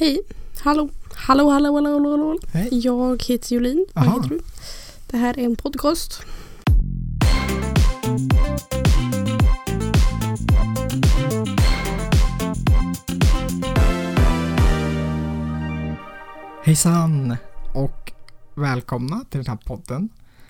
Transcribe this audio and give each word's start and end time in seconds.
Hej. 0.00 0.20
Hallå. 0.60 0.88
Hallå, 1.14 1.50
hallå, 1.50 1.74
hallå, 1.74 1.92
hallå, 1.92 2.10
hallå. 2.10 2.38
Hej. 2.52 2.68
Jag 2.72 3.22
heter 3.22 3.54
Jolin. 3.54 3.86
Vad 3.94 4.06
Aha. 4.06 4.16
heter 4.16 4.28
du? 4.28 4.40
Det 5.06 5.16
här 5.16 5.38
är 5.38 5.44
en 5.44 5.56
podcast. 5.56 6.22
Hejsan 16.64 17.36
och 17.74 18.12
välkomna 18.54 19.24
till 19.30 19.44
den 19.44 19.46
här 19.46 19.64
podden 19.64 20.08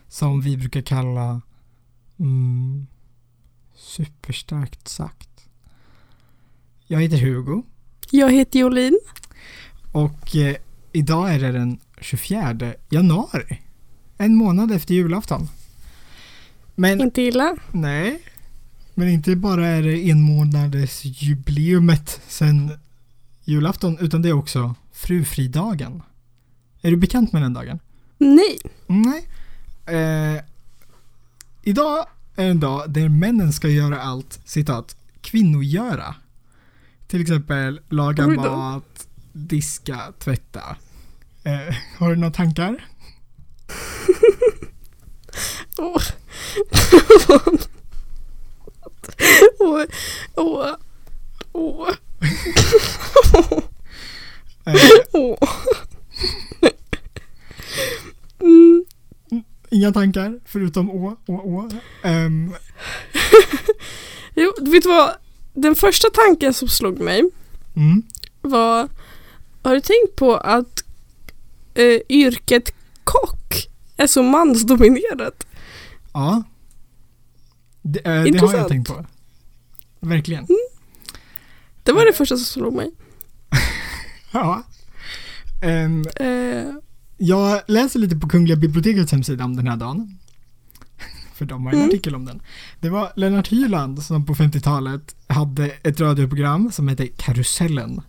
som 0.09 0.41
vi 0.41 0.57
brukar 0.57 0.83
kalla 0.83 1.41
mm, 2.19 2.87
Superstarkt 3.75 4.89
sagt. 4.89 5.49
Jag 6.87 7.01
heter 7.01 7.17
Hugo 7.17 7.63
Jag 8.11 8.33
heter 8.33 8.59
Jolin. 8.59 9.01
Och 9.93 10.37
eh, 10.37 10.57
idag 10.93 11.35
är 11.35 11.39
det 11.39 11.53
den 11.53 11.79
24 12.01 12.75
januari. 12.91 13.61
En 14.19 14.35
månad 14.35 14.73
efter 14.73 14.95
julafton. 14.95 15.49
Men 16.75 17.01
Inte 17.01 17.23
illa. 17.23 17.57
nej, 17.73 18.23
men 18.95 19.09
inte 19.09 19.37
bara 19.37 19.67
är 19.67 19.83
det 19.83 20.11
en 20.11 20.23
månaders 20.23 21.05
jubileumet 21.05 22.21
sen 22.29 22.71
julafton 23.45 23.99
utan 23.99 24.23
det 24.23 24.29
är 24.29 24.33
också 24.33 24.75
frufridagen. 24.93 26.03
Är 26.83 26.91
du 26.91 26.97
bekant 26.97 27.33
med 27.33 27.43
den 27.43 27.55
dagen? 27.55 27.79
Nej. 28.19 28.59
Nej. 28.87 29.27
Eh, 29.87 30.43
idag 31.63 32.07
är 32.37 32.51
en 32.51 32.61
dag 32.61 32.91
där 32.91 33.09
männen 33.09 33.53
ska 33.53 33.69
göra 33.69 34.03
allt, 34.03 34.41
citat, 34.45 34.97
kvinnogöra. 35.21 36.15
Till 37.09 37.21
exempel 37.21 37.81
laga 37.89 38.27
mat, 38.27 39.09
diska, 39.33 40.13
tvätta. 40.19 40.77
Eh, 41.45 41.75
har 41.99 42.11
du 42.11 42.17
några 42.17 42.33
tankar? 42.33 42.85
Åh. 45.79 46.03
Åh. 49.59 49.85
Åh. 50.35 50.75
Åh. 51.53 51.89
Eh, 54.67 54.75
Åh. 55.13 55.39
Mm. 58.41 58.85
inga 59.71 59.93
tankar 59.93 60.41
förutom 60.45 60.91
å, 60.91 61.17
å, 61.27 61.35
å. 61.35 61.69
Ehm, 62.03 62.55
Jo, 64.35 64.53
vet 64.61 64.83
du 64.83 64.89
vad? 64.89 65.11
Den 65.55 65.75
första 65.75 66.09
tanken 66.11 66.55
som 66.55 66.69
slog 66.69 67.01
mig 67.01 67.23
mm. 67.77 68.03
var 68.41 68.89
Har 69.63 69.75
du 69.75 69.81
tänkt 69.81 70.17
på 70.17 70.37
att 70.37 70.85
eh, 71.75 72.01
yrket 72.09 72.75
kock 73.05 73.69
är 73.97 74.07
så 74.07 74.23
mansdominerat? 74.23 75.47
Ja. 76.13 76.43
Det, 77.83 77.99
eh, 78.07 78.23
det 78.25 78.39
har 78.39 78.55
jag 78.55 78.69
tänkt 78.69 78.89
på. 78.89 79.05
Verkligen. 80.01 80.47
Det 81.83 81.93
var 81.93 82.07
det 82.07 82.13
första 82.13 82.37
som 82.37 82.45
slog 82.45 82.75
mig. 82.75 82.91
Ja. 84.33 84.63
Ehm, 85.63 86.05
Eh, 86.21 86.65
Jag 87.17 87.63
läser 87.67 87.99
lite 87.99 88.17
på 88.17 88.29
Kungliga 88.29 88.57
bibliotekets 88.57 89.13
hemsida 89.13 89.45
om 89.45 89.57
den 89.57 89.69
här 89.69 89.77
dagen. 89.77 90.19
För 91.35 91.45
de 91.45 91.65
har 91.67 91.73
en 91.73 91.79
Mm. 91.79 91.89
artikel 91.89 92.15
om 92.15 92.25
den. 92.25 92.43
Det 92.81 92.89
var 92.91 93.13
Lennart 93.17 93.49
Hyland 93.53 94.03
som 94.03 94.27
på 94.27 94.35
50-talet 94.35 95.15
hade 95.27 95.67
ett 95.71 96.01
radioprogram 96.01 96.73
som 96.73 96.89
hette 96.89 97.07
Karusellen. 97.07 98.01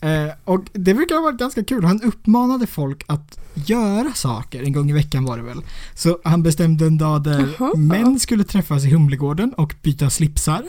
Eh, 0.00 0.30
och 0.44 0.64
det 0.72 0.94
brukar 0.94 1.14
ha 1.14 1.22
varit 1.22 1.38
ganska 1.38 1.64
kul. 1.64 1.84
Han 1.84 2.02
uppmanade 2.02 2.66
folk 2.66 3.04
att 3.06 3.38
göra 3.54 4.12
saker 4.14 4.62
en 4.62 4.72
gång 4.72 4.90
i 4.90 4.92
veckan 4.92 5.24
var 5.24 5.36
det 5.36 5.42
väl. 5.42 5.60
Så 5.94 6.18
han 6.24 6.42
bestämde 6.42 6.86
en 6.86 6.98
dag 6.98 7.22
där 7.22 7.48
Jaha. 7.58 7.76
män 7.76 8.20
skulle 8.20 8.44
träffas 8.44 8.84
i 8.84 8.90
Humlegården 8.90 9.52
och 9.52 9.74
byta 9.82 10.10
slipsar. 10.10 10.62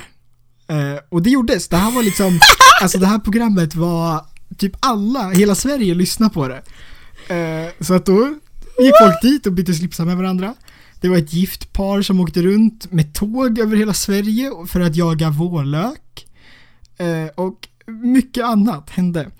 Eh, 0.68 1.00
och 1.10 1.22
det 1.24 1.30
gjordes. 1.30 1.68
Det 1.68 1.78
här 1.78 1.92
var 1.92 2.04
liksom, 2.04 2.40
alltså 2.82 2.98
det 3.00 3.08
här 3.08 3.20
programmet 3.20 3.76
var 3.76 4.26
typ 4.58 4.74
alla, 4.80 5.30
hela 5.30 5.56
Sverige 5.56 5.94
lyssnade 5.94 6.34
på 6.34 6.48
det. 6.48 6.62
Eh, 7.36 7.84
så 7.86 7.94
att 7.94 8.06
då 8.06 8.28
gick 8.80 8.94
folk 9.02 9.22
dit 9.22 9.46
och 9.46 9.54
bytte 9.54 9.74
slipsar 9.74 10.06
med 10.06 10.18
varandra. 10.18 10.56
Det 11.02 11.10
var 11.10 11.18
ett 11.18 11.34
gift 11.34 11.74
par 11.74 12.02
som 12.02 12.20
åkte 12.20 12.42
runt 12.42 12.92
med 12.92 13.14
tåg 13.14 13.60
över 13.60 13.78
hela 13.78 13.94
Sverige 13.94 14.52
för 14.68 14.80
att 14.80 14.96
jaga 14.96 15.30
vårlök. 15.30 16.28
Eh, 16.98 17.28
och 17.36 17.69
mycket 17.90 18.46
annat 18.46 18.90
hände. 18.90 19.32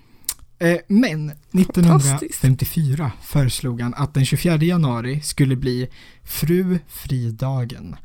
Eh, 0.58 0.78
men 0.88 1.32
1954 1.52 3.12
föreslog 3.22 3.80
han 3.80 3.94
att 3.94 4.14
den 4.14 4.24
24 4.24 4.56
januari 4.56 5.20
skulle 5.20 5.56
bli 5.56 5.88
frufridagen. 6.24 7.96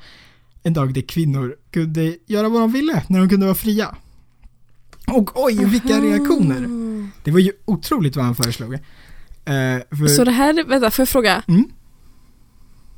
En 0.64 0.74
dag 0.74 0.94
där 0.94 1.02
kvinnor 1.02 1.56
kunde 1.72 2.18
göra 2.26 2.50
vad 2.50 2.62
de 2.62 2.72
ville 2.72 3.04
när 3.08 3.20
de 3.20 3.30
kunde 3.30 3.46
vara 3.46 3.56
fria. 3.56 3.96
Och 5.08 5.44
oj, 5.46 5.66
vilka 5.66 6.02
reaktioner! 6.02 6.68
Det 7.24 7.32
var 7.32 7.40
ju 7.40 7.52
otroligt 7.66 8.16
vad 8.16 8.26
han 8.26 8.36
föreslog. 8.36 8.74
Eh, 8.74 8.80
för, 9.90 10.08
Så 10.08 10.24
det 10.24 10.32
här, 10.32 10.64
vänta 10.64 10.92
får 10.92 11.02
jag 11.02 11.10
fråga? 11.10 11.44
Mm. 11.48 11.66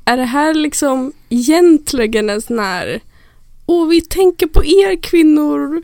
Är 0.04 0.16
det 0.16 0.24
här 0.24 0.54
liksom 0.54 1.12
egentligen 1.28 2.30
en 2.30 2.42
sån 2.42 2.58
här 2.58 3.00
Åh 3.66 3.88
vi 3.88 4.00
tänker 4.00 4.46
på 4.46 4.64
er 4.64 5.02
kvinnor. 5.02 5.82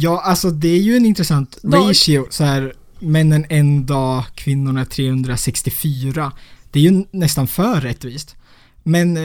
Ja, 0.00 0.20
alltså 0.20 0.50
det 0.50 0.68
är 0.68 0.80
ju 0.80 0.96
en 0.96 1.06
intressant 1.06 1.58
Dag. 1.62 1.90
ratio. 1.90 2.26
Så 2.30 2.44
här, 2.44 2.74
männen 2.98 3.46
en 3.48 3.86
dag, 3.86 4.24
kvinnorna 4.34 4.84
364. 4.84 6.32
Det 6.70 6.78
är 6.78 6.82
ju 6.82 7.04
nästan 7.10 7.46
för 7.46 7.80
rättvist. 7.80 8.36
Men, 8.82 9.16
eh, 9.16 9.22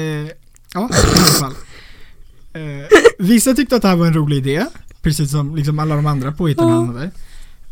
ja, 0.74 0.90
i 0.90 1.08
alla 1.18 1.26
fall. 1.40 1.54
Eh, 2.54 2.88
vissa 3.20 3.54
tyckte 3.54 3.76
att 3.76 3.82
det 3.82 3.88
här 3.88 3.96
var 3.96 4.08
en 4.08 4.14
rolig 4.14 4.38
idé, 4.38 4.66
precis 5.02 5.32
som 5.32 5.56
liksom 5.56 5.80
alla 5.80 5.96
de 5.96 6.06
andra 6.06 6.32
påhitten 6.32 6.70
han 6.70 6.88
hade. 6.88 7.12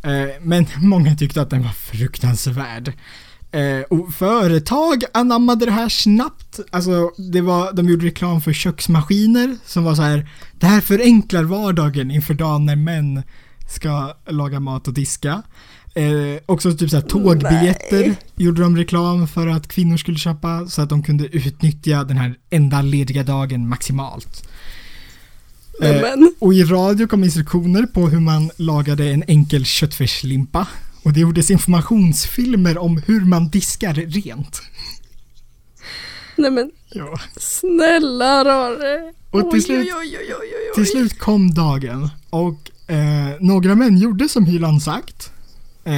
Eh, 0.03 0.29
men 0.41 0.65
många 0.77 1.15
tyckte 1.15 1.41
att 1.41 1.49
den 1.49 1.63
var 1.63 1.71
fruktansvärd. 1.71 2.93
Eh, 3.51 3.81
och 3.89 4.13
företag 4.13 5.03
anammade 5.13 5.65
det 5.65 5.71
här 5.71 5.89
snabbt. 5.89 6.59
Alltså, 6.69 7.11
det 7.31 7.41
var, 7.41 7.73
de 7.73 7.89
gjorde 7.89 8.05
reklam 8.05 8.41
för 8.41 8.53
köksmaskiner 8.53 9.57
som 9.65 9.83
var 9.83 9.95
så 9.95 10.01
här. 10.01 10.29
Det 10.59 10.65
här 10.65 10.81
förenklar 10.81 11.43
vardagen 11.43 12.11
inför 12.11 12.33
dagen 12.33 12.65
när 12.65 12.75
män 12.75 13.23
ska 13.69 14.13
laga 14.27 14.59
mat 14.59 14.87
och 14.87 14.93
diska. 14.93 15.43
Eh, 15.93 16.41
också 16.45 16.73
typ 16.73 16.89
så 16.89 16.95
här 16.95 17.03
tågbiljetter 17.03 17.99
Nej. 17.99 18.17
gjorde 18.35 18.61
de 18.61 18.77
reklam 18.77 19.27
för 19.27 19.47
att 19.47 19.67
kvinnor 19.67 19.97
skulle 19.97 20.17
köpa 20.17 20.67
så 20.67 20.81
att 20.81 20.89
de 20.89 21.03
kunde 21.03 21.25
utnyttja 21.25 22.03
den 22.03 22.17
här 22.17 22.35
enda 22.49 22.81
lediga 22.81 23.23
dagen 23.23 23.67
maximalt. 23.67 24.49
Eh, 25.81 26.01
och 26.39 26.53
i 26.53 26.63
radio 26.63 27.07
kom 27.07 27.23
instruktioner 27.23 27.85
på 27.85 28.07
hur 28.07 28.19
man 28.19 28.51
lagade 28.57 29.09
en 29.09 29.23
enkel 29.27 29.65
köttfärslimpa. 29.65 30.67
Och 31.03 31.13
det 31.13 31.19
gjordes 31.19 31.51
informationsfilmer 31.51 32.77
om 32.77 32.97
hur 33.05 33.21
man 33.25 33.49
diskar 33.49 33.93
rent. 33.93 34.61
nej 36.35 36.51
men 36.51 36.71
Ja. 36.93 37.19
snälla 37.37 38.45
rare. 38.45 39.13
Och 39.31 39.51
till 39.51 39.63
slut- 39.63 39.87
oj, 39.99 40.17
oj, 40.19 40.33
oj, 40.41 40.47
Till 40.75 40.87
slut 40.87 41.19
kom 41.19 41.53
dagen 41.53 42.09
och 42.29 42.71
eh, 42.91 43.35
några 43.39 43.75
män 43.75 43.97
gjorde 43.97 44.29
som 44.29 44.45
Hyland 44.45 44.83
sagt. 44.83 45.31
Eh, 45.83 45.93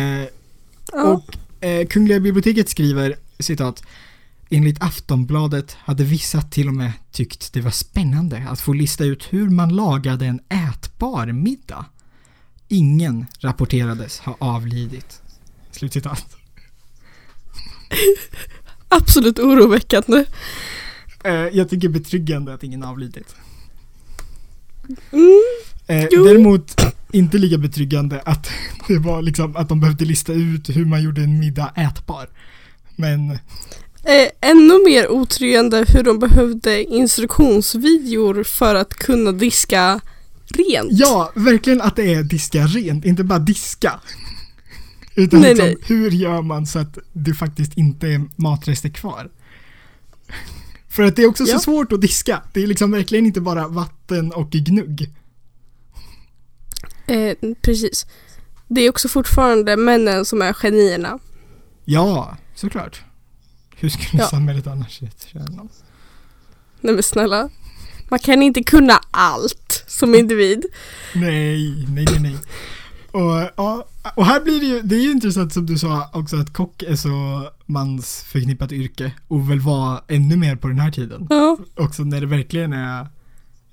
Ja. 0.95 1.03
Och 1.03 1.65
eh, 1.65 1.87
Kungliga 1.87 2.19
biblioteket 2.19 2.69
skriver 2.69 3.15
citat 3.39 3.83
Enligt 4.49 4.83
Aftonbladet 4.83 5.73
hade 5.79 6.03
vissa 6.03 6.41
till 6.41 6.67
och 6.67 6.73
med 6.73 6.91
tyckt 7.11 7.53
det 7.53 7.61
var 7.61 7.71
spännande 7.71 8.47
att 8.49 8.61
få 8.61 8.73
lista 8.73 9.03
ut 9.03 9.23
hur 9.29 9.49
man 9.49 9.75
lagade 9.75 10.25
en 10.25 10.39
ätbar 10.49 11.27
middag. 11.27 11.85
Ingen 12.73 13.25
rapporterades 13.39 14.19
ha 14.19 14.37
avlidit. 14.39 15.21
Slutcitat. 15.71 16.35
Absolut 18.87 19.39
oroväckande. 19.39 20.25
Eh, 21.23 21.31
jag 21.31 21.69
tycker 21.69 21.89
betryggande 21.89 22.53
att 22.53 22.63
ingen 22.63 22.83
avlidit. 22.83 23.35
Mm. 25.11 25.41
Eh, 25.87 26.07
däremot 26.23 26.81
inte 27.11 27.37
lika 27.37 27.57
betryggande 27.57 28.21
att 28.21 28.49
det 28.87 28.97
var 28.97 29.21
liksom 29.21 29.55
att 29.55 29.69
de 29.69 29.79
behövde 29.79 30.05
lista 30.05 30.33
ut 30.33 30.69
hur 30.69 30.85
man 30.85 31.03
gjorde 31.03 31.21
en 31.21 31.39
middag 31.39 31.73
ätbar. 31.75 32.29
Men 32.95 33.39
Eh, 34.05 34.49
ännu 34.49 34.85
mer 34.85 35.11
otryggande 35.11 35.85
hur 35.87 36.03
de 36.03 36.19
behövde 36.19 36.83
instruktionsvideor 36.83 38.43
för 38.43 38.75
att 38.75 38.93
kunna 38.93 39.31
diska 39.31 40.01
rent. 40.57 40.89
Ja, 40.91 41.31
verkligen 41.35 41.81
att 41.81 41.95
det 41.95 42.13
är 42.13 42.23
diska 42.23 42.65
rent, 42.65 43.05
inte 43.05 43.23
bara 43.23 43.39
diska. 43.39 43.99
Utan 45.15 45.41
Nej, 45.41 45.49
liksom, 45.49 45.67
nej. 45.67 45.77
hur 45.85 46.11
gör 46.11 46.41
man 46.41 46.67
så 46.67 46.79
att 46.79 46.97
det 47.13 47.33
faktiskt 47.33 47.77
inte 47.77 48.07
är 48.07 48.25
matrester 48.35 48.89
kvar? 48.89 49.29
För 50.89 51.03
att 51.03 51.15
det 51.15 51.23
är 51.23 51.27
också 51.29 51.43
Ja. 51.43 51.53
så 51.53 51.59
svårt 51.59 51.91
att 51.91 52.01
diska. 52.01 52.41
Det 52.53 52.63
är 52.63 52.67
liksom 52.67 52.91
verkligen 52.91 53.25
inte 53.25 53.41
bara 53.41 53.67
vatten 53.67 54.31
och 54.31 54.49
gnugg. 54.51 55.11
Eh, 57.07 57.35
precis. 57.61 58.05
det 58.67 58.81
är 58.81 58.89
också 58.89 59.07
fortfarande 59.09 59.77
männen 59.77 60.25
som 60.25 60.41
är 60.41 60.53
genierna. 60.53 61.19
Ja, 61.85 62.37
såklart. 62.55 63.01
Hur 63.75 63.89
skulle 63.89 64.23
Ja. 64.23 64.27
samhället 64.27 64.67
annars 64.67 64.99
se 64.99 65.05
ut? 65.05 65.27
Nej 66.81 66.93
men 66.93 67.03
snälla. 67.03 67.49
Man 68.13 68.19
kan 68.19 68.43
inte 68.43 68.63
kunna 68.63 68.93
allt 69.11 69.83
som 69.87 70.15
individ. 70.15 70.65
Nej, 71.15 71.85
nej, 71.89 72.05
nej, 72.05 72.19
nej. 72.19 72.37
Och, 73.11 73.77
och 74.15 74.25
här 74.25 74.43
blir 74.43 74.59
det 74.59 74.65
ju, 74.65 74.81
det 74.81 74.95
är 74.95 74.99
ju 74.99 75.11
intressant 75.11 75.53
som 75.53 75.65
du 75.65 75.77
sa 75.77 76.09
också 76.13 76.37
att 76.37 76.53
kock 76.53 76.83
är 76.83 76.95
så 76.95 77.49
mansförknippat 77.65 78.71
yrke 78.71 79.11
och 79.27 79.51
väl 79.51 79.59
var 79.59 80.03
ännu 80.07 80.35
mer 80.37 80.55
på 80.55 80.67
den 80.67 80.79
här 80.79 80.91
tiden. 80.91 81.27
Ja. 81.29 81.57
Också 81.75 82.03
när 82.03 82.21
det 82.21 82.27
verkligen 82.27 82.73
är 82.73 83.07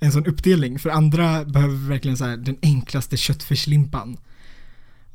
en 0.01 0.13
sån 0.13 0.27
uppdelning. 0.27 0.79
För 0.79 0.91
andra 0.91 1.45
behöver 1.45 1.89
verkligen 1.89 2.17
så 2.17 2.25
här, 2.25 2.37
den 2.37 2.57
enklaste 2.63 3.17
köttfärslimpan. 3.17 4.17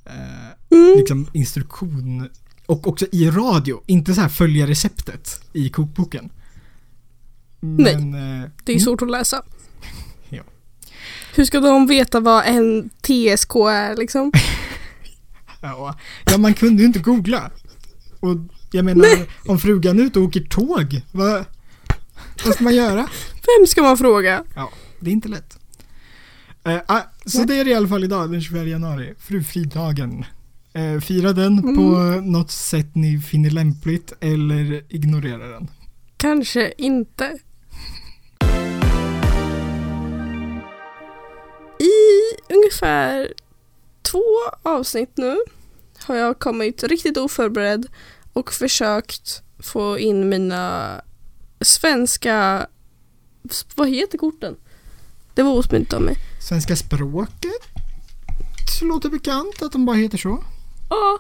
Eh, 0.06 0.76
Mm. 0.78 0.98
liksom 0.98 1.28
instruktion 1.34 2.30
och 2.66 2.88
också 2.88 3.06
i 3.12 3.30
radio, 3.30 3.82
inte 3.88 4.14
så 4.14 4.22
här 4.22 4.30
följa 4.30 4.68
receptet 4.68 5.42
i 5.54 5.70
kokboken. 5.70 6.30
Men, 7.60 8.14
eh, 8.44 8.50
Det 8.64 8.74
är 8.74 8.80
svårt 8.80 9.02
att 9.02 9.12
läsa. 9.12 9.44
Ja. 10.30 10.44
Hur 11.36 11.46
ska 11.46 11.60
de 11.60 11.88
veta 11.88 12.20
vad 12.20 12.44
en 12.46 12.90
TSK 13.02 13.56
är 13.56 13.96
liksom? 13.98 14.32
Ja, 15.62 15.96
man 16.38 16.54
kunde 16.54 16.82
ju 16.82 16.88
inte 16.88 17.00
googla. 17.00 17.52
Och 18.20 18.36
jag 18.72 18.86
menar, 18.86 19.08
om 19.48 19.60
frugan 19.60 20.00
är 20.00 20.04
ute 20.04 20.20
och 20.20 20.26
åker 20.26 20.42
tåg, 20.42 21.02
vad, 21.12 21.46
vad 22.46 22.54
ska 22.54 22.64
man 22.64 22.76
göra? 22.76 23.08
Vem 23.34 23.68
ska 23.68 23.82
man 23.84 23.98
fråga? 23.98 24.44
Ja, 24.56 24.72
det 25.00 25.10
är 25.10 25.14
inte 25.14 25.28
lätt. 25.30 25.58
Eh, 26.64 26.78
ah, 26.88 27.02
så 27.26 27.38
Nej. 27.38 27.48
det 27.48 27.60
är 27.60 27.66
det 27.66 27.72
i 27.72 27.76
alla 27.76 27.88
fall 27.88 28.04
idag, 28.04 28.32
den 28.32 28.42
24 28.42 28.64
januari, 28.64 29.14
frufridagen. 29.20 30.26
Eh, 30.74 31.00
fira 31.00 31.34
den 31.34 31.60
Mm. 31.60 31.76
på 31.76 31.82
något 32.24 32.52
sätt 32.52 32.96
ni 32.96 33.20
finner 33.20 33.50
lämpligt 33.50 34.14
eller 34.20 34.84
ignorera 34.90 35.48
den. 35.48 35.68
Kanske 36.26 36.74
inte. 36.78 37.38
I 41.80 41.94
ungefär 42.54 43.34
två 44.02 44.24
avsnitt 44.64 45.18
nu 45.18 45.38
har 45.98 46.16
jag 46.16 46.40
kommit 46.40 46.84
riktigt 46.84 47.18
oförberedd 47.18 47.88
och 48.34 48.54
försökt 48.54 49.42
få 49.60 50.00
in 50.00 50.30
mina 50.30 51.02
svenska... 51.62 52.68
Vad 53.76 53.90
heter 53.90 54.18
korten? 54.18 54.56
Det 55.34 55.44
var 55.44 55.52
osmidigt 55.52 55.94
av 55.94 56.02
mig. 56.02 56.16
Svenska 56.50 56.76
språket 56.76 57.52
låter 58.82 59.10
bekant 59.10 59.62
att 59.62 59.72
de 59.72 59.86
bara 59.86 59.96
heter 59.96 60.18
så. 60.18 60.44
Ja, 60.90 61.20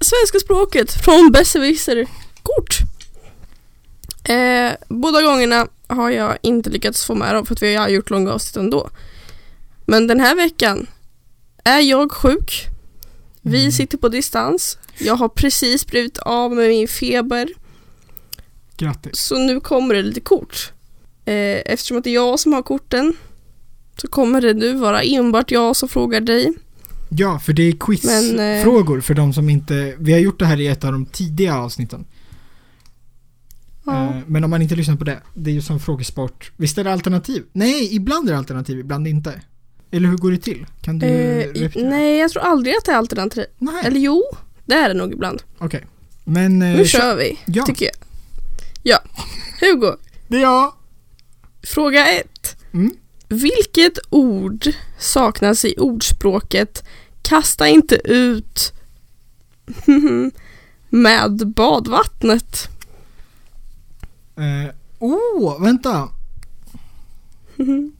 svenska 0.00 0.38
språket 0.38 1.04
från 1.04 1.32
Besserwisser 1.32 2.06
kort. 2.42 2.91
Eh, 4.24 4.72
båda 4.88 5.22
gångerna 5.22 5.66
har 5.86 6.10
jag 6.10 6.38
inte 6.42 6.70
lyckats 6.70 7.04
få 7.04 7.14
med 7.14 7.34
dem 7.34 7.46
för 7.46 7.54
att 7.54 7.62
vi 7.62 7.74
har 7.74 7.88
gjort 7.88 8.10
långa 8.10 8.32
avsnitt 8.32 8.56
ändå. 8.56 8.90
Men 9.86 10.06
den 10.06 10.20
här 10.20 10.34
veckan 10.36 10.86
är 11.64 11.80
jag 11.80 12.12
sjuk. 12.12 12.66
Vi 13.42 13.58
Mm. 13.60 13.72
sitter 13.72 13.98
på 13.98 14.08
distans. 14.08 14.78
Jag 14.98 15.14
har 15.16 15.28
precis 15.28 15.86
blivit 15.86 16.18
av 16.18 16.52
med 16.52 16.68
min 16.68 16.88
feber. 16.88 17.48
Grattis. 18.76 19.12
Så 19.20 19.38
nu 19.38 19.60
kommer 19.60 19.94
det 19.94 20.02
lite 20.02 20.20
kort. 20.20 20.72
Eh, 21.24 21.34
eftersom 21.66 21.96
att 21.98 22.04
det 22.04 22.10
är 22.10 22.14
jag 22.14 22.40
som 22.40 22.52
har 22.52 22.62
korten 22.62 23.16
så 23.96 24.08
kommer 24.08 24.40
det 24.40 24.54
nu 24.54 24.72
vara 24.72 25.02
enbart 25.02 25.50
jag 25.50 25.76
som 25.76 25.88
frågar 25.88 26.20
dig. 26.20 26.52
Ja, 27.08 27.38
för 27.38 27.52
det 27.52 27.62
är 27.62 27.74
Men, 28.06 28.40
eh, 28.40 28.54
quizfrågor 28.54 29.00
för 29.00 29.14
de 29.14 29.32
som 29.32 29.48
inte, 29.48 29.94
vi 29.98 30.12
har 30.12 30.18
gjort 30.20 30.38
det 30.38 30.46
här 30.46 30.60
i 30.60 30.66
ett 30.66 30.84
av 30.84 30.92
de 30.92 31.06
tidiga 31.06 31.56
avsnitten. 31.56 32.04
Ja. 33.84 34.08
Eh, 34.08 34.16
Men 34.26 34.44
om 34.44 34.50
man 34.50 34.62
inte 34.62 34.74
lyssnar 34.74 34.96
på 34.96 35.04
det, 35.04 35.20
det 35.34 35.50
är 35.50 35.54
ju 35.54 35.62
som 35.62 35.80
frågesport. 35.80 36.52
Visst 36.56 36.78
är 36.78 36.84
det 36.84 36.92
alternativ? 36.92 37.44
Nej, 37.52 37.94
ibland 37.96 38.28
är 38.28 38.32
det 38.32 38.38
alternativ, 38.38 38.78
ibland 38.78 39.08
inte. 39.08 39.40
Eller 39.90 40.08
hur 40.08 40.16
går 40.16 40.30
det 40.30 40.38
till? 40.38 40.66
Kan 40.80 40.98
du 40.98 41.06
Eh, 41.06 41.70
nej, 41.74 42.18
jag 42.18 42.30
tror 42.30 42.42
aldrig 42.42 42.74
att 42.76 42.84
det 42.84 42.92
är 42.92 42.96
alternativ. 42.96 43.44
Nej. 43.58 43.82
Eller 43.86 44.00
jo, 44.00 44.22
det 44.64 44.74
är 44.74 44.88
det 44.88 44.94
nog 44.94 45.12
ibland. 45.12 45.42
Okej. 45.58 45.86
Men... 46.24 46.62
eh, 46.62 46.76
Nu 46.76 46.86
kör 46.86 47.16
vi, 47.16 47.38
Ja. 47.46 47.64
tycker 47.66 47.84
jag. 47.84 47.94
Ja, 48.82 48.98
Hugo. 49.60 49.96
Det 50.28 50.36
är 50.36 50.40
jag. 50.42 50.74
Fråga 51.62 52.06
ett. 52.06 52.56
Mm. 52.72 52.92
Vilket 53.28 53.98
ord 54.10 54.68
saknas 54.98 55.64
i 55.64 55.74
ordspråket 55.78 56.84
Kasta 57.22 57.68
inte 57.68 57.94
ut 58.04 58.72
med 60.88 61.46
badvattnet? 61.56 62.68
Eh, 64.36 64.74
oh, 64.98 65.62
vänta. 65.62 66.08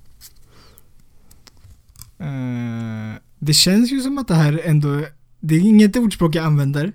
Eh, 2.18 3.18
det 3.38 3.52
känns 3.52 3.92
ju 3.92 4.00
som 4.00 4.18
att 4.18 4.28
det 4.28 4.34
här 4.34 4.60
ändå, 4.64 5.04
det 5.40 5.54
är 5.54 5.60
inget 5.60 5.96
ordspråk 5.96 6.34
jag 6.34 6.44
använder. 6.44 6.92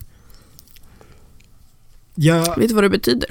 Jag, 2.16 2.57
Vet 2.57 2.69
du 2.69 2.75
vad 2.75 2.84
det 2.84 2.89
betyder? 2.89 3.30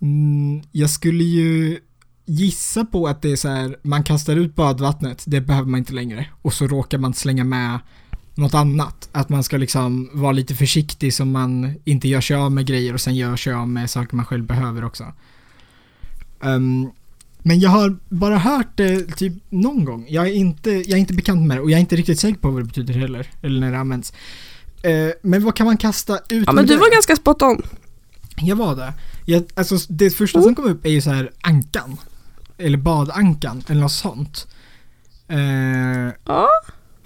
mm, 0.00 0.62
jag 0.72 0.90
skulle 0.90 1.24
ju 1.24 1.80
gissa 2.24 2.84
på 2.84 3.06
att 3.06 3.22
det 3.22 3.32
är 3.32 3.36
så 3.36 3.48
här, 3.48 3.76
man 3.82 4.04
kastar 4.04 4.36
ut 4.36 4.54
badvattnet, 4.54 5.24
det 5.26 5.40
behöver 5.40 5.68
man 5.68 5.78
inte 5.78 5.92
längre. 5.92 6.26
Och 6.42 6.52
så 6.52 6.66
råkar 6.66 6.98
man 6.98 7.14
slänga 7.14 7.44
med 7.44 7.78
något 8.36 8.54
annat. 8.54 9.08
Att 9.12 9.28
man 9.28 9.42
ska 9.44 9.56
liksom 9.56 10.10
vara 10.12 10.32
lite 10.32 10.54
försiktig 10.54 11.14
så 11.14 11.24
man 11.24 11.74
inte 11.84 12.08
gör 12.08 12.20
sig 12.20 12.36
av 12.36 12.52
med 12.52 12.66
grejer 12.66 12.94
och 12.94 13.00
sen 13.00 13.14
gör 13.16 13.36
sig 13.36 13.52
av 13.52 13.68
med 13.68 13.90
saker 13.90 14.16
man 14.16 14.24
själv 14.26 14.44
behöver 14.44 14.84
också. 14.84 15.04
Ehm, 16.42 16.90
men 17.38 17.60
jag 17.60 17.70
har 17.70 17.96
bara 18.08 18.38
hört 18.38 18.76
det 18.76 19.16
typ 19.16 19.32
någon 19.48 19.84
gång. 19.84 20.06
Jag 20.08 20.28
är, 20.28 20.32
inte, 20.32 20.70
jag 20.70 20.90
är 20.90 20.96
inte 20.96 21.14
bekant 21.14 21.46
med 21.48 21.56
det 21.56 21.60
och 21.60 21.70
jag 21.70 21.76
är 21.76 21.80
inte 21.80 21.96
riktigt 21.96 22.20
säker 22.20 22.38
på 22.38 22.50
vad 22.50 22.60
det 22.62 22.66
betyder 22.66 22.94
heller. 22.94 23.30
Eller 23.42 23.60
när 23.60 23.72
det 23.72 23.78
används. 23.78 24.12
Eh, 24.82 25.08
men 25.22 25.44
vad 25.44 25.56
kan 25.56 25.66
man 25.66 25.76
kasta 25.76 26.18
ut 26.28 26.44
Ja 26.46 26.52
men 26.52 26.66
du 26.66 26.74
det? 26.74 26.80
var 26.80 26.90
ganska 26.92 27.16
spot 27.16 27.42
on. 27.42 27.62
Jag 28.36 28.56
var 28.56 28.76
det. 28.76 28.92
Jag, 29.24 29.44
alltså 29.54 29.76
det 29.88 30.10
första 30.10 30.42
som 30.42 30.54
kom 30.54 30.64
upp 30.64 30.86
är 30.86 30.90
ju 30.90 31.00
så 31.00 31.10
här 31.10 31.30
ankan. 31.40 31.96
Eller 32.58 32.78
badankan 32.78 33.62
eller 33.68 33.80
något 33.80 33.92
sånt. 33.92 34.46
Eh, 35.28 35.38
Ja. 36.26 36.48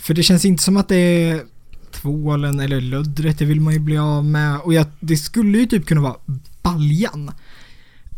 För 0.00 0.14
det 0.14 0.22
känns 0.22 0.44
inte 0.44 0.62
som 0.62 0.76
att 0.76 0.88
det 0.88 0.96
är 0.96 1.42
tvålen 1.90 2.60
eller 2.60 2.80
löddret, 2.80 3.38
det 3.38 3.44
vill 3.44 3.60
man 3.60 3.72
ju 3.72 3.78
bli 3.78 3.98
av 3.98 4.24
med. 4.24 4.60
Och 4.60 4.74
jag, 4.74 4.86
det 5.00 5.16
skulle 5.16 5.58
ju 5.58 5.66
typ 5.66 5.86
kunna 5.86 6.00
vara 6.00 6.16
baljan. 6.62 7.30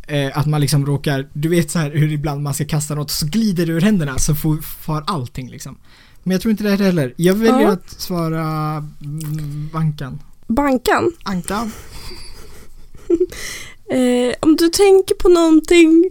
Eh, 0.06 0.38
att 0.38 0.47
man 0.47 0.61
liksom 0.61 0.87
råkar, 0.87 1.28
du 1.33 1.49
vet 1.49 1.71
så 1.71 1.78
här 1.78 1.90
hur 1.90 2.12
ibland 2.12 2.42
man 2.42 2.54
ska 2.54 2.64
kasta 2.64 2.95
något 2.95 3.11
så 3.11 3.26
glider 3.26 3.66
det 3.66 3.73
ur 3.73 3.80
händerna 3.80 4.18
så 4.18 4.35
får, 4.35 4.56
far 4.56 5.04
allting 5.06 5.50
liksom. 5.50 5.78
Men 6.23 6.33
jag 6.33 6.40
tror 6.40 6.50
inte 6.50 6.64
det 6.64 6.71
är 6.71 6.78
det 6.78 6.85
heller. 6.85 7.14
Jag 7.16 7.35
väljer 7.35 7.61
Ja. 7.61 7.73
att 7.73 7.90
svara 7.90 8.42
mm, 9.00 9.68
bankan. 9.73 10.18
Bankan. 10.47 11.12
Ankan? 11.23 11.73
Eh, 13.92 14.35
om 14.40 14.56
du 14.56 14.68
tänker 14.68 15.14
på 15.14 15.28
någonting 15.28 16.11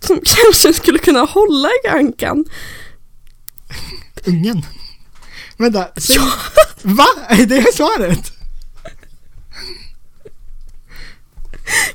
som 0.00 0.20
kanske 0.24 0.72
skulle 0.72 0.98
kunna 0.98 1.20
hålla 1.20 1.68
i 1.84 1.88
ankan. 1.88 2.44
Ungen. 4.26 4.62
Vänta, 5.56 5.88
säg, 5.96 6.18
Va? 6.82 7.06
Är 7.28 7.46
det 7.46 7.74
svaret? 7.74 8.32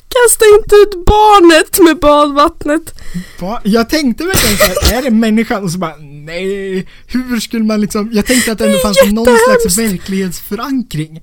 Kasta 0.08 0.46
inte 0.60 0.76
ut 0.76 1.06
barnet 1.06 1.80
med 1.86 2.00
badvattnet. 2.00 2.94
Va? 3.40 3.62
Jag 3.64 3.90
tänkte 3.90 4.24
verkligen 4.26 4.58
såhär, 4.58 4.98
är 4.98 5.02
det 5.04 5.12
människan? 5.12 5.64
Och 5.64 5.72
så 5.72 5.78
bara, 5.78 5.96
nej, 6.00 6.88
hur 7.08 7.40
skulle 7.40 7.64
man 7.66 7.82
liksom, 7.82 8.10
jag 8.14 8.26
tänkte 8.26 8.52
att 8.52 8.58
det 8.58 8.66
ändå 8.66 8.78
Det 8.78 8.82
fanns 8.84 8.98
någon 9.12 9.38
slags 9.48 9.78
verklighetsförankring. 9.78 11.22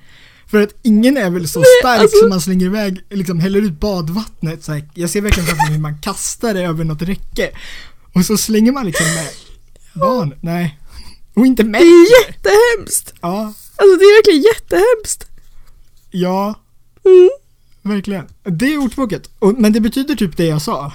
För 0.51 0.63
att 0.63 0.71
ingen 0.83 1.17
är 1.17 1.31
väl 1.31 1.49
så 1.49 1.59
Nej, 1.59 1.67
stark 1.83 2.01
alltså- 2.01 2.19
som 2.19 2.29
man 2.29 2.41
slänger 2.41 2.67
iväg, 2.67 3.01
liksom 3.11 3.41
häller 3.41 3.63
ut 3.63 3.81
badvattnet 3.81 4.65
så 4.65 4.73
här, 4.73 4.89
Jag 4.95 5.11
ser 5.11 5.21
verkligen 5.21 5.47
framför 5.47 5.65
mig 5.65 5.73
hur 5.73 5.81
man 5.83 5.99
kastar 6.01 6.55
det 6.55 6.63
över 6.63 6.85
något 6.85 7.03
räcke. 7.03 7.51
Och 8.13 8.25
så 8.25 8.37
slänger 8.37 8.73
man 8.73 8.87
liksom 8.87 9.07
med 9.07 9.29
barn, 9.95 10.35
nej. 10.41 10.79
Och 11.39 11.47
inte 11.47 11.63
Det 11.63 11.69
mig. 11.69 11.81
är 11.83 12.27
jättehemskt. 12.29 13.15
Ja, 13.21 13.41
Alltså 13.77 13.97
det 13.99 14.05
är 14.05 14.17
verkligen 14.19 14.43
jättehemskt. 14.43 15.25
ja, 16.11 16.55
Mm. 17.05 17.31
verkligen. 17.83 18.27
Det 18.43 18.73
är 18.75 18.79
ordspråket. 18.79 19.31
Men 19.57 19.73
det 19.73 19.81
betyder 19.81 20.15
typ 20.15 20.37
det 20.37 20.47
jag 20.47 20.63
sa. 20.63 20.93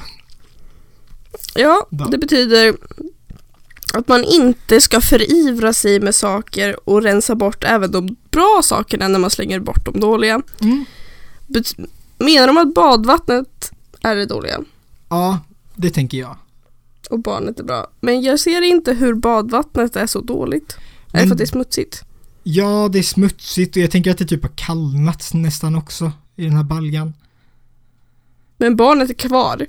Ja, 1.56 1.88
Då. 1.90 2.06
det 2.06 2.18
betyder 2.18 2.76
att 3.94 4.08
man 4.08 4.24
inte 4.24 4.82
ska 4.82 5.02
förivra 5.02 5.74
sig 5.74 6.00
med 6.00 6.16
saker 6.16 6.90
och 6.90 7.02
rensa 7.02 7.36
bort 7.36 7.64
även 7.64 7.92
de 7.92 8.16
bra 8.32 8.62
sakerna 8.64 9.08
när 9.08 9.20
man 9.20 9.30
slänger 9.30 9.60
bort 9.60 9.86
de 9.86 10.00
dåliga. 10.00 10.42
Mm. 10.62 10.86
Menar 12.18 12.48
de 12.48 12.58
att 12.58 12.74
badvattnet 12.74 13.72
är 14.02 14.16
det 14.16 14.26
dåliga? 14.26 14.60
Ja, 15.10 15.40
det 15.76 15.90
tänker 15.90 16.18
jag. 16.18 16.38
Och 17.14 17.20
barnet 17.20 17.60
är 17.60 17.64
bra. 17.64 17.88
Men 18.02 18.22
jag 18.22 18.40
ser 18.40 18.62
inte 18.62 18.94
hur 18.94 19.14
badvattnet 19.14 19.96
är 19.96 20.08
så 20.08 20.22
dåligt. 20.22 20.74
Är 20.74 20.78
det 21.12 21.20
Men- 21.20 21.28
för 21.28 21.32
att 21.34 21.38
det 21.38 21.44
är 21.44 21.46
smutsigt? 21.46 22.02
Ja, 22.44 22.90
det 22.92 23.00
är 23.00 23.04
smutsigt 23.04 23.76
och 23.76 23.82
jag 23.82 23.92
tänker 23.92 24.12
att 24.12 24.18
det 24.18 24.26
typ 24.26 24.44
har 24.44 24.52
kallnat 24.56 25.34
nästan 25.34 25.76
också 25.76 26.12
i 26.36 26.44
den 26.44 26.54
här 26.56 26.64
baljan. 26.64 27.14
Men 28.58 28.76
barnet 28.76 29.10
är 29.10 29.14
kvar. 29.14 29.66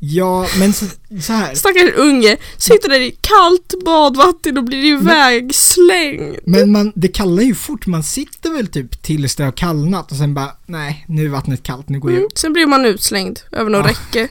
Ja, 0.00 0.46
men 0.58 0.72
så, 0.72 0.86
så 1.22 1.32
här. 1.32 1.54
Stackars 1.54 1.90
unge 1.96 2.36
sitter 2.58 2.88
där 2.88 3.00
i 3.00 3.10
kallt 3.20 3.84
badvatten 3.84 4.58
och 4.58 4.64
blir 4.64 4.84
ivägslängd. 4.84 6.36
Men 6.46 6.72
man, 6.72 6.92
det 6.94 7.08
kallar 7.08 7.42
ju 7.42 7.54
fort, 7.54 7.86
man 7.86 8.02
sitter 8.02 8.50
väl 8.50 8.66
typ 8.66 9.02
tills 9.02 9.36
det 9.36 9.44
har 9.44 9.52
kallnat 9.52 10.10
och 10.10 10.16
sen 10.16 10.34
bara, 10.34 10.50
nej, 10.66 11.04
nu 11.08 11.24
är 11.24 11.28
vattnet 11.28 11.62
kallt, 11.62 11.88
nu 11.88 12.00
går 12.00 12.10
jag 12.10 12.18
Mm. 12.18 12.30
Sen 12.34 12.52
blir 12.52 12.66
man 12.66 12.84
utslängd 12.86 13.40
över 13.52 13.70
något 13.70 13.86
Ja. 13.86 13.90
räcke. 13.90 14.28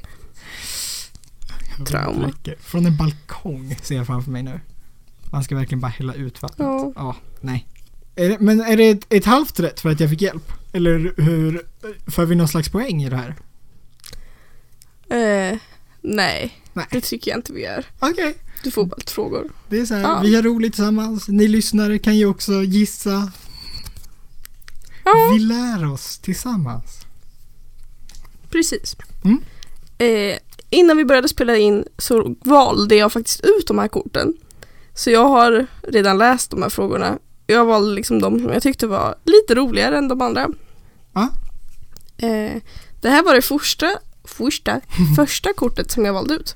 Trauma. 1.85 2.31
Från 2.59 2.85
en 2.85 2.97
balkong 2.97 3.75
ser 3.81 3.95
jag 3.95 4.07
framför 4.07 4.31
mig 4.31 4.43
nu. 4.43 4.59
Man 5.31 5.43
ska 5.43 5.55
verkligen 5.55 5.79
bara 5.79 5.87
hälla 5.87 6.13
ut 6.13 6.41
vattnet. 6.41 6.67
Ja. 6.67 6.91
Ja, 6.95 7.15
nej. 7.41 7.67
Är 8.15 8.29
det, 8.29 8.39
men 8.39 8.61
är 8.61 8.77
det 8.77 8.89
ett, 8.89 9.05
ett 9.13 9.25
halvt 9.25 9.59
rätt 9.59 9.79
för 9.79 9.89
att 9.89 9.99
jag 9.99 10.09
fick 10.09 10.21
hjälp? 10.21 10.51
Eller 10.73 11.13
hur, 11.21 11.61
får 12.11 12.25
vi 12.25 12.35
någon 12.35 12.47
slags 12.47 12.69
poäng 12.69 13.03
i 13.03 13.09
det 13.09 13.15
här? 13.15 13.35
Eh, 15.09 15.57
nej, 16.01 16.57
Nej. 16.73 16.85
det 16.91 17.01
tycker 17.01 17.31
jag 17.31 17.37
inte 17.37 17.53
vi 17.53 17.61
gör. 17.61 17.85
Okej. 17.99 18.35
Du 18.63 18.71
får 18.71 18.85
bara 18.85 19.01
frågor. 19.07 19.49
Det 19.69 19.79
är 19.79 19.85
så 19.85 19.93
här, 19.95 20.01
Ja. 20.01 20.21
vi 20.23 20.35
har 20.35 20.43
roligt 20.43 20.73
tillsammans. 20.73 21.27
Ni 21.27 21.47
lyssnare 21.47 21.99
kan 21.99 22.17
ju 22.17 22.25
också 22.25 22.63
gissa. 22.63 23.31
Ja, 25.05 25.31
Vi 25.33 25.39
lär 25.39 25.91
oss 25.91 26.17
tillsammans. 26.19 27.05
precis. 28.49 28.95
Mm. 29.23 29.41
Eh, 29.97 30.37
innan 30.71 30.97
vi 30.97 31.05
började 31.05 31.27
spela 31.27 31.57
in 31.57 31.85
så 31.97 32.35
valde 32.39 32.95
jag 32.95 33.11
faktiskt 33.11 33.45
ut 33.45 33.67
de 33.67 33.79
här 33.79 33.87
korten. 33.87 34.33
Så 34.93 35.09
jag 35.11 35.25
har 35.25 35.67
redan 35.83 36.17
läst 36.17 36.51
de 36.51 36.61
här 36.61 36.69
frågorna. 36.69 37.17
Jag 37.47 37.65
valde 37.65 37.95
liksom 37.95 38.21
de 38.21 38.39
som 38.39 38.49
jag 38.49 38.63
tyckte 38.63 38.87
var 38.87 39.15
lite 39.23 39.55
roligare 39.55 39.97
än 39.97 40.07
de 40.07 40.21
andra. 40.21 40.49
Ja. 41.13 41.29
Eh, 42.17 42.61
det 43.01 43.09
här 43.09 43.23
var 43.23 43.35
det 43.35 43.41
första, 43.41 43.91
första, 44.23 44.81
första 45.15 45.53
kortet 45.53 45.91
som 45.91 46.05
jag 46.05 46.13
valde 46.13 46.33
ut. 46.33 46.55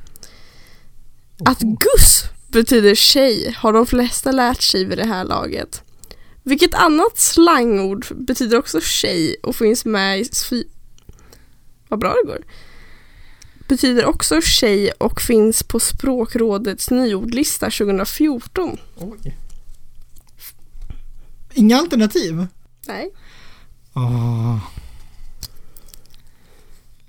Att 1.45 1.59
Gus 1.59 2.23
betyder 2.47 2.95
tjej 2.95 3.55
har 3.57 3.73
de 3.73 3.85
flesta 3.85 4.31
lärt 4.31 4.61
sig 4.61 4.85
vid 4.85 4.97
det 4.97 5.07
här 5.07 5.23
laget. 5.23 5.81
Vilket 6.43 6.73
annat 6.73 7.17
slangord 7.17 8.05
betyder 8.15 8.57
också 8.57 8.81
tjej 8.81 9.35
och 9.43 9.55
finns 9.55 9.85
med 9.85 10.19
i. 10.19 10.25
Vad 11.87 11.99
bra 11.99 12.13
det 12.23 12.27
går. 12.27 12.43
Betyder 13.67 14.05
också 14.05 14.41
tjej 14.41 14.91
och 14.91 15.21
finns 15.21 15.63
på 15.63 15.79
språkrådets 15.79 16.91
nyordlista 16.91 17.65
2014. 17.65 18.77
Oj. 18.97 19.37
Inga 21.53 21.77
alternativ? 21.77 22.47
Nej. 22.87 23.09
Åh. 23.93 24.57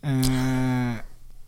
Eh, 0.03 0.95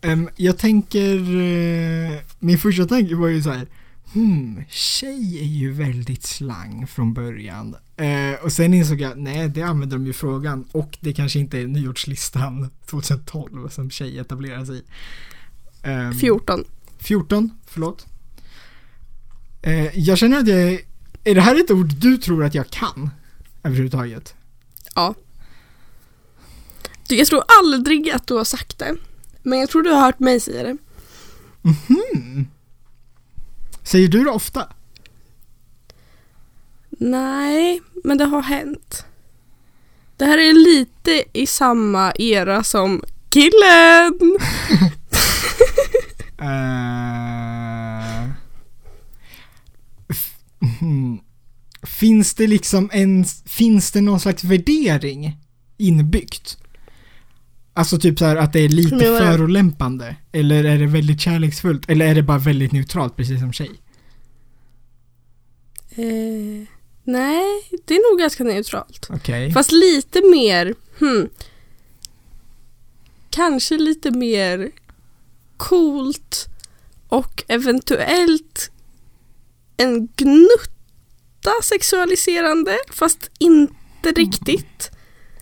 em, 0.00 0.28
jag 0.36 0.58
tänker, 0.58 1.16
eh, 1.18 2.18
min 2.38 2.58
första 2.58 2.84
tanke 2.86 3.14
var 3.14 3.28
ju 3.28 3.42
så 3.42 3.50
här. 3.50 3.66
Hmm, 4.12 4.64
tjej 4.68 5.38
är 5.40 5.46
ju 5.46 5.72
väldigt 5.72 6.26
slang 6.26 6.86
från 6.86 7.14
början. 7.14 7.76
Eh, 7.98 8.44
och 8.44 8.52
sen 8.52 8.74
insåg 8.74 9.00
jag, 9.00 9.18
nej 9.18 9.48
det 9.48 9.62
använder 9.62 9.96
de 9.96 10.06
ju 10.06 10.12
frågan 10.12 10.64
och 10.72 10.98
det 11.00 11.12
kanske 11.12 11.38
inte 11.38 11.58
är 11.58 11.66
nyårslistan 11.66 12.70
2012 12.86 13.68
som 13.68 13.90
tjej 13.90 14.18
etablerar 14.18 14.64
sig 14.64 14.76
i. 14.76 14.82
Ehm, 15.82 16.14
14. 16.14 16.64
14, 16.98 17.50
förlåt. 17.66 18.06
Eh, 19.62 19.98
jag 19.98 20.18
känner 20.18 20.38
att 20.38 20.48
jag, 20.48 20.72
är 21.24 21.34
det 21.34 21.40
här 21.40 21.60
ett 21.60 21.70
ord 21.70 21.94
du 21.94 22.16
tror 22.16 22.44
att 22.44 22.54
jag 22.54 22.70
kan? 22.70 23.10
Överhuvudtaget? 23.62 24.34
Ja. 24.94 25.14
Du, 27.08 27.16
Jag 27.16 27.26
tror 27.26 27.42
aldrig 27.60 28.10
att 28.10 28.26
du 28.26 28.34
har 28.34 28.44
sagt 28.44 28.78
det. 28.78 28.94
Men 29.42 29.58
jag 29.58 29.70
tror 29.70 29.82
du 29.82 29.90
har 29.90 30.00
hört 30.00 30.18
mig 30.18 30.40
säga 30.40 30.62
det. 30.62 30.76
Mhm. 31.62 32.46
Säger 33.82 34.08
du 34.08 34.24
det 34.24 34.30
ofta? 34.30 34.68
Nej, 36.98 37.80
men 38.04 38.18
det 38.18 38.24
har 38.24 38.42
hänt. 38.42 39.04
Det 40.16 40.24
här 40.24 40.38
är 40.38 40.52
lite 40.52 41.24
i 41.32 41.46
samma 41.46 42.12
era 42.18 42.64
som 42.64 43.02
killen. 43.30 44.38
Mhm. 50.80 51.20
Finns 51.82 52.34
det 52.34 52.46
liksom 52.46 52.90
en, 52.92 53.24
finns 53.46 53.90
det 53.90 54.00
någon 54.00 54.20
slags 54.20 54.44
värdering 54.44 55.36
inbyggt? 55.76 56.58
Alltså 57.74 57.98
typ 57.98 58.18
så 58.18 58.24
här 58.24 58.36
att 58.36 58.52
det 58.52 58.60
är 58.60 58.68
lite 58.68 58.96
du? 58.96 59.18
förolämpande? 59.18 60.16
Eller 60.32 60.64
är 60.64 60.78
det 60.78 60.86
väldigt 60.86 61.20
kärleksfullt? 61.20 61.90
Eller 61.90 62.06
är 62.06 62.14
det 62.14 62.22
bara 62.22 62.38
väldigt 62.38 62.72
neutralt 62.72 63.16
precis 63.16 63.40
som 63.40 63.52
tjej? 63.52 63.70
Eh, 65.90 66.66
nej, 67.08 67.44
det 67.84 67.94
är 67.94 68.10
nog 68.10 68.20
ganska 68.20 68.44
neutralt. 68.44 69.06
Okej. 69.10 69.52
Fast 69.52 69.72
lite 69.72 70.22
mer, 70.30 70.74
hmm, 70.98 71.28
kanske 73.30 73.78
lite 73.78 74.10
mer 74.10 74.70
coolt 75.56 76.46
och 77.08 77.44
eventuellt 77.48 78.70
en 79.76 80.08
gnutta 80.16 81.52
sexualiserande 81.64 82.78
fast 82.90 83.30
inte 83.38 84.12
riktigt. 84.16 84.90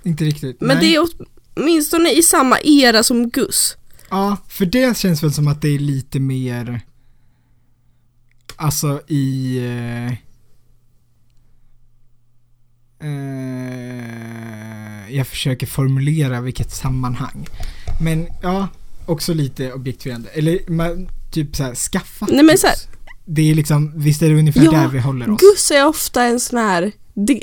Inte 0.03 0.25
riktigt. 0.25 0.61
Men 0.61 0.77
nej. 0.77 0.87
det 0.87 0.97
är 0.97 1.09
åtminstone 1.57 2.13
i 2.13 2.23
samma 2.23 2.59
era 2.61 3.03
som 3.03 3.31
Gus. 3.31 3.77
Ja, 4.11 4.37
för 4.49 4.67
det 4.67 4.97
känns 4.97 5.23
väl 5.23 5.33
som 5.33 5.49
att 5.49 5.63
det 5.63 5.69
är 5.69 5.79
lite 5.79 6.21
mer 6.21 6.83
Alltså 8.57 9.01
i 9.09 9.59
eh, 13.07 15.15
Jag 15.17 15.27
försöker 15.27 15.67
formulera 15.67 16.41
vilket 16.41 16.71
sammanhang 16.75 17.47
Men 18.01 18.27
ja, 18.43 18.69
också 19.07 19.35
lite 19.35 19.73
objektifierande 19.73 20.29
Eller 20.29 20.71
man, 20.71 21.09
typ 21.31 21.57
såhär 21.57 21.75
skaffa 21.75 22.27
Nej, 22.31 22.43
men 22.45 22.59
så 22.59 22.67
här- 22.67 22.77
Det 23.25 23.51
är 23.51 23.55
liksom, 23.55 23.93
visst 23.97 24.23
är 24.23 24.29
det 24.29 24.35
ungefär 24.35 24.65
Ja, 24.65 24.71
där 24.71 24.89
vi 24.89 24.99
håller 24.99 25.31
oss 25.31 25.41
Gus 25.41 25.71
är 25.71 25.87
ofta 25.87 26.23
en 26.25 26.41
sån 26.41 26.59
här, 26.59 26.93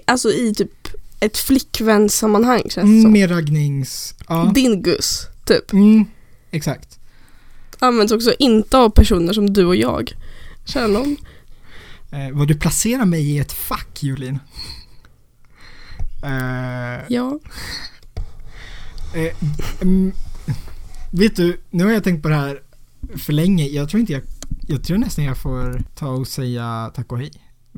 alltså 0.05 0.32
i 0.32 0.53
typ 0.53 0.88
ett 1.20 1.38
flickvänssammanhang 1.38 2.62
känns 2.62 2.74
det 2.75 2.82
mm, 2.82 3.01
som. 3.01 3.12
Mer 3.12 3.27
raggnings, 3.27 4.13
ja 4.27 4.51
Din 4.55 4.82
Gus, 4.82 5.27
typ. 5.46 5.74
mm, 5.74 6.05
Exakt 6.51 7.00
Används 7.79 8.13
också 8.13 8.34
inte 8.39 8.77
av 8.77 8.89
personer 8.89 9.34
som 9.34 9.53
du 9.53 9.65
och 9.65 9.75
jag. 9.75 10.12
Känner 10.65 10.88
någon? 10.88 11.17
eh, 12.12 12.29
Vad 12.32 12.48
du 12.48 12.55
placerar 12.55 13.05
mig 13.05 13.29
i 13.32 13.39
ett 13.39 13.51
fack 13.51 14.03
Julin 14.03 14.39
eh, 16.24 17.06
Ja. 17.10 17.39
Eh, 19.15 19.36
mm, 19.82 20.12
vet 21.12 21.36
du, 21.36 21.62
nu 21.70 21.84
har 21.84 21.92
jag 21.92 22.03
tänkt 22.03 22.24
på 22.24 22.30
det 22.30 22.36
här 22.36 22.62
för 23.18 23.34
länge. 23.34 23.65
Jag 23.68 23.89
tror 23.89 24.00
inte 24.00 24.13
jag, 24.13 24.22
jag 24.68 24.84
tror 24.84 24.98
nästan 24.98 25.25
jag 25.25 25.38
får 25.38 25.84
ta 25.96 26.08
och 26.08 26.27
säga 26.27 26.92
tack 26.96 27.12
och 27.12 27.18
hej 27.20 27.32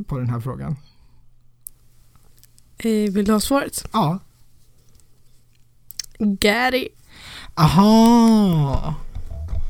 på 0.07 0.17
den 0.17 0.29
här 0.29 0.39
frågan. 0.39 0.75
Eh, 2.77 3.11
vill 3.11 3.25
du 3.25 3.31
ha 3.31 3.39
svaret? 3.39 3.87
Ja. 3.93 4.19
Gary. 6.19 6.89
Aha. 7.55 8.95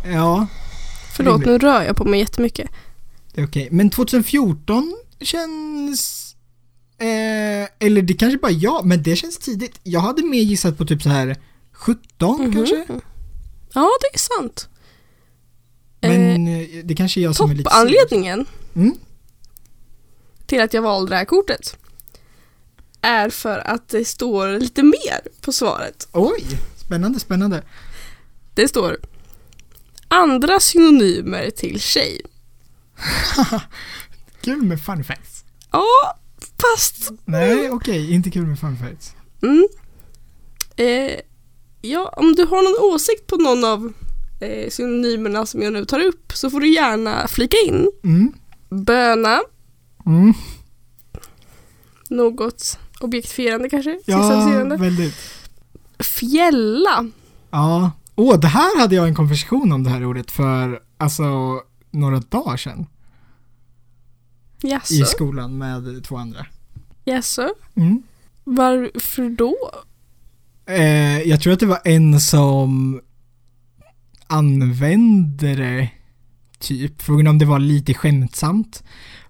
Ja, 0.06 0.48
Förlåt, 1.16 1.46
nu 1.46 1.58
rör 1.58 1.84
jag 1.84 1.96
på 1.96 2.06
mig 2.06 2.20
jättemycket. 2.20 2.70
det 3.34 3.42
är 3.42 3.46
okej. 3.48 3.68
Men 3.72 3.90
2014 3.90 4.96
känns... 5.20 6.25
Eh, 6.98 7.68
eller 7.80 8.02
det 8.02 8.14
kanske 8.14 8.38
bara 8.38 8.52
jag, 8.52 8.86
men 8.86 9.04
det 9.04 9.16
känns 9.16 9.38
tidigt. 9.38 9.80
Jag 9.84 10.00
hade 10.00 10.24
mer 10.26 10.42
gissat 10.42 10.78
på 10.78 10.86
typ 10.86 11.02
så 11.04 11.10
här 11.10 11.36
17 11.72 12.42
Mhm. 12.42 12.54
kanske. 12.54 12.86
Ja, 13.74 13.90
det 14.02 14.16
är 14.16 14.20
sant. 14.20 14.70
eh, 16.02 16.10
Men 16.10 16.48
eh, 16.48 16.68
det 16.84 16.96
kanske 16.96 17.20
är 17.20 17.24
jag 17.24 17.36
som 17.36 17.52
är 17.52 17.56
lite. 17.56 17.70
Toppanledningen 17.70 18.46
Mm. 18.76 18.94
till 20.46 20.62
att 20.62 20.74
jag 20.74 20.82
valde 20.82 21.10
det 21.12 21.16
här 21.16 21.26
kortet 21.26 21.78
är 23.02 23.30
för 23.30 23.60
att 23.60 23.90
det 23.90 24.06
står 24.06 24.60
lite 24.60 24.84
mer 24.84 25.22
på 25.42 25.52
svaret. 25.52 26.08
Oj, 26.12 26.44
spännande, 26.78 27.20
spännande. 27.20 27.64
Det 28.54 28.68
står 28.68 28.98
andra 30.08 30.60
synonymer 30.60 31.50
till 31.50 31.80
tjej. 31.80 32.22
Kul 34.42 34.62
med 34.62 34.82
fun 34.86 35.04
facts. 35.04 35.44
Ja, 35.72 36.18
fast... 36.62 37.12
Nej, 37.26 37.72
okej, 37.72 38.14
inte 38.14 38.32
kul 38.32 38.46
med 38.48 38.60
fun 38.60 38.78
facts. 38.78 39.14
Mm. 39.44 39.68
Eh, 40.76 41.20
ja, 41.82 42.14
om 42.18 42.36
du 42.36 42.46
har 42.46 42.64
någon 42.64 42.94
åsikt 42.94 43.28
på 43.28 43.36
någon 43.36 43.64
av 43.64 43.94
eh, 44.42 44.70
synonymerna 44.70 45.46
som 45.46 45.62
jag 45.62 45.74
nu 45.74 45.86
tar 45.86 46.00
upp 46.00 46.32
så 46.34 46.50
får 46.50 46.60
du 46.60 46.74
gärna 46.74 47.28
flika 47.28 47.58
in. 47.68 47.92
Mm. 48.04 48.32
Böna, 48.70 49.42
Mm. 50.06 50.34
något 52.10 52.80
objektifierande 53.00 53.70
kanske? 53.70 54.00
Ja, 54.06 54.64
väldigt. 54.78 55.16
Fjälla. 56.00 57.10
Ja. 57.52 57.92
Åh, 58.16 58.40
det 58.40 58.48
här 58.48 58.80
hade 58.80 58.96
jag 58.96 59.08
en 59.08 59.16
konversation 59.16 59.72
om 59.72 59.84
det 59.84 59.90
här 59.90 60.06
ordet 60.06 60.32
för, 60.32 60.80
alltså, 60.98 61.24
några 61.92 62.20
dagar 62.20 62.58
sedan. 62.58 62.86
I 64.64 64.68
Jaså? 64.70 65.06
skolan 65.06 65.58
med 65.58 66.04
två 66.04 66.18
andra. 66.18 66.46
Jaså? 67.06 67.50
Mm. 67.76 68.04
Varför 68.44 69.30
då? 69.30 69.56
Eh, 70.66 71.22
jag 71.22 71.42
tror 71.42 71.54
att 71.54 71.60
det 71.60 71.66
var 71.66 71.82
en 71.86 72.20
som 72.20 73.02
använde 74.28 75.56
det, 75.56 75.90
typ. 76.60 77.02
Frågan 77.02 77.28
om 77.28 77.38
det 77.38 77.46
var 77.46 77.60
lite 77.60 77.94
skämtsamt. 77.94 78.84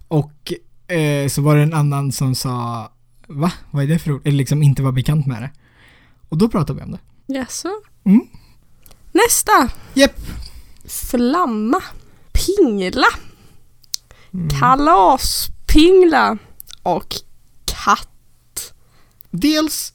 Och 0.08 0.52
eh, 0.92 1.28
så 1.28 1.42
var 1.42 1.56
det 1.56 1.62
en 1.62 1.74
annan 1.74 2.12
som 2.12 2.34
sa, 2.34 2.90
va? 3.26 3.52
Vad 3.70 3.84
är 3.84 3.88
det 3.88 3.98
för 3.98 4.12
ord? 4.12 4.26
Eller 4.26 4.36
liksom 4.36 4.62
inte 4.62 4.82
var 4.82 4.92
bekant 4.92 5.26
med 5.26 5.42
det. 5.42 5.50
Och 6.28 6.38
då 6.38 6.48
pratade 6.48 6.78
vi 6.78 6.84
om 6.84 6.90
det. 6.92 7.34
Jaså? 7.38 7.68
Mm. 8.04 8.26
Nästa! 9.12 9.70
Japp. 9.94 10.20
Flamma. 10.84 11.82
Pingla. 12.32 13.06
Kalaspingla. 14.60 16.38
Och 16.82 17.14
katt. 17.64 18.74
Dels, 19.30 19.92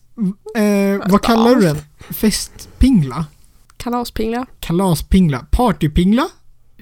eh, 0.56 1.10
vad 1.10 1.22
kallar 1.22 1.54
du 1.54 1.60
den? 1.60 1.76
Festpingla? 2.10 3.26
Kalaspingla. 3.76 4.46
Kalaspingla? 4.60 5.46
Partypingla? 5.50 6.28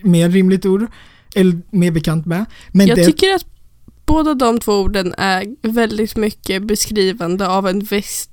Mer 0.03 0.29
rimligt 0.29 0.67
ord. 0.67 0.87
Eller 1.35 1.61
mer 1.71 1.91
bekant 1.91 2.27
med. 2.27 2.45
Men 2.73 2.87
Jag 2.87 2.99
det, 2.99 3.05
tycker 3.05 3.35
att 3.35 3.45
båda 4.07 4.35
de 4.35 4.61
två 4.61 4.73
orden 4.73 5.15
är 5.19 5.45
väldigt 5.63 6.17
mycket 6.17 6.63
beskrivande 6.63 7.49
av 7.49 7.69
en 7.69 7.81
viss, 7.81 8.29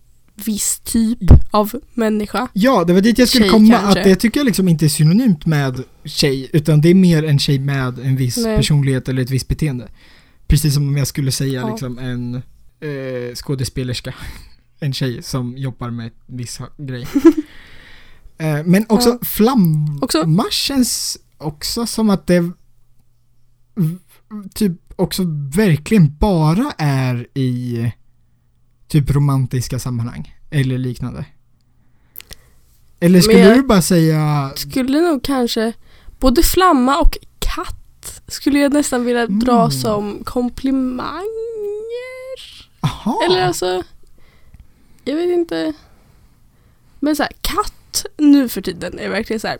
viss 0.45 0.79
typ 0.79 1.19
av 1.51 1.71
människa. 1.93 2.47
Ja, 2.53 2.83
det 2.83 2.93
var 2.93 3.01
dit 3.01 3.17
jag 3.17 3.27
skulle 3.29 3.43
Tjej 3.43 3.51
komma. 3.51 3.73
kanske. 3.73 3.99
Att 3.99 4.03
det 4.05 4.15
tycker 4.15 4.39
jag 4.39 4.45
liksom 4.45 4.67
inte 4.67 4.85
är 4.85 4.89
synonymt 4.89 5.45
med 5.45 5.83
tjej, 6.05 6.49
utan 6.53 6.81
det 6.81 6.89
är 6.89 6.93
mer 6.95 7.23
en 7.23 7.39
tjej 7.39 7.59
med 7.59 7.99
en 7.99 8.15
viss 8.15 8.37
Nej. 8.37 8.57
personlighet 8.57 9.09
eller 9.09 9.21
ett 9.21 9.29
visst 9.29 9.47
beteende. 9.47 9.87
Precis 10.47 10.73
som 10.73 10.87
om 10.87 10.97
jag 10.97 11.07
skulle 11.07 11.31
säga 11.31 11.61
Ja. 11.61 11.69
liksom 11.69 11.97
en 11.99 12.35
eh, 12.35 13.35
skådespelerska. 13.35 14.13
En 14.79 14.93
tjej 14.93 15.23
som 15.23 15.57
jobbar 15.57 15.89
med 15.89 16.11
viss 16.25 16.59
grej. 16.77 17.07
eh, 18.37 18.63
men 18.65 18.85
också 18.89 19.09
Ja. 19.09 19.19
flamma 19.27 19.99
Också- 20.01 20.25
känns 20.51 21.17
också 21.37 21.85
som 21.85 22.09
att 22.09 22.27
det 22.27 22.51
typ 24.53 24.73
också 24.95 25.23
verkligen 25.55 26.15
bara 26.19 26.71
är 26.77 27.27
i 27.33 27.91
typ 28.87 29.11
romantiska 29.11 29.79
sammanhang 29.79 30.35
eller 30.49 30.77
liknande. 30.77 31.25
Eller 32.99 33.21
skulle 33.21 33.39
jag- 33.39 33.57
du 33.57 33.61
bara 33.63 33.81
säga 33.81 34.51
Skulle 34.55 35.01
nog 35.01 35.23
kanske 35.23 35.73
både 36.19 36.43
flamma 36.43 36.99
och 36.99 37.17
katt 37.39 38.21
skulle 38.27 38.59
jag 38.59 38.73
nästan 38.73 39.05
vilja 39.05 39.27
dra 39.27 39.59
Mm. 39.59 39.71
som 39.71 40.23
komplimanger. 40.23 41.27
aha? 42.79 43.21
Eller 43.25 43.45
alltså, 43.45 43.83
jag 45.03 45.15
vet 45.15 45.29
inte. 45.29 45.73
Men 46.99 47.15
så 47.15 47.23
här, 47.23 47.31
katt 47.41 48.05
nu 48.17 48.49
för 48.49 48.61
tiden 48.61 48.99
är 48.99 49.09
verkligen 49.09 49.39
så 49.39 49.47
här, 49.47 49.57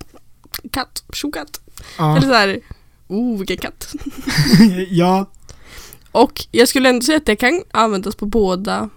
katt, 0.72 1.04
tjokatt. 1.14 1.60
ja. 1.98 2.18
Eller 2.18 2.28
så 2.28 2.34
här, 2.34 2.60
oh 3.08 3.38
vilken 3.38 3.58
katt. 3.58 3.94
ja, 4.90 5.26
Och 6.12 6.46
jag 6.52 6.68
skulle 6.68 6.90
ändå 6.90 7.02
säga 7.02 7.18
att 7.18 7.26
det 7.26 7.36
kan 7.36 7.64
användas 7.72 8.16
på 8.16 8.26
båda, 8.26 8.90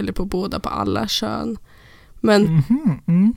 eller 0.00 0.12
på 0.12 0.24
båda, 0.24 0.60
på 0.60 0.68
alla 0.68 1.08
kön. 1.08 1.56
Men 2.20 2.42
mhm, 2.42 3.00
mm. 3.06 3.34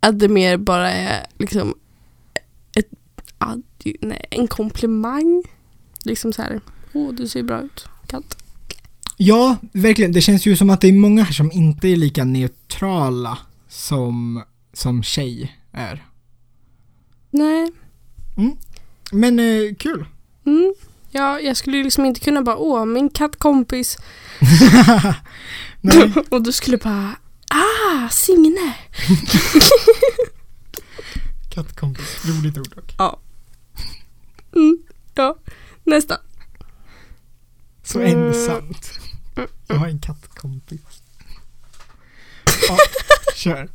att 0.00 0.18
det 0.18 0.28
mer 0.28 0.56
bara 0.56 0.90
är 0.92 1.26
liksom 1.38 1.74
ett, 2.76 2.88
nej, 4.00 4.26
en 4.30 4.48
komplimang. 4.48 5.42
Liksom 6.04 6.32
så 6.32 6.42
här, 6.42 6.60
åh 6.92 7.12
du 7.14 7.28
ser 7.28 7.42
bra 7.42 7.60
ut, 7.62 7.88
katt. 8.06 8.42
ja, 9.16 9.56
verkligen. 9.72 10.12
Det 10.12 10.20
känns 10.20 10.46
ju 10.46 10.56
som 10.56 10.70
att 10.70 10.80
det 10.80 10.88
är 10.88 10.92
många 10.92 11.22
här 11.22 11.32
som 11.32 11.52
inte 11.52 11.88
är 11.88 11.96
lika 11.96 12.24
neutrala 12.24 13.38
som, 13.68 14.42
som 14.72 15.02
tjej 15.02 15.56
är. 15.72 16.04
Nej, 17.30 17.72
Men 19.12 19.38
eh, 19.38 19.74
kul. 19.78 20.04
mm. 20.46 20.74
Ja, 21.10 21.40
jag 21.40 21.56
skulle 21.56 21.82
liksom 21.82 22.04
inte 22.04 22.20
kunna 22.20 22.42
bara, 22.42 22.56
åh 22.56 22.84
min 22.84 23.10
kattkompis. 23.10 23.96
Nej. 25.80 26.12
Och 26.30 26.42
du 26.42 26.52
skulle 26.52 26.76
bara, 26.76 27.16
ah, 27.48 28.08
Signe. 28.10 28.70
Kattkompis, 31.50 32.24
roligt 32.24 32.58
ord 32.58 32.74
dock. 32.76 32.94
Mm. 34.54 34.78
Ja, 35.14 35.36
nästa. 35.84 36.18
Så 37.82 38.00
ensamt. 38.00 38.90
Jag 39.66 39.76
har 39.76 39.86
en 39.86 40.00
kattkompis. 40.00 40.80
Ja, 42.68 42.78
kör. 43.34 43.68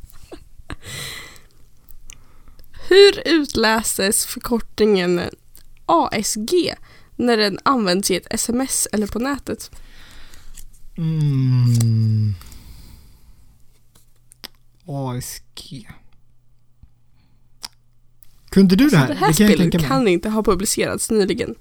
Hur 2.88 3.28
utläses 3.28 4.26
förkortningen 4.26 5.20
ASG 5.86 6.74
när 7.16 7.36
den 7.36 7.58
används 7.62 8.10
i 8.10 8.16
ett 8.16 8.26
sms 8.30 8.88
eller 8.92 9.06
på 9.06 9.18
nätet? 9.18 9.70
Mm. 10.96 12.34
ASG. 14.86 15.88
Kunde 18.48 18.76
du 18.76 18.88
det 18.88 18.96
här? 18.96 19.06
Så 19.06 19.12
det 19.12 19.18
här 19.18 19.32
kan 19.32 19.46
jag 19.46 19.54
spelet 19.54 19.88
kan 19.88 20.08
inte 20.08 20.28
ha 20.28 20.42
publicerats 20.42 21.10
nyligen. 21.10 21.54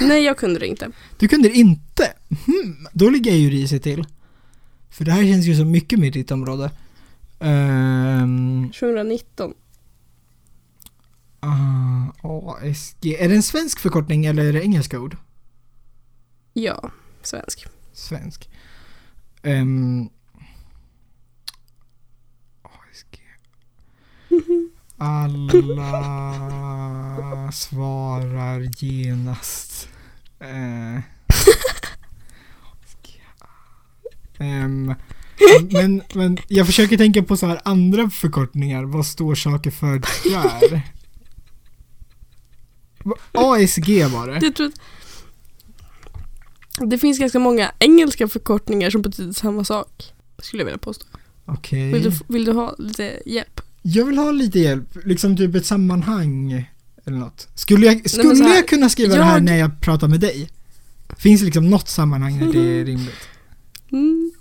Nej, 0.00 0.24
jag 0.24 0.38
kunde 0.38 0.60
det 0.60 0.66
inte. 0.66 0.90
Du 1.18 1.28
kunde 1.28 1.48
det 1.48 1.54
inte? 1.54 2.12
Hmm, 2.46 2.86
då 2.92 3.10
ligger 3.10 3.30
jag 3.30 3.40
ju 3.40 3.50
risigt 3.50 3.82
till. 3.82 4.04
För 4.90 5.04
det 5.04 5.12
här 5.12 5.22
känns 5.22 5.46
ju 5.46 5.56
så 5.56 5.64
mycket 5.64 5.98
mer 5.98 6.10
ditt 6.10 6.30
område. 6.30 6.70
Um, 7.38 8.70
2019. 8.80 9.54
ASG. 12.22 13.06
Är 13.06 13.28
det 13.28 13.34
en 13.34 13.42
svensk 13.42 13.78
förkortning 13.78 14.26
eller 14.26 14.44
är 14.44 14.52
det 14.52 14.62
engelska 14.62 15.00
ord? 15.00 15.16
Ja, 16.52 16.90
svensk. 17.22 17.66
Svensk. 17.92 18.50
Um, 19.42 20.08
ASG. 22.62 23.20
Alla 24.96 25.92
svarar 27.52 28.84
genast. 28.84 29.88
Eh. 30.40 31.00
Ehm, 34.38 34.94
men, 35.70 36.02
men 36.14 36.38
jag 36.48 36.66
försöker 36.66 36.96
tänka 36.96 37.22
på 37.22 37.36
så 37.36 37.46
här 37.46 37.60
andra 37.64 38.10
förkortningar. 38.10 38.84
Vad 38.84 39.06
står 39.06 39.34
saker 39.34 39.70
för 39.70 39.98
där? 40.30 40.82
ASG 43.32 44.04
var 44.12 44.26
det. 44.28 44.46
Jag 44.46 44.66
att 44.68 44.80
det 46.90 46.98
finns 46.98 47.18
ganska 47.18 47.38
många 47.38 47.72
engelska 47.78 48.28
förkortningar 48.28 48.90
som 48.90 49.02
betyder 49.02 49.32
samma 49.32 49.64
sak. 49.64 50.12
Skulle 50.38 50.60
jag 50.60 50.64
vilja 50.64 50.78
påstå. 50.78 51.06
Okej. 51.44 51.92
Vill, 51.92 52.02
du, 52.02 52.12
vill 52.28 52.44
du 52.44 52.52
ha 52.52 52.74
lite 52.78 53.22
hjälp? 53.26 53.60
Jag 53.82 54.04
vill 54.04 54.18
ha 54.18 54.30
lite 54.30 54.58
hjälp, 54.58 54.88
liksom 55.04 55.36
typ 55.36 55.54
ett 55.54 55.66
sammanhang 55.66 56.52
eller 57.04 57.18
något. 57.18 57.48
Skulle 57.54 57.86
jag, 57.86 58.10
skulle 58.10 58.36
så 58.36 58.42
här, 58.44 58.54
jag 58.56 58.68
kunna 58.68 58.88
skriva 58.88 59.14
det 59.16 59.22
här 59.24 59.32
jag- 59.32 59.42
när 59.42 59.56
jag 59.56 59.80
pratar 59.80 60.08
med 60.08 60.20
dig? 60.20 60.48
Finns 61.18 61.40
det 61.40 61.44
liksom 61.44 61.70
något 61.70 61.88
sammanhang 61.88 62.38
där 62.38 62.52
det 62.52 62.80
är 62.80 62.84
rimligt? 62.84 63.28
Mm. 63.92 64.32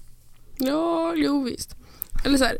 Ja, 0.58 1.13
jo 1.17 1.43
visst. 1.43 1.75
Eller 2.25 2.38
så 2.38 2.43
här. 2.43 2.58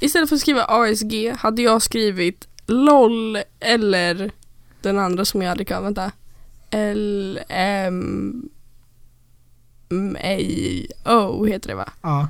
Istället 0.00 0.28
för 0.28 0.36
att 0.36 0.42
skriva 0.42 0.64
ASG 0.64 1.32
hade 1.38 1.62
jag 1.62 1.82
skrivit 1.82 2.48
LOL 2.66 3.38
eller 3.60 4.30
den 4.86 4.98
andra 4.98 5.24
som 5.24 5.42
jag 5.42 5.50
aldrig 5.50 5.68
kan 5.68 5.82
vänta. 5.82 6.12
L 6.70 7.40
M 7.48 8.48
M 9.90 10.16
A 11.04 11.28
O 11.28 11.46
heter 11.46 11.68
det 11.68 11.74
va? 11.74 11.92
Ja. 12.02 12.28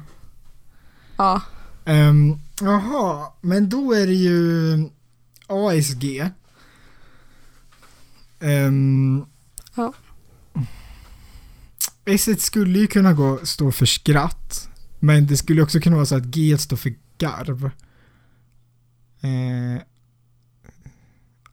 Ja. 1.17 1.41
Um, 1.85 2.41
Jaha, 2.61 3.33
men 3.41 3.69
då 3.69 3.93
är 3.93 4.07
det 4.07 4.15
ju 4.15 4.89
ASG. 5.47 6.31
Um, 8.41 9.27
Ja. 9.77 9.93
S 12.05 12.43
skulle 12.45 12.79
ju 12.79 12.87
kunna 12.87 13.13
gå, 13.13 13.39
stå 13.43 13.73
för 13.73 13.87
skratt. 13.87 14.69
Men 14.99 15.27
det 15.27 15.37
skulle 15.37 15.63
också 15.63 15.81
kunna 15.81 15.97
vara 15.97 16.07
så 16.07 16.17
att 16.17 16.25
G 16.25 16.59
står 16.59 16.77
för 16.77 16.95
garv. 17.19 17.65
Eh, 19.21 19.83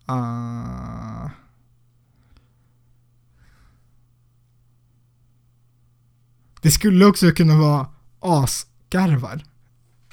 ah. 0.05 1.29
det 6.61 6.71
skulle 6.71 7.05
också 7.05 7.31
kunna 7.31 7.57
vara 7.57 7.87
asgarvar. 8.19 9.43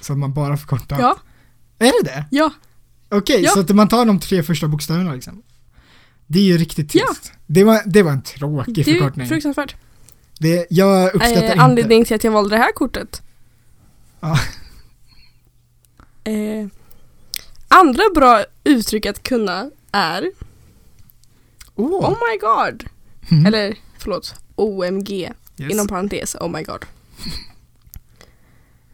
Så 0.01 0.13
att 0.13 0.19
man 0.19 0.33
bara 0.33 0.57
förkortar. 0.57 0.99
Ja, 0.99 1.17
Är 1.79 2.03
det 2.03 2.09
det? 2.09 2.25
ja, 2.31 2.51
Okej, 3.09 3.41
Ja. 3.43 3.51
så 3.51 3.59
att 3.59 3.69
man 3.69 3.87
tar 3.87 4.05
de 4.05 4.19
tre 4.19 4.43
första 4.43 4.67
bokstäverna 4.67 5.13
liksom. 5.13 5.43
Det 6.27 6.39
är 6.39 6.43
ju 6.43 6.57
riktigt 6.57 6.95
Ja. 6.95 7.05
trist. 7.07 7.33
Det, 7.47 7.63
var, 7.63 7.81
det 7.85 8.03
var 8.03 8.11
en 8.11 8.21
tråkig 8.21 8.75
det 8.75 8.81
är 8.81 8.85
ju 8.93 8.99
förkortning. 8.99 9.27
fruktansvärt. 9.27 9.75
Det, 10.39 10.67
jag 10.69 11.13
uppskattar 11.15 11.37
Eh, 11.43 11.51
inte. 11.51 11.61
anledningen 11.61 12.05
till 12.05 12.15
att 12.15 12.23
jag 12.23 12.31
valde 12.31 12.55
det 12.55 12.61
här 12.61 12.71
kortet. 12.71 13.21
Ja. 14.19 14.37
Eh, 16.23 16.67
andra 17.67 18.03
bra 18.15 18.43
uttryck 18.63 19.05
att 19.05 19.23
kunna 19.23 19.71
är 19.91 20.31
Åh, 21.75 22.09
Oh 22.11 22.17
my 22.31 22.37
god. 22.37 22.83
Mm. 23.31 23.45
Eller 23.45 23.75
förlåt, 23.97 24.35
OMG. 24.55 25.11
yes. 25.11 25.71
Inom 25.71 25.87
parentes, 25.87 26.35
oh 26.35 26.49
my 26.49 26.63
god. 26.63 26.85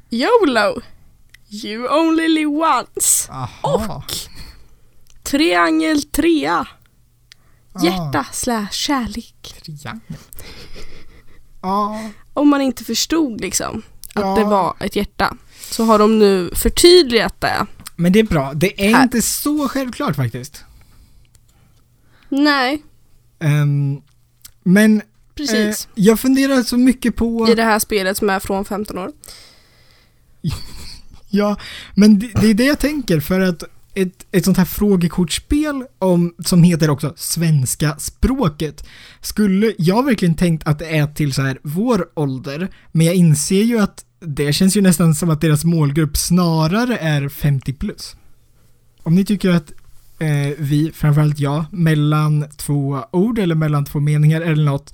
YOLO. 0.10 0.81
You 1.49 1.88
only 1.99 2.27
live 2.27 2.45
once. 2.51 3.31
Aha. 3.31 3.95
Och 4.05 4.13
triangel 5.23 6.03
trea. 6.03 6.67
Ah, 7.73 7.83
Hjärta 7.86 8.25
slash 8.31 8.67
kärlek. 8.71 9.55
triangel. 9.65 10.01
Ja, 11.62 12.10
Om 12.33 12.47
man 12.49 12.62
inte 12.62 12.83
förstod 12.83 13.41
liksom 13.41 13.81
att 14.13 14.21
Ja. 14.23 14.36
det 14.36 14.43
var 14.43 14.75
ett 14.79 14.95
hjärta 14.95 15.38
så 15.60 15.83
har 15.86 15.99
de 15.99 16.19
nu 16.19 16.49
förtydligat 16.55 17.41
det. 17.41 17.65
men 17.95 18.12
det 18.13 18.19
är 18.19 18.23
bra. 18.23 18.53
Det 18.53 18.88
är 18.89 18.95
Här. 18.95 19.03
inte 19.03 19.21
så 19.21 19.67
självklart 19.69 20.15
faktiskt. 20.15 20.63
Nej, 22.30 22.84
Ehm, 23.40 24.02
men 24.63 25.02
precis. 25.36 25.86
eh, 25.86 25.92
jag 25.96 26.20
funderar 26.20 26.63
så 26.63 26.78
mycket 26.78 27.16
på... 27.16 27.48
I 27.52 27.56
det 27.56 27.63
här 27.63 27.80
spelet 27.80 28.18
som 28.18 28.30
är 28.30 28.40
från 28.40 28.66
15 28.66 28.98
år. 28.98 29.12
Ja, 31.30 31.58
men 31.96 32.20
det, 32.20 32.28
det 32.42 32.48
är 32.48 32.54
det 32.54 32.63
jag 32.66 32.80
tänker 32.80 33.20
för 33.20 33.40
att 33.42 33.63
ett, 33.94 34.26
ett 34.32 34.46
sånt 34.46 34.58
här 34.58 34.66
frågekortspel 34.66 35.84
om, 36.00 36.34
som 36.46 36.63
heter 36.63 36.90
också 36.90 37.13
svenska 37.18 37.96
språket 38.00 38.88
skulle 39.22 39.74
jag 39.78 40.06
verkligen 40.06 40.36
tänkt 40.36 40.68
att 40.68 40.80
det 40.80 40.98
är 40.98 41.08
till 41.08 41.34
så 41.34 41.42
här 41.42 41.60
vår 41.63 42.10
ålder 42.13 42.68
men 42.92 43.06
jag 43.06 43.16
inser 43.16 43.63
ju 43.63 43.80
att 43.80 44.06
det 44.20 44.54
känns 44.54 44.78
ju 44.78 44.82
nästan 44.82 45.16
som 45.16 45.30
att 45.30 45.42
deras 45.42 45.63
målgrupp 45.66 46.18
snarare 46.18 46.98
är 46.98 47.30
50 47.30 47.74
plus. 47.74 48.16
Om 49.04 49.16
ni 49.16 49.26
tycker 49.26 49.50
att 49.50 49.72
eh, 50.19 50.53
vi, 50.58 50.91
framförallt 50.93 51.39
jag, 51.39 51.65
mellan 51.71 52.45
två 52.58 53.03
ord 53.12 53.39
eller 53.39 53.56
mellan 53.56 53.86
två 53.86 53.99
meningar 53.99 54.41
eller 54.41 54.63
något 54.63 54.93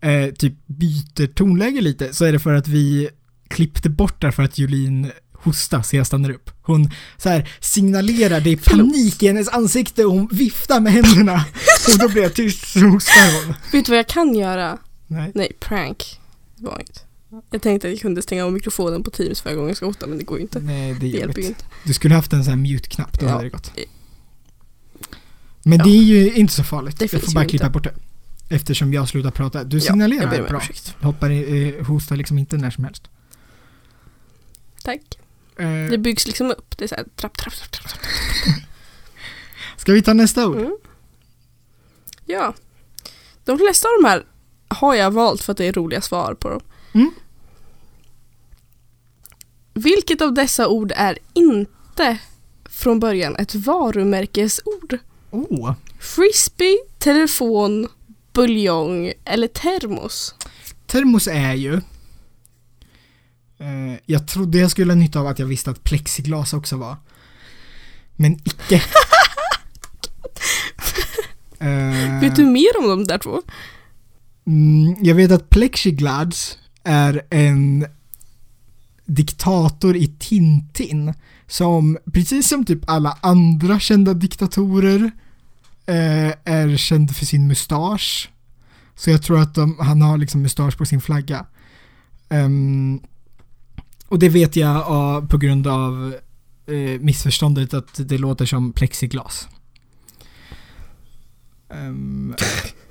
eh, 0.00 0.34
typ 0.34 0.54
byter 0.66 1.26
tonläge 1.26 1.80
lite 1.80 2.14
så 2.14 2.24
är 2.24 2.32
det 2.32 2.38
för 2.38 2.54
att 2.54 2.68
vi 2.68 3.08
klippte 3.48 3.90
bort 3.90 4.20
där 4.20 4.30
för 4.30 4.42
att 4.42 4.58
Julin 4.58 5.10
hosta 5.32 5.82
så 5.82 5.96
jag 5.96 6.06
stannar 6.06 6.30
upp. 6.30 6.50
Hon 6.62 6.90
så 7.16 7.28
här 7.28 7.50
signalerar, 7.60 8.40
det 8.40 8.50
är 8.50 8.56
panik 8.56 9.22
i 9.22 9.26
hennes 9.26 9.48
ansikte 9.48 10.04
och 10.04 10.12
hon 10.12 10.28
viftar 10.32 10.80
med 10.80 10.92
händerna. 10.92 11.44
Och 11.92 11.98
då 11.98 12.08
blir 12.08 12.22
jag 12.22 12.34
tyst 12.34 12.68
så 12.68 12.78
hostar 12.80 13.46
hon. 13.46 13.54
Vet 13.72 13.86
du 13.86 13.92
vad 13.92 13.98
jag 13.98 14.08
kan 14.08 14.34
göra? 14.34 14.78
Nej. 15.06 15.32
Nej, 15.34 15.52
prank. 15.60 16.20
Det 16.56 16.64
var 16.66 16.74
inget. 16.80 17.04
Jag 17.50 17.62
tänkte 17.62 17.88
att 17.88 17.92
jag 17.92 18.00
kunde 18.00 18.22
stänga 18.22 18.44
av 18.44 18.52
mikrofonen 18.52 19.02
på 19.02 19.10
Teams 19.10 19.44
varje 19.44 19.56
gång 19.56 19.68
jag 19.68 19.76
ska 19.76 19.86
hota 19.86 20.06
men 20.06 20.18
det 20.18 20.24
går 20.24 20.36
ju 20.38 20.42
inte. 20.42 20.60
Nej, 20.60 20.92
det 20.94 20.98
Det 21.00 21.06
hjälper 21.06 21.40
ju 21.40 21.46
inte. 21.46 21.64
Du 21.84 21.92
skulle 21.94 22.14
haft 22.14 22.32
en 22.32 22.44
sån 22.44 22.50
här 22.52 22.60
mute-knapp, 22.60 23.20
då 23.20 23.26
Ja. 23.26 23.30
hade 23.30 23.44
det 23.44 23.50
gått. 23.50 23.72
Men 25.64 25.78
Ja. 25.78 25.84
det 25.84 25.90
är 25.90 26.02
ju 26.02 26.32
inte 26.34 26.52
så 26.54 26.64
farligt. 26.64 26.98
Det 26.98 27.12
jag 27.12 27.22
får 27.22 27.32
bara 27.34 27.42
inte. 27.42 27.50
klippa 27.50 27.70
bort 27.70 27.84
det. 27.84 27.94
Eftersom 28.48 28.92
jag 28.92 29.08
slutar 29.08 29.30
prata. 29.30 29.64
Du 29.64 29.76
Ja, 29.76 29.80
signalerar 29.80 30.40
om 30.40 30.46
bra. 30.46 30.58
ursäkt. 30.58 30.94
Hoppar 31.00 31.30
eh, 31.30 31.84
hostar 31.86 32.16
liksom 32.16 32.38
inte 32.38 32.56
när 32.56 32.70
som 32.70 32.84
helst. 32.84 33.02
Tack. 34.84 35.00
Eh, 35.58 35.66
Det 35.90 35.98
byggs 35.98 36.26
liksom 36.26 36.50
upp. 36.50 36.78
Det 36.78 36.84
är 36.84 36.88
såhär 36.88 37.04
trapp, 37.16 37.36
trapp, 37.38 37.54
trapp, 37.54 37.70
trapp. 37.72 37.88
trapp. 37.88 38.00
ska 39.76 39.92
vi 39.92 40.02
ta 40.02 40.12
nästa 40.12 40.46
ord? 40.48 40.56
Mm. 40.56 40.76
Ja. 42.26 42.54
De 43.44 43.58
flesta 43.58 43.88
av 43.88 44.02
de 44.02 44.08
här 44.08 44.24
har 44.68 44.94
jag 44.94 45.10
valt 45.10 45.42
för 45.42 45.52
att 45.52 45.58
det 45.58 45.64
är 45.64 45.72
roliga 45.72 46.00
svar 46.00 46.34
på 46.34 46.48
dem. 46.48 46.60
Mm. 46.92 47.10
Vilket 49.74 50.20
av 50.22 50.34
dessa 50.34 50.68
ord 50.68 50.92
är 50.96 51.18
inte 51.32 52.18
från 52.64 53.00
början 53.00 53.36
ett 53.36 53.54
varumärkesord? 53.54 54.98
Oh, 55.32 55.72
Frisbee, 56.00 56.78
telefon, 56.98 57.88
buljong 58.32 59.12
eller 59.24 59.48
termos? 59.48 60.34
termos 60.86 61.26
är 61.28 61.54
ju 61.54 61.74
eh, 63.58 63.98
Jag 64.06 64.28
trodde 64.28 64.58
jag 64.58 64.70
skulle 64.70 64.92
ha 64.92 64.96
nytta 64.98 65.20
av 65.20 65.26
att 65.26 65.38
jag 65.38 65.46
visste 65.46 65.70
att 65.70 65.84
plexiglas 65.84 66.52
också 66.52 66.76
var 66.76 66.96
Men 68.16 68.32
icke 68.44 68.82
Eh, 71.58 72.20
Vet 72.20 72.36
du 72.36 72.44
mer 72.46 72.78
om 72.78 72.88
de 72.88 73.04
där 73.04 73.18
två? 73.18 73.42
mm, 74.46 74.96
Jag 75.04 75.14
vet 75.14 75.32
att 75.32 75.50
plexiglas 75.50 76.58
är 76.84 77.22
en 77.30 77.86
diktator 79.14 79.96
i 79.96 80.06
Tintin 80.18 81.14
som 81.46 81.98
precis 82.12 82.48
som 82.48 82.64
typ 82.64 82.90
alla 82.90 83.18
andra 83.20 83.80
kända 83.80 84.14
diktatorer 84.14 85.10
eh, 85.86 86.32
är 86.44 86.76
känd 86.76 87.16
för 87.16 87.26
sin 87.26 87.48
mustasch. 87.48 88.30
Så 88.94 89.10
jag 89.10 89.22
tror 89.22 89.40
att 89.40 89.54
de, 89.54 89.78
han 89.80 90.02
har 90.02 90.18
liksom 90.18 90.42
mustasch 90.42 90.78
på 90.78 90.86
sin 90.86 91.00
flagga. 91.00 91.46
Um, 92.28 93.00
och 94.08 94.18
det 94.18 94.28
vet 94.28 94.56
jag 94.56 94.76
av, 94.76 95.28
på 95.28 95.38
grund 95.38 95.66
av 95.66 96.14
eh, 96.66 97.00
missförståndet 97.00 97.74
att 97.74 98.08
det 98.08 98.18
låter 98.18 98.46
som 98.46 98.72
plexiglas. 98.72 99.48
Um, 101.68 102.34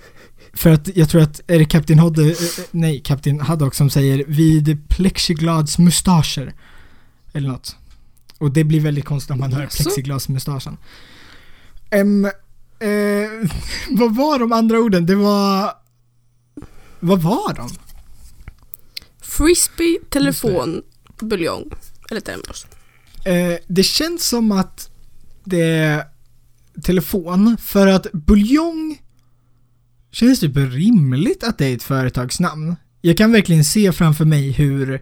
för 0.53 0.69
att 0.69 0.89
jag 0.95 1.09
tror 1.09 1.21
att, 1.21 1.41
är 1.47 1.59
det 1.59 1.65
Kapten 1.65 1.99
Hodde, 1.99 2.21
eh, 2.21 2.29
eh, 2.29 2.65
nej 2.71 2.99
Kapten 2.99 3.39
Haddock 3.39 3.75
som 3.75 3.89
säger 3.89 4.25
vid 4.27 4.89
plexiglads 4.89 5.77
mustascher. 5.77 6.53
Eller 7.33 7.49
något. 7.49 7.75
Och 8.37 8.51
det 8.51 8.63
blir 8.63 8.79
väldigt 8.79 9.05
konstigt 9.05 9.31
om 9.31 9.39
man 9.39 9.53
hör 9.53 9.67
plexiglasmustaschen. 9.67 10.77
Um, 11.91 12.25
eh, 12.25 12.31
vad 13.89 14.15
var 14.15 14.39
de 14.39 14.51
andra 14.51 14.79
orden? 14.79 15.05
Det 15.05 15.15
var... 15.15 15.73
Vad 16.99 17.21
var 17.21 17.53
de? 17.53 17.69
Frisbee, 19.21 19.99
telefon, 20.09 20.81
buljong 21.19 21.71
eller 22.09 22.21
termos. 22.21 22.65
Eh, 23.25 23.59
det 23.67 23.83
känns 23.83 24.27
som 24.27 24.51
att 24.51 24.89
det 25.43 25.61
är 25.61 26.03
telefon 26.83 27.57
för 27.57 27.87
att 27.87 28.11
buljong 28.11 29.01
känns 30.11 30.39
typ 30.39 30.55
rimligt 30.55 31.43
att 31.43 31.57
det 31.57 31.65
är 31.65 31.75
ett 31.75 31.83
företagsnamn. 31.83 32.75
Jag 33.01 33.17
kan 33.17 33.31
verkligen 33.31 33.63
se 33.63 33.91
framför 33.91 34.25
mig 34.25 34.51
hur 34.51 35.01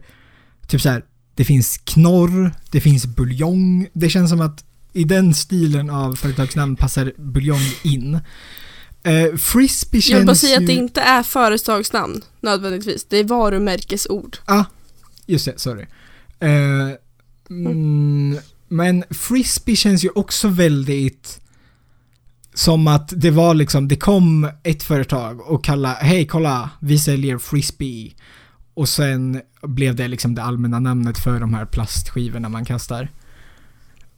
typ 0.67 0.81
så 0.81 0.89
här, 0.89 1.03
det 1.35 1.45
finns 1.45 1.77
knorr, 1.77 2.51
det 2.71 2.81
finns 2.81 3.05
buljong. 3.05 3.87
Det 3.93 4.09
känns 4.09 4.29
som 4.29 4.41
att 4.41 4.63
i 4.93 5.03
den 5.03 5.33
stilen 5.33 5.89
av 5.89 6.15
företagsnamn 6.15 6.75
passar 6.75 7.13
buljong 7.17 7.73
in. 7.83 8.19
Eh, 9.03 9.35
frisbee 9.37 10.01
känns 10.01 10.09
Jag 10.09 10.17
vill 10.17 10.27
bara 10.27 10.35
säga 10.35 10.59
ju... 10.59 10.63
att 10.63 10.67
det 10.67 10.73
inte 10.73 11.01
är 11.01 11.23
företagsnamn 11.23 12.21
nödvändigtvis. 12.41 13.05
Det 13.09 13.17
är 13.17 13.23
varumärkesord. 13.23 14.37
Ah, 14.45 14.65
just 15.25 15.45
det, 15.45 15.59
sorry. 15.59 15.85
Eh, 16.39 16.89
mm, 17.49 18.37
men 18.67 19.03
frisbee 19.09 19.75
känns 19.75 20.05
ju 20.05 20.09
också 20.09 20.47
väldigt 20.47 21.41
som 22.53 22.87
att 22.87 23.13
det 23.15 23.31
var 23.31 23.53
liksom, 23.53 23.87
det 23.87 23.95
kom 23.95 24.49
ett 24.63 24.83
företag 24.83 25.41
och 25.41 25.63
kallade, 25.63 25.95
hej 25.95 26.27
kolla, 26.27 26.69
vi 26.79 26.99
säljer 26.99 27.37
frisbee. 27.37 28.13
Och 28.73 28.89
sen 28.89 29.41
blev 29.61 29.95
det 29.95 30.07
liksom 30.07 30.35
det 30.35 30.43
allmänna 30.43 30.79
namnet 30.79 31.19
för 31.19 31.39
de 31.39 31.53
här 31.53 31.65
plastskivorna 31.65 32.49
man 32.49 32.65
kastar. 32.65 33.09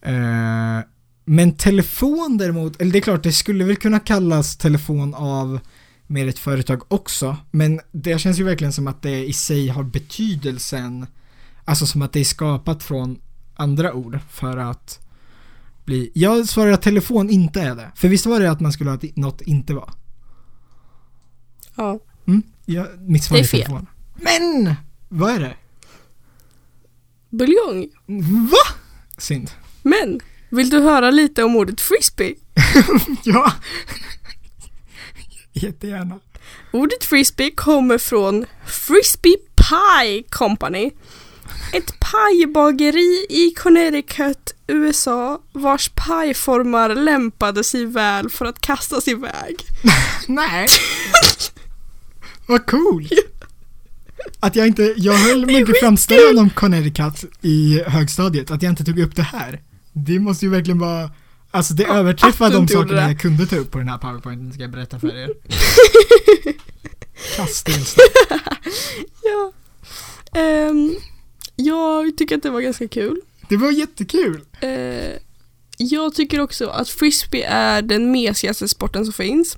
Eh, 0.01 0.79
men 1.25 1.57
telefon 1.57 2.37
däremot, 2.37 2.81
eller 2.81 2.91
det 2.91 2.99
är 2.99 3.01
klart 3.01 3.23
det 3.23 3.31
skulle 3.31 3.63
väl 3.63 3.75
kunna 3.75 3.99
kallas 3.99 4.57
telefon 4.57 5.13
av 5.13 5.59
mer 6.07 6.27
ett 6.27 6.39
företag 6.39 6.81
också, 6.87 7.37
men 7.51 7.79
det 7.91 8.19
känns 8.19 8.39
ju 8.39 8.43
verkligen 8.43 8.73
som 8.73 8.87
att 8.87 9.01
det 9.01 9.25
i 9.25 9.33
sig 9.33 9.67
har 9.67 9.83
betydelsen, 9.83 11.05
alltså 11.65 11.85
som 11.85 12.01
att 12.01 12.13
det 12.13 12.19
är 12.19 12.23
skapat 12.23 12.83
från 12.83 13.19
andra 13.55 13.93
ord 13.93 14.19
för 14.29 14.57
att 14.57 14.99
bli, 15.91 16.11
jag 16.13 16.47
svarar 16.49 16.71
att 16.71 16.81
telefon 16.81 17.29
inte 17.29 17.61
är 17.61 17.75
det, 17.75 17.91
för 17.95 18.07
visst 18.07 18.25
var 18.25 18.39
det 18.39 18.51
att 18.51 18.59
man 18.59 18.71
skulle 18.73 18.89
ha 18.89 18.97
att 18.97 19.15
något 19.15 19.41
inte 19.41 19.73
var? 19.73 19.93
Ja. 21.75 21.99
Mm? 22.27 22.43
Ja, 22.65 22.85
mitt 22.99 23.23
svar 23.23 23.37
Det 23.37 23.41
är 23.41 23.43
är, 23.43 23.47
fel. 23.47 23.61
telefon. 23.61 23.87
Men! 24.15 24.75
Vad 25.09 25.31
är 25.31 25.39
det? 25.39 25.55
Buljong. 27.29 27.87
Va? 28.51 28.75
Synd. 29.17 29.51
Men 29.81 30.19
Vill 30.49 30.69
du 30.69 30.79
höra 30.79 31.11
lite 31.11 31.43
om 31.43 31.55
ordet 31.55 31.81
frisbee? 31.81 32.35
ja. 33.23 33.53
Jättegärna. 35.53 36.19
Ordet 36.73 37.03
frisbee 37.03 37.51
kommer 37.51 37.97
från 37.97 38.45
Frisbee 38.65 39.37
Pie 39.55 40.23
Company. 40.29 40.91
Ett 41.73 41.99
pajbageri 41.99 43.25
i 43.29 43.53
Connecticut, 43.57 44.53
USA 44.67 45.41
vars 45.51 45.89
pajformar 45.95 46.95
lämpade 46.95 47.63
sig 47.63 47.85
väl 47.85 48.29
för 48.29 48.45
att 48.45 48.61
kastas 48.61 49.07
iväg. 49.07 49.55
Nej. 50.27 50.67
Vad 52.47 52.65
cool. 52.65 53.07
Att 54.39 54.55
jag 54.55 54.67
inte, 54.67 54.93
jag 54.97 55.13
höll 55.13 55.45
mycket 55.45 55.67
skitkul. 55.67 55.75
framställan 55.81 56.37
om 56.37 56.49
Connecticut 56.49 57.23
i 57.41 57.83
högstadiet, 57.87 58.51
att 58.51 58.61
jag 58.61 58.69
inte 58.69 58.83
tog 58.83 58.99
upp 58.99 59.15
det 59.15 59.21
här. 59.21 59.61
Det 59.93 60.19
måste 60.19 60.45
ju 60.45 60.51
verkligen 60.51 60.79
vara, 60.79 61.11
alltså 61.51 61.73
det 61.73 61.83
Ja, 61.83 61.93
överträffar 61.93 62.49
de 62.49 62.67
sakerna 62.67 63.01
jag 63.01 63.19
kunde 63.19 63.45
ta 63.45 63.55
upp 63.55 63.71
på 63.71 63.77
den 63.77 63.87
här 63.87 63.97
powerpointen, 63.97 64.53
ska 64.53 64.61
jag 64.61 64.71
berätta 64.71 64.99
för 64.99 65.15
er. 65.15 65.29
Kast 67.35 67.69
Ja. 69.23 69.51
Ehm, 70.39 70.95
jag 71.65 72.17
tycker 72.17 72.37
att 72.37 72.43
det 72.43 72.49
var 72.49 72.61
ganska 72.61 72.87
kul. 72.87 73.21
Det 73.49 73.57
var 73.57 73.71
jättekul. 73.71 74.41
Eh, 74.61 74.69
jag 75.77 76.13
tycker 76.15 76.39
också 76.39 76.67
att 76.67 76.89
frisbee 76.89 77.43
är 77.43 77.81
den 77.81 78.11
mesigaste 78.11 78.67
sporten 78.67 79.05
som 79.05 79.13
finns. 79.13 79.57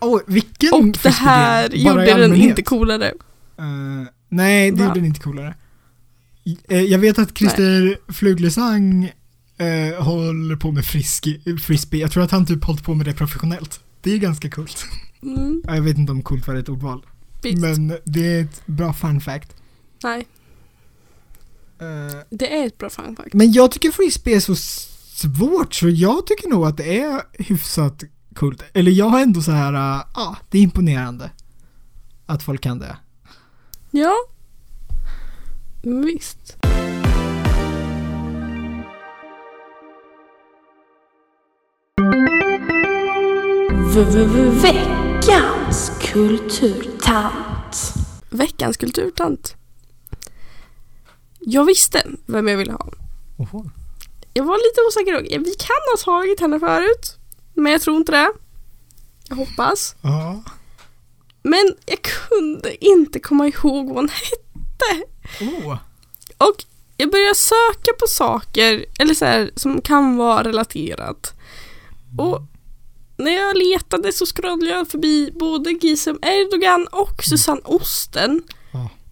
Åh, 0.00 0.20
vilken 0.26 0.72
Och 0.72 0.86
det 1.02 1.08
här 1.10 1.68
gjorde 1.70 2.14
den 2.14 2.34
inte 2.34 2.62
coolare. 2.62 3.06
Eh, 3.58 3.64
nej, 4.28 4.70
det 4.70 4.76
Va? 4.78 4.84
gjorde 4.84 4.94
den 5.00 5.04
inte 5.04 5.20
coolare. 5.20 5.54
Eh, 6.68 6.80
jag 6.82 6.98
vet 6.98 7.18
att 7.18 7.38
Christer 7.38 7.98
Fuglesang 8.12 9.04
uh, 9.60 10.02
håller 10.02 10.56
på 10.56 10.72
med 10.72 10.84
friski, 10.84 11.40
frisbee. 11.62 11.98
Jag 12.00 12.12
tror 12.12 12.22
att 12.22 12.30
han 12.30 12.46
typ 12.46 12.64
hållit 12.64 12.84
på 12.84 12.94
med 12.94 13.06
det 13.06 13.12
professionellt. 13.14 13.80
Det 14.02 14.12
är 14.12 14.18
ganska 14.18 14.50
coolt. 14.50 14.84
Mm, 15.22 15.62
Ja, 15.66 15.74
Jag 15.74 15.82
vet 15.82 15.98
inte 15.98 16.12
om 16.12 16.22
coolt 16.22 16.46
var 16.46 16.54
ett 16.54 16.68
ordval. 16.68 17.06
visst. 17.42 17.58
Men 17.58 17.96
det 18.04 18.26
är 18.36 18.42
ett 18.42 18.62
bra 18.66 18.92
fun 18.92 19.20
fact. 19.20 19.56
Nej, 20.02 20.18
Eh, 20.20 20.26
det 22.30 22.58
är 22.58 22.66
ett 22.66 22.78
bra 22.78 22.90
fun 22.90 23.16
fact. 23.16 23.34
men 23.34 23.52
jag 23.52 23.70
tycker 23.70 23.90
frisbee 23.90 24.34
är 24.36 24.40
så 24.40 24.56
svårt 24.56 25.74
så 25.74 25.88
jag 25.88 26.26
tycker 26.26 26.48
nog 26.48 26.66
att 26.66 26.76
det 26.76 27.00
är 27.00 27.22
hyfsat 27.32 28.02
coolt. 28.34 28.62
Eller 28.72 28.92
jag 28.92 29.08
har 29.08 29.20
ändå 29.20 29.42
så 29.42 29.50
här, 29.50 29.72
ja, 29.72 30.08
ah, 30.14 30.36
det 30.50 30.58
är 30.58 30.62
imponerande. 30.62 31.30
Att 32.26 32.42
folk 32.42 32.60
kan 32.60 32.78
det. 32.78 32.96
Ja. 33.90 34.14
Visst. 35.82 36.56
Veckans 44.62 45.92
kulturtant. 46.00 47.94
Veckans 48.30 48.76
kulturtant. 48.76 49.57
Jag 51.40 51.64
visste 51.64 52.06
vem 52.26 52.48
jag 52.48 52.56
ville 52.56 52.72
ha. 52.72 52.86
Oho. 53.38 53.70
Jag 54.34 54.44
var 54.44 54.56
lite 54.56 54.80
osäker. 54.88 55.38
Vi 55.38 55.54
kan 55.54 55.76
ha 55.92 56.04
tagit 56.04 56.40
henne 56.40 56.60
förut. 56.60 57.16
Men 57.54 57.72
jag 57.72 57.80
tror 57.82 57.96
inte 57.96 58.12
det. 58.12 58.32
Jag 59.28 59.36
hoppas. 59.36 59.96
Ja. 60.02 60.42
Men 61.42 61.74
jag 61.86 61.98
kunde 62.02 62.84
inte 62.84 63.20
komma 63.20 63.46
ihåg 63.48 63.88
vad 63.88 63.96
hon 63.96 64.08
hette. 64.08 65.04
Åh. 65.40 65.76
Och 66.38 66.64
jag 66.96 67.10
började 67.10 67.34
söka 67.34 67.92
på 68.00 68.06
saker 68.06 68.84
eller 68.98 69.14
så 69.14 69.24
här, 69.24 69.50
som 69.56 69.80
kan 69.80 70.16
vara 70.16 70.44
relaterat. 70.44 71.32
Och 72.18 72.42
när 73.16 73.30
jag 73.30 73.56
letade 73.56 74.12
så 74.12 74.26
scrollade 74.26 74.70
jag 74.70 74.88
förbi 74.88 75.30
både 75.34 75.70
Gisem 75.70 76.18
Erdogan 76.22 76.86
och 76.86 77.24
Susanne 77.24 77.60
Osten. 77.64 78.42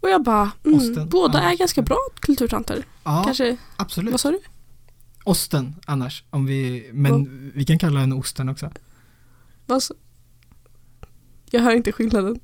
Och 0.07 0.11
jag 0.12 0.23
bara, 0.23 0.51
mm, 0.64 0.77
Osten, 0.79 1.09
båda 1.09 1.42
ja. 1.42 1.53
är 1.53 1.57
ganska 1.57 1.83
bra 1.83 1.97
kulturtanter. 2.21 2.85
Ja, 3.05 3.23
Kanske, 3.25 3.57
absolut. 3.77 4.11
vad 4.11 4.21
sa 4.21 4.31
du? 4.31 4.40
Osten 5.25 5.75
annars, 5.87 6.25
om 6.31 6.47
vi, 6.47 6.90
men 6.92 7.51
vi 7.55 7.64
kan 7.64 7.79
kalla 7.79 8.01
den 8.01 8.12
osten 8.12 8.49
också. 8.49 8.71
Vad 9.66 9.83
sa- 9.83 9.95
Jag 11.51 11.62
hör 11.62 11.75
inte 11.77 11.92
skillnaden. 11.92 12.40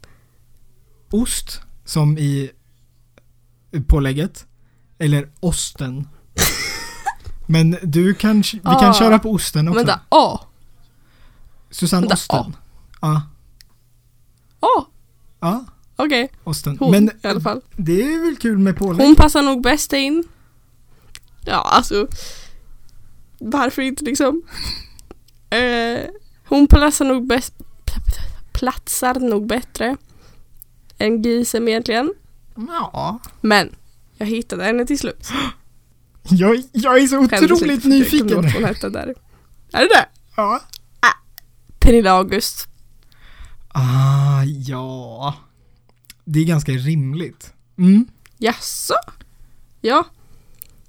Ost, 1.11 1.61
som 1.85 2.18
i 2.18 2.51
pålägget, 3.87 4.46
eller 4.98 5.31
osten. 5.40 6.09
men 7.46 7.77
du 7.83 8.14
kan, 8.14 8.40
vi 8.40 8.61
kan 8.61 8.90
Ah. 8.90 8.94
köra 8.94 9.18
på 9.18 9.31
osten 9.33 9.68
också. 9.68 9.79
Vänta, 9.79 10.01
A. 10.09 10.40
Susanne 11.70 12.01
vänta, 12.01 12.14
Osten. 12.14 12.57
Ja, 13.01 13.22
A. 14.61 14.85
ja, 15.40 15.64
Okej, 16.05 16.31
osten. 16.45 16.77
hon 16.79 16.91
men 16.91 17.11
i 17.23 17.27
alla 17.27 17.41
fall. 17.41 17.61
det 17.77 18.03
är 18.03 18.25
väl 18.25 18.37
kul 18.37 18.59
med 18.59 18.77
pålägg? 18.77 19.07
Hon 19.07 19.17
passar 19.17 19.43
nog 19.43 19.62
bäst 19.62 19.93
in. 19.93 20.25
Ja, 21.45 21.69
alltså. 21.73 22.09
Varför 23.38 23.83
inte 23.83 24.05
liksom? 24.05 24.43
Eh, 25.53 26.01
hon 26.49 26.67
platsar 26.67 27.05
nog 27.05 27.27
bäst 27.27 27.55
platsar 28.53 29.21
nog 29.21 29.47
bättre 29.47 29.97
än 30.99 31.23
Gisem 31.23 31.69
egentligen. 31.69 32.15
Ja. 32.55 33.19
Men 33.41 33.71
jag 34.17 34.27
hittade 34.27 34.65
henne 34.65 34.87
till 34.87 34.99
slut. 34.99 35.29
Jag, 36.23 36.62
jag 36.73 36.99
är 37.03 37.07
så 37.07 37.19
otroligt 37.19 37.85
jag 37.85 37.91
nyfiken. 37.91 38.37
vad 38.37 38.53
hon 38.53 38.65
hette 38.65 38.88
där. 38.88 39.15
Är 39.73 39.81
det 39.81 39.88
det? 39.88 40.07
Ja. 40.37 40.61
Pernilla 41.79 42.12
August. 42.12 42.69
Ah, 43.69 44.43
ja. 44.45 45.35
Det 46.24 46.40
är 46.40 46.44
ganska 46.44 46.72
rimligt. 46.72 47.52
Mm. 47.78 48.06
Jaså? 48.38 48.94
Ja. 49.80 50.04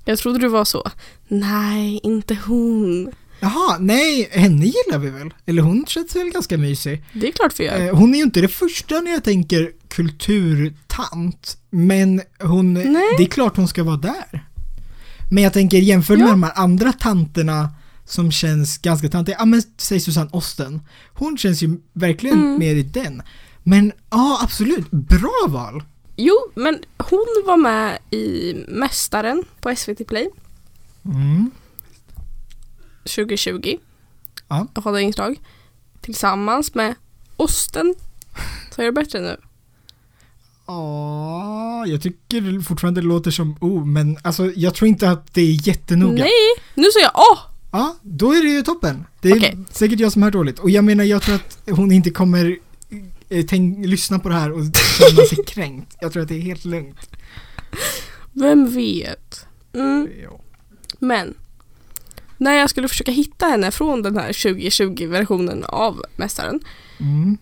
Jag 0.05 0.17
trodde 0.19 0.39
du 0.39 0.47
var 0.47 0.65
så. 0.65 0.91
Nej, 1.27 1.99
inte 2.03 2.37
hon. 2.45 3.11
Jaha, 3.39 3.77
nej, 3.79 4.29
henne 4.31 4.65
gillar 4.65 4.97
vi 4.97 5.09
väl? 5.09 5.33
Eller 5.45 5.61
hon 5.61 5.85
känns 5.87 6.15
väl 6.15 6.29
ganska 6.29 6.57
mysig. 6.57 7.03
Det 7.13 7.27
är 7.27 7.31
klart 7.31 7.59
vi 7.59 7.63
gör. 7.65 7.81
Eh, 7.87 7.95
hon 7.95 8.13
är 8.13 8.17
ju 8.17 8.23
inte 8.23 8.41
det 8.41 8.47
första 8.47 8.99
när 9.01 9.11
jag 9.11 9.23
tänker 9.23 9.71
kulturtant, 9.87 11.57
men 11.69 12.21
hon, 12.39 12.73
Nej. 12.73 13.15
det 13.17 13.23
är 13.23 13.27
klart 13.29 13.57
hon 13.57 13.67
ska 13.67 13.83
vara 13.83 13.97
där. 13.97 14.47
Men 15.31 15.43
jag 15.43 15.53
tänker 15.53 15.77
jämför 15.77 16.17
med 16.17 16.27
Ja. 16.27 16.31
de 16.31 16.43
här 16.43 16.53
andra 16.55 16.93
tanterna 16.93 17.69
som 18.05 18.31
känns 18.31 18.77
ganska 18.77 19.09
tantiga, 19.09 19.35
ja 19.39 19.45
men 19.45 19.63
säg 19.77 19.99
Susanne 19.99 20.29
Osten. 20.33 20.81
Hon 21.13 21.37
känns 21.37 21.63
ju 21.63 21.77
verkligen 21.93 22.37
Mm. 22.39 22.59
mer 22.59 22.75
i 22.75 22.83
den. 22.83 23.21
Men 23.63 23.91
ja, 24.09 24.39
absolut, 24.43 24.91
bra 24.91 25.45
val. 25.47 25.83
Jo, 26.15 26.35
men 26.55 26.79
hon 26.97 27.25
var 27.45 27.57
med 27.57 27.97
i 28.11 28.53
Mästaren 28.67 29.43
på 29.61 29.75
SVT 29.75 30.07
Play 30.07 30.29
Mm. 31.05 31.51
2020. 33.03 33.77
Ja. 34.47 34.67
Jag 34.75 34.81
hade 34.81 35.01
inslag. 35.01 35.39
Tillsammans 36.01 36.75
med 36.75 36.95
Osten. 37.37 37.95
Så 38.75 38.81
är 38.81 38.85
det 38.85 38.91
bättre 38.91 39.19
nu. 39.21 39.37
Ja, 40.67 41.85
jag 41.87 42.01
tycker 42.01 42.61
fortfarande 42.61 43.01
det 43.01 43.07
låter 43.07 43.31
som 43.31 43.57
O, 43.61 43.85
men 43.85 44.17
alltså 44.21 44.51
jag 44.55 44.73
tror 44.75 44.87
inte 44.87 45.09
att 45.09 45.33
det 45.33 45.41
är 45.41 45.67
jättenoga. 45.67 46.23
Nej, 46.23 46.31
nu 46.75 46.83
säger 46.93 47.05
jag 47.05 47.11
åh! 47.15 47.39
Ja, 47.71 47.95
då 48.01 48.31
är 48.33 48.41
det 48.43 48.49
ju 48.49 48.61
toppen. 48.61 49.05
Det 49.21 49.29
är 49.29 49.37
Okej. 49.37 49.57
säkert 49.71 49.99
jag 49.99 50.11
som 50.11 50.23
hör 50.23 50.31
dåligt. 50.31 50.59
Och 50.59 50.69
jag 50.69 50.83
menar, 50.83 51.03
jag 51.03 51.21
tror 51.21 51.35
att 51.35 51.57
hon 51.71 51.91
inte 51.91 52.09
kommer 52.09 52.57
tänk, 53.41 53.85
lyssna 53.85 54.19
på 54.19 54.29
det 54.29 54.35
här 54.35 54.51
och 54.51 54.59
känna 54.99 55.25
sig 55.25 55.37
kränkt. 55.47 55.97
Jag 55.99 56.13
tror 56.13 56.23
att 56.23 56.29
det 56.29 56.35
är 56.35 56.41
helt 56.41 56.65
lugnt. 56.65 57.09
Vem 58.33 58.73
vet? 58.73 59.45
Mm, 59.73 60.07
men. 60.99 61.33
När 62.37 62.53
jag 62.53 62.69
skulle 62.69 62.87
försöka 62.87 63.11
hitta 63.11 63.45
henne 63.45 63.71
från 63.71 64.01
den 64.01 64.17
här 64.17 64.31
2020-versionen 64.31 65.63
av 65.63 66.03
Mästaren. 66.15 66.59
Mm. 66.99 67.37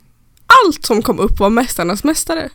Allt 0.65 0.85
som 0.85 1.01
kom 1.01 1.19
upp 1.19 1.39
var 1.39 1.49
Mästarnas 1.49 2.03
Mästare. 2.03 2.49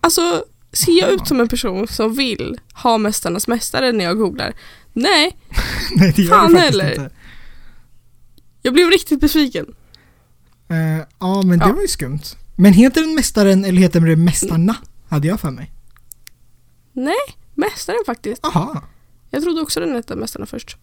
Alltså, 0.00 0.44
ser 0.72 0.92
jag 1.00 1.10
ut 1.10 1.26
som 1.28 1.40
en 1.40 1.48
person 1.48 1.88
som 1.88 2.14
vill 2.14 2.58
ha 2.74 2.98
Mästarnas 2.98 3.48
Mästare 3.48 3.92
när 3.92 4.04
jag 4.04 4.18
googlar? 4.18 4.52
Nej, 4.92 5.36
Nej, 5.96 6.12
det 6.16 6.22
gör 6.22 6.30
Fan 6.30 6.54
heller. 6.56 6.90
inte. 6.90 7.10
jag 8.62 8.74
blev 8.74 8.88
riktigt 8.90 9.20
besviken. 9.20 9.74
Eh, 10.68 11.06
ja, 11.18 11.42
men 11.42 11.58
det 11.58 11.66
Ja. 11.68 11.72
var 11.72 11.82
ju 11.82 11.88
skumt. 11.88 12.20
Men 12.56 12.72
heter 12.72 13.00
den 13.00 13.14
Mästaren 13.14 13.64
eller 13.64 13.80
heter 13.80 14.00
den 14.00 14.24
Mästarna? 14.24 14.76
Hade 15.08 15.28
jag 15.28 15.40
för 15.40 15.50
mig. 15.50 15.72
Nej, 16.92 17.36
Mästaren 17.54 18.02
faktiskt. 18.06 18.44
Aha. 18.44 18.82
Jag 19.30 19.42
trodde 19.42 19.60
också 19.60 19.80
den 19.80 19.94
hette 19.94 20.16
Mästarna 20.16 20.46
först. 20.46 20.76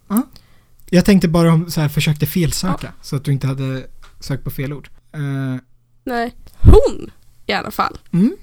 Jag 0.89 1.05
tänkte 1.05 1.27
bara 1.27 1.53
om 1.53 1.71
så 1.71 1.81
här 1.81 1.89
försökte 1.89 2.25
felsöka 2.25 2.93
så 3.01 3.15
att 3.15 3.23
du 3.23 3.31
inte 3.31 3.47
hade 3.47 3.87
sökt 4.19 4.43
på 4.43 4.51
fel 4.51 4.73
ord. 4.73 4.89
Eh, 5.11 5.61
Nej, 6.03 6.35
hon 6.61 7.11
i 7.45 7.53
alla 7.53 7.71
fall 7.71 7.97
mm. 8.13 8.35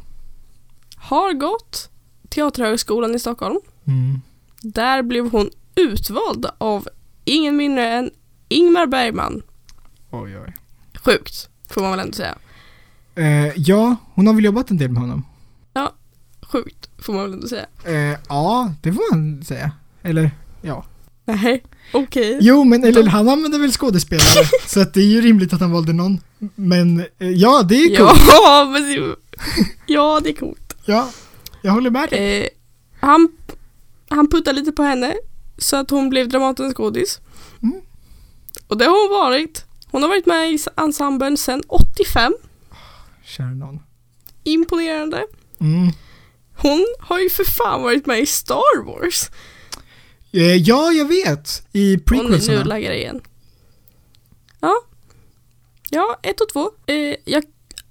har 0.96 1.32
gått 1.32 1.90
Teaterhögskolan 2.28 3.14
i 3.14 3.18
Stockholm. 3.18 3.60
Mm. 3.84 4.20
Där 4.60 5.02
blev 5.02 5.30
hon 5.30 5.50
utvald 5.74 6.46
av 6.58 6.88
ingen 7.24 7.56
mindre 7.56 7.88
än 7.92 8.10
Ingmar 8.48 8.86
Bergman. 8.86 9.42
Oj, 10.10 10.38
oj. 10.38 10.56
Sjukt, 11.04 11.48
får 11.70 11.80
man 11.80 11.90
väl 11.90 12.00
ändå 12.00 12.12
säga. 12.12 12.38
Eh, 13.16 13.52
ja, 13.56 13.96
hon 14.14 14.26
har 14.26 14.34
väl 14.34 14.44
jobbat 14.44 14.70
en 14.70 14.76
del 14.78 14.90
med 14.90 15.02
honom? 15.02 15.24
Sjukt, 16.52 16.90
får 16.98 17.12
man 17.12 17.22
väl 17.22 17.32
ändå 17.32 17.48
säga. 17.48 17.66
Eh, 17.84 18.18
ja, 18.28 18.74
det 18.82 18.92
får 18.92 19.14
man 19.14 19.42
säga. 19.44 19.70
Eller, 20.02 20.30
ja. 20.62 20.84
Nej, 21.24 21.62
okej. 21.92 22.38
Jo, 22.40 22.64
men 22.64 22.84
eller 22.84 23.06
han 23.06 23.28
använder 23.28 23.58
väl 23.58 23.72
skådespelare, 23.72 24.44
så 24.66 24.80
att 24.80 24.94
det 24.94 25.00
är 25.00 25.06
ju 25.06 25.20
rimligt 25.20 25.52
att 25.52 25.60
han 25.60 25.72
valde 25.72 25.92
någon. 25.92 26.20
Men 26.54 27.00
eh, 27.00 27.30
ja, 27.30 27.62
det 27.62 27.74
är 27.74 27.96
coolt. 27.96 28.22
Ja, 28.28 28.68
men 28.72 28.82
det, 28.82 29.16
ja, 29.86 30.20
det 30.22 30.28
är 30.28 30.34
coolt. 30.34 30.76
Ja, 30.84 31.10
jag 31.62 31.72
håller 31.72 31.90
med 31.90 32.10
dig. 32.10 32.40
Eh, 32.40 32.48
han, 33.00 33.28
han 34.08 34.28
puttade 34.28 34.60
lite 34.60 34.72
på 34.72 34.82
henne 34.82 35.14
så 35.58 35.76
att 35.76 35.90
hon 35.90 36.10
blev 36.10 36.28
Dramatens 36.28 36.74
skådis. 36.74 37.20
Mm. 37.62 37.80
Och 38.66 38.78
det 38.78 38.84
har 38.84 39.08
hon 39.08 39.20
varit. 39.20 39.64
Hon 39.90 40.02
har 40.02 40.08
varit 40.08 40.26
med 40.26 40.52
i 40.52 40.58
ensemblen 40.76 41.36
sedan 41.36 41.62
85. 41.68 42.34
Kära 43.26 43.46
någon. 43.54 43.78
Imponerande. 44.44 45.24
Mm. 45.60 45.92
Hon 46.56 46.86
har 47.00 47.18
ju 47.20 47.30
för 47.30 47.44
fan 47.44 47.82
varit 47.82 48.06
med 48.06 48.20
i 48.20 48.26
Star 48.26 48.84
Wars. 48.84 49.30
Eh, 50.32 50.42
ja, 50.56 50.92
jag 50.92 51.08
vet. 51.08 51.66
I 51.72 51.96
Och 51.96 51.98
nu 51.98 52.18
prequelserna. 52.18 52.64
laggar 52.64 52.90
det 52.90 52.98
igen. 52.98 53.20
Ja. 54.60 54.74
Ja, 55.90 56.20
ett 56.22 56.40
och 56.40 56.48
två. 56.48 56.70
Eh, 56.86 57.16
jag 57.24 57.44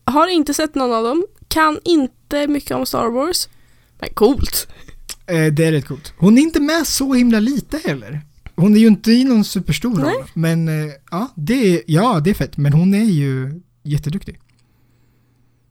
har 0.04 0.28
inte 0.28 0.54
sett 0.54 0.76
någon 0.76 0.94
av 0.94 1.04
dem. 1.04 1.26
Kan 1.48 1.80
inte 1.84 2.48
mycket 2.48 2.72
om 2.72 2.86
Star 2.86 3.10
Wars. 3.10 3.50
Men 4.00 4.10
coolt. 4.14 4.68
Eh, 5.28 5.46
det 5.54 5.66
är 5.66 5.72
rätt 5.72 5.86
coolt. 5.88 6.14
Hon 6.18 6.38
är 6.38 6.42
inte 6.42 6.60
med 6.60 6.88
så 6.88 7.14
himla 7.14 7.40
lite 7.40 7.78
heller. 7.86 8.22
Hon 8.56 8.76
är 8.76 8.80
ju 8.80 8.88
inte 8.88 9.12
i 9.12 9.24
någon 9.24 9.46
superstor 9.46 9.96
roll. 9.96 10.24
Men 10.34 10.70
ja, 11.12 11.32
det 11.36 11.54
är, 11.76 11.82
ja, 11.88 12.20
det 12.24 12.30
är 12.30 12.34
fett. 12.34 12.58
Men 12.58 12.74
hon 12.74 12.94
är 12.94 13.04
ju 13.04 13.62
jätteduktig. 13.84 14.40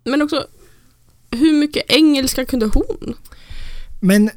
Men 0.05 0.23
också, 0.23 0.47
hur 1.31 1.53
mycket 1.53 1.85
engelska 1.89 2.45
kunde 2.45 2.67
hon? 2.67 3.15
Men 4.01 4.29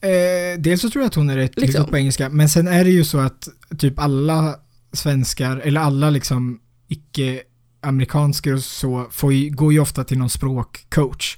eh, 0.00 0.58
dels 0.58 0.80
så 0.82 0.90
tror 0.90 1.02
jag 1.02 1.08
att 1.08 1.14
hon 1.14 1.30
är 1.30 1.36
rätt 1.36 1.60
Liksom. 1.60 1.86
på 1.86 1.96
engelska. 1.98 2.28
Men 2.28 2.48
sen 2.48 2.68
är 2.68 2.84
det 2.84 2.90
ju 2.90 3.04
så 3.04 3.18
att 3.18 3.48
typ 3.78 3.98
alla 3.98 4.56
svenskar, 4.92 5.56
eller 5.56 5.80
alla 5.80 6.10
liksom 6.10 6.60
icke-amerikansker 6.88 8.54
och 8.54 8.62
så, 8.62 9.06
får 9.10 9.32
ju, 9.32 9.50
går 9.50 9.72
ju 9.72 9.80
ofta 9.80 10.04
till 10.04 10.18
någon 10.18 10.30
språkcoach. 10.30 11.36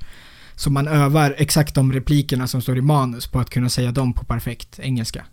Så 0.56 0.70
man 0.70 0.88
övar 0.88 1.34
exakt 1.38 1.74
de 1.74 1.92
replikerna 1.92 2.46
som 2.46 2.62
står 2.62 2.78
i 2.78 2.80
manus 2.80 3.26
på 3.26 3.40
att 3.40 3.50
kunna 3.50 3.68
säga 3.68 3.92
dem 3.92 4.12
på 4.12 4.24
perfekt 4.24 4.78
engelska. 4.78 5.26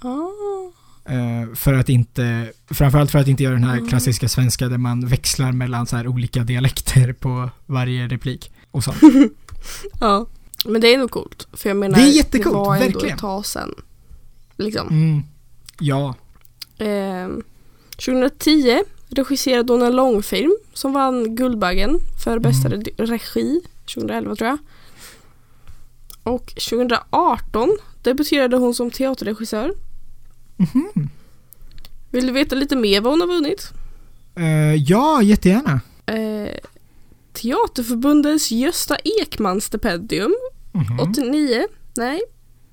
Ah. 0.00 0.81
Eh, 1.04 1.54
för 1.54 1.74
att 1.74 1.88
inte, 1.88 2.52
framförallt 2.70 3.10
för 3.10 3.18
att 3.18 3.28
inte 3.28 3.42
göra 3.42 3.54
den 3.54 3.64
här 3.64 3.76
Mm. 3.76 3.88
klassiska 3.88 4.28
svenska 4.28 4.68
där 4.68 4.78
man 4.78 5.06
växlar 5.06 5.52
mellan 5.52 5.86
så 5.86 5.96
här 5.96 6.06
olika 6.06 6.40
dialekter 6.42 7.12
på 7.12 7.50
varje 7.66 8.08
replik. 8.08 8.52
Och 8.70 8.84
sånt. 8.84 8.96
Ja. 10.00 10.26
Men 10.64 10.80
det 10.80 10.94
är 10.94 10.98
nog 10.98 11.10
coolt. 11.10 11.48
För 11.52 11.68
jag 11.70 11.76
menar, 11.76 11.98
Det 11.98 12.04
är 12.04 12.08
jättecoolt, 12.16 12.54
det 12.54 12.58
var 12.58 12.74
ändå 12.76 12.86
verkligen. 12.86 13.14
ett 13.14 13.20
tag 13.20 13.46
sedan. 13.46 13.74
Liksom. 14.56 14.88
Mm. 14.88 15.22
Ja. 15.80 16.14
Ehm, 16.78 17.42
2010 18.04 18.82
regisserade 19.08 19.72
hon 19.72 19.82
en 19.82 19.96
långfilm 19.96 20.56
som 20.72 20.92
vann 20.92 21.36
Guldbaggen 21.36 21.98
för 22.24 22.38
bästa 22.38 22.68
Mm. 22.68 22.80
re- 22.82 23.06
regi 23.06 23.60
2011 23.94 24.36
tror 24.36 24.48
jag. 24.48 24.58
Och 26.22 26.46
2018 26.68 27.78
debuterade 28.02 28.56
hon 28.56 28.74
som 28.74 28.90
teaterregissör. 28.90 29.74
Mhm. 30.56 31.08
Vill 32.10 32.26
du 32.26 32.32
veta 32.32 32.54
lite 32.54 32.76
mer 32.76 33.00
vad 33.00 33.12
hon 33.12 33.20
har 33.20 33.28
vunnit? 33.28 33.70
Eh, 34.36 34.74
ja, 34.74 35.22
jättegärna. 35.22 35.80
Eh, 36.06 36.56
Teaterförbundets 37.32 38.50
Gösta 38.50 38.96
Ekman 38.96 39.60
stipendium 39.60 40.34
Mhm. 40.72 41.00
89, 41.00 41.66
nej 41.96 42.20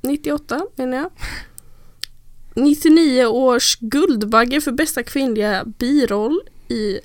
98 0.01 0.61
menar 0.75 0.97
jag. 0.97 1.11
99 2.55 3.25
års 3.25 3.77
Guldbagge 3.79 4.61
för 4.61 4.71
bästa 4.71 5.03
kvinnliga 5.03 5.65
biroll 5.65 6.41
i 6.67 6.99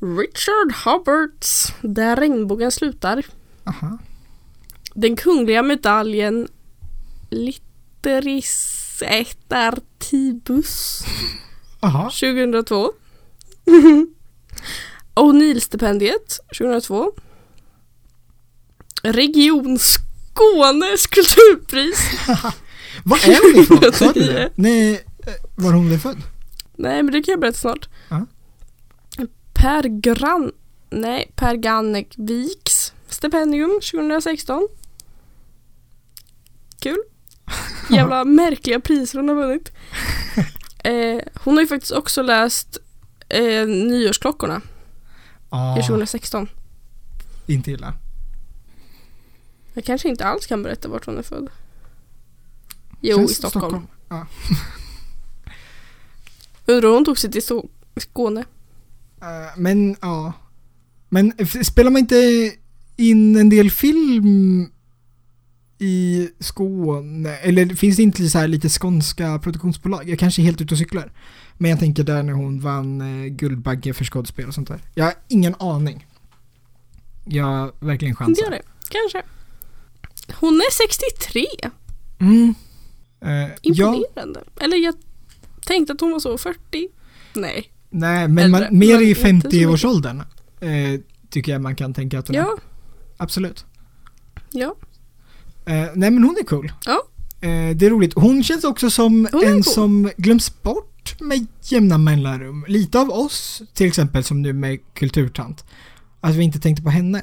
Richard 0.00 0.72
Hubbards 0.84 1.72
Där 1.80 2.16
regnbågen 2.16 2.70
slutar. 2.70 3.22
Aha. 3.64 3.98
Den 4.94 5.16
kungliga 5.16 5.62
medaljen 5.62 6.48
Litteris 7.30 8.83
et 9.04 9.52
artibus 9.52 11.02
Aha. 11.80 12.10
2002. 12.10 12.92
O'Neill-stipendiet 15.14 16.38
2002. 16.58 17.12
Region 19.02 19.78
Skånes 19.78 21.06
kulturpris. 21.06 21.98
Vad 23.04 23.18
är 23.28 23.52
hon 23.52 23.62
ifrån? 23.62 23.92
Sa 23.92 24.12
du 24.12 24.12
2010. 24.12 24.20
det? 24.20 24.50
Nej, 24.54 24.92
eh, 25.26 25.32
var 25.54 25.72
hon 25.72 25.90
väl 25.90 25.98
född? 25.98 26.22
Nej 26.76 27.02
men 27.02 27.12
det 27.12 27.22
kan 27.22 27.32
jag 27.32 27.40
berätta 27.40 27.58
snart. 27.58 27.88
Ja. 28.08 28.26
Per 29.52 29.82
Gran... 30.00 30.52
Nej, 30.90 31.32
Per 31.36 31.54
Gannek-Viks 31.54 32.92
stipendium 33.08 33.80
2016. 33.92 34.68
Kul. 36.80 36.98
Jävla 37.90 38.24
märkliga 38.24 38.80
priser 38.80 39.18
hon 39.18 39.28
har 39.28 39.34
vunnit. 39.36 39.72
Eh, 40.86 41.20
hon 41.34 41.54
har 41.54 41.60
ju 41.60 41.66
faktiskt 41.66 41.92
också 41.92 42.22
läst 42.22 42.78
eh, 43.28 43.66
Nyårsklockorna 43.66 44.60
i 45.78 45.82
2016. 45.82 46.48
inte 47.46 47.70
illa. 47.70 47.94
Jag 49.74 49.84
kanske 49.84 50.08
inte 50.08 50.24
alls 50.24 50.46
kan 50.46 50.62
berätta 50.62 50.88
vart 50.88 51.06
hon 51.06 51.18
är 51.18 51.22
född. 51.22 51.50
Jo, 53.00 53.16
Känns 53.16 53.30
i 53.30 53.34
Stockholm. 53.34 53.86
Ja. 54.08 54.26
Undrar 56.66 56.88
hon 56.88 57.04
tog 57.04 57.18
sig 57.18 57.30
till 57.30 57.42
Skåne. 57.96 58.44
Eh, 59.20 59.56
men, 59.56 59.96
ja. 60.00 60.32
Men 61.08 61.32
spelar 61.64 61.90
man 61.90 62.00
inte 62.00 62.52
in 62.96 63.36
en 63.36 63.48
del 63.48 63.70
film 63.70 64.70
i 65.78 66.28
Skåne? 66.40 67.36
Eller 67.36 67.66
finns 67.66 67.96
det 67.96 68.02
inte 68.02 68.28
så 68.28 68.38
här 68.38 68.48
lite 68.48 68.68
skånska 68.68 69.38
produktionsbolag? 69.38 70.08
Jag 70.08 70.18
kanske 70.18 70.42
är 70.42 70.44
helt 70.44 70.60
ute 70.60 70.74
och 70.74 70.78
cyklar. 70.78 71.12
Men 71.58 71.70
jag 71.70 71.80
tänker 71.80 72.04
där 72.04 72.22
när 72.22 72.32
hon 72.32 72.60
vann 72.60 73.00
eh, 73.00 73.26
Guldbagge 73.28 73.94
för 73.94 74.04
skådespel 74.04 74.48
och 74.48 74.54
sånt 74.54 74.68
där. 74.68 74.80
Jag 74.94 75.04
har 75.04 75.14
ingen 75.28 75.54
aning. 75.58 76.06
Jag 77.24 77.72
verkligen 77.80 78.12
Inte 78.12 78.24
chansar. 78.24 78.42
jag 78.42 78.52
det. 78.52 78.62
Kanske. 78.88 79.22
Hon 80.40 80.54
är 80.54 80.72
63. 80.72 81.46
Mm. 82.20 82.54
Eh, 83.20 83.30
ja, 83.62 83.94
Imponerande. 83.94 84.44
Eller 84.60 84.76
jag 84.76 84.94
tänkte 85.66 85.92
att 85.92 86.00
hon 86.00 86.12
var 86.12 86.20
så 86.20 86.38
40. 86.38 86.88
Nej. 87.34 87.70
nej, 87.90 88.28
men 88.28 88.44
Äldre, 88.44 88.60
man, 88.60 88.78
mer 88.78 89.00
i 89.00 89.08
inte 89.08 89.20
så 89.20 89.32
mycket. 89.32 89.52
50-årsåldern 89.52 90.22
eh, 90.60 91.00
tycker 91.30 91.52
jag 91.52 91.60
man 91.60 91.76
kan 91.76 91.94
tänka 91.94 92.18
att 92.18 92.28
hon 92.28 92.36
är. 92.36 92.40
Ja, 92.40 92.56
Absolut. 93.16 93.64
ja. 94.50 94.76
Eh, 95.66 95.86
nej 95.94 96.10
men 96.10 96.24
hon 96.24 96.36
är 96.40 96.44
cool. 96.44 96.72
Ja. 96.86 97.02
Eh, 97.40 97.76
det 97.76 97.86
är 97.86 97.90
roligt. 97.90 98.12
Hon 98.14 98.42
känns 98.44 98.64
också 98.64 98.90
som 98.90 99.26
en 99.26 99.32
cool. 99.32 99.64
som 99.64 100.10
glöms 100.16 100.62
bort 100.62 101.20
med 101.20 101.46
jämna 101.62 101.98
mellanrum. 101.98 102.64
Lite 102.68 103.00
av 103.00 103.10
oss 103.10 103.62
till 103.74 103.86
exempel 103.86 104.24
som 104.24 104.42
nu 104.42 104.52
med 104.52 104.78
Kulturtant. 104.94 105.64
Att 106.20 106.34
vi 106.34 106.44
inte 106.44 106.60
tänkte 106.60 106.82
på 106.82 106.90
henne. 106.90 107.18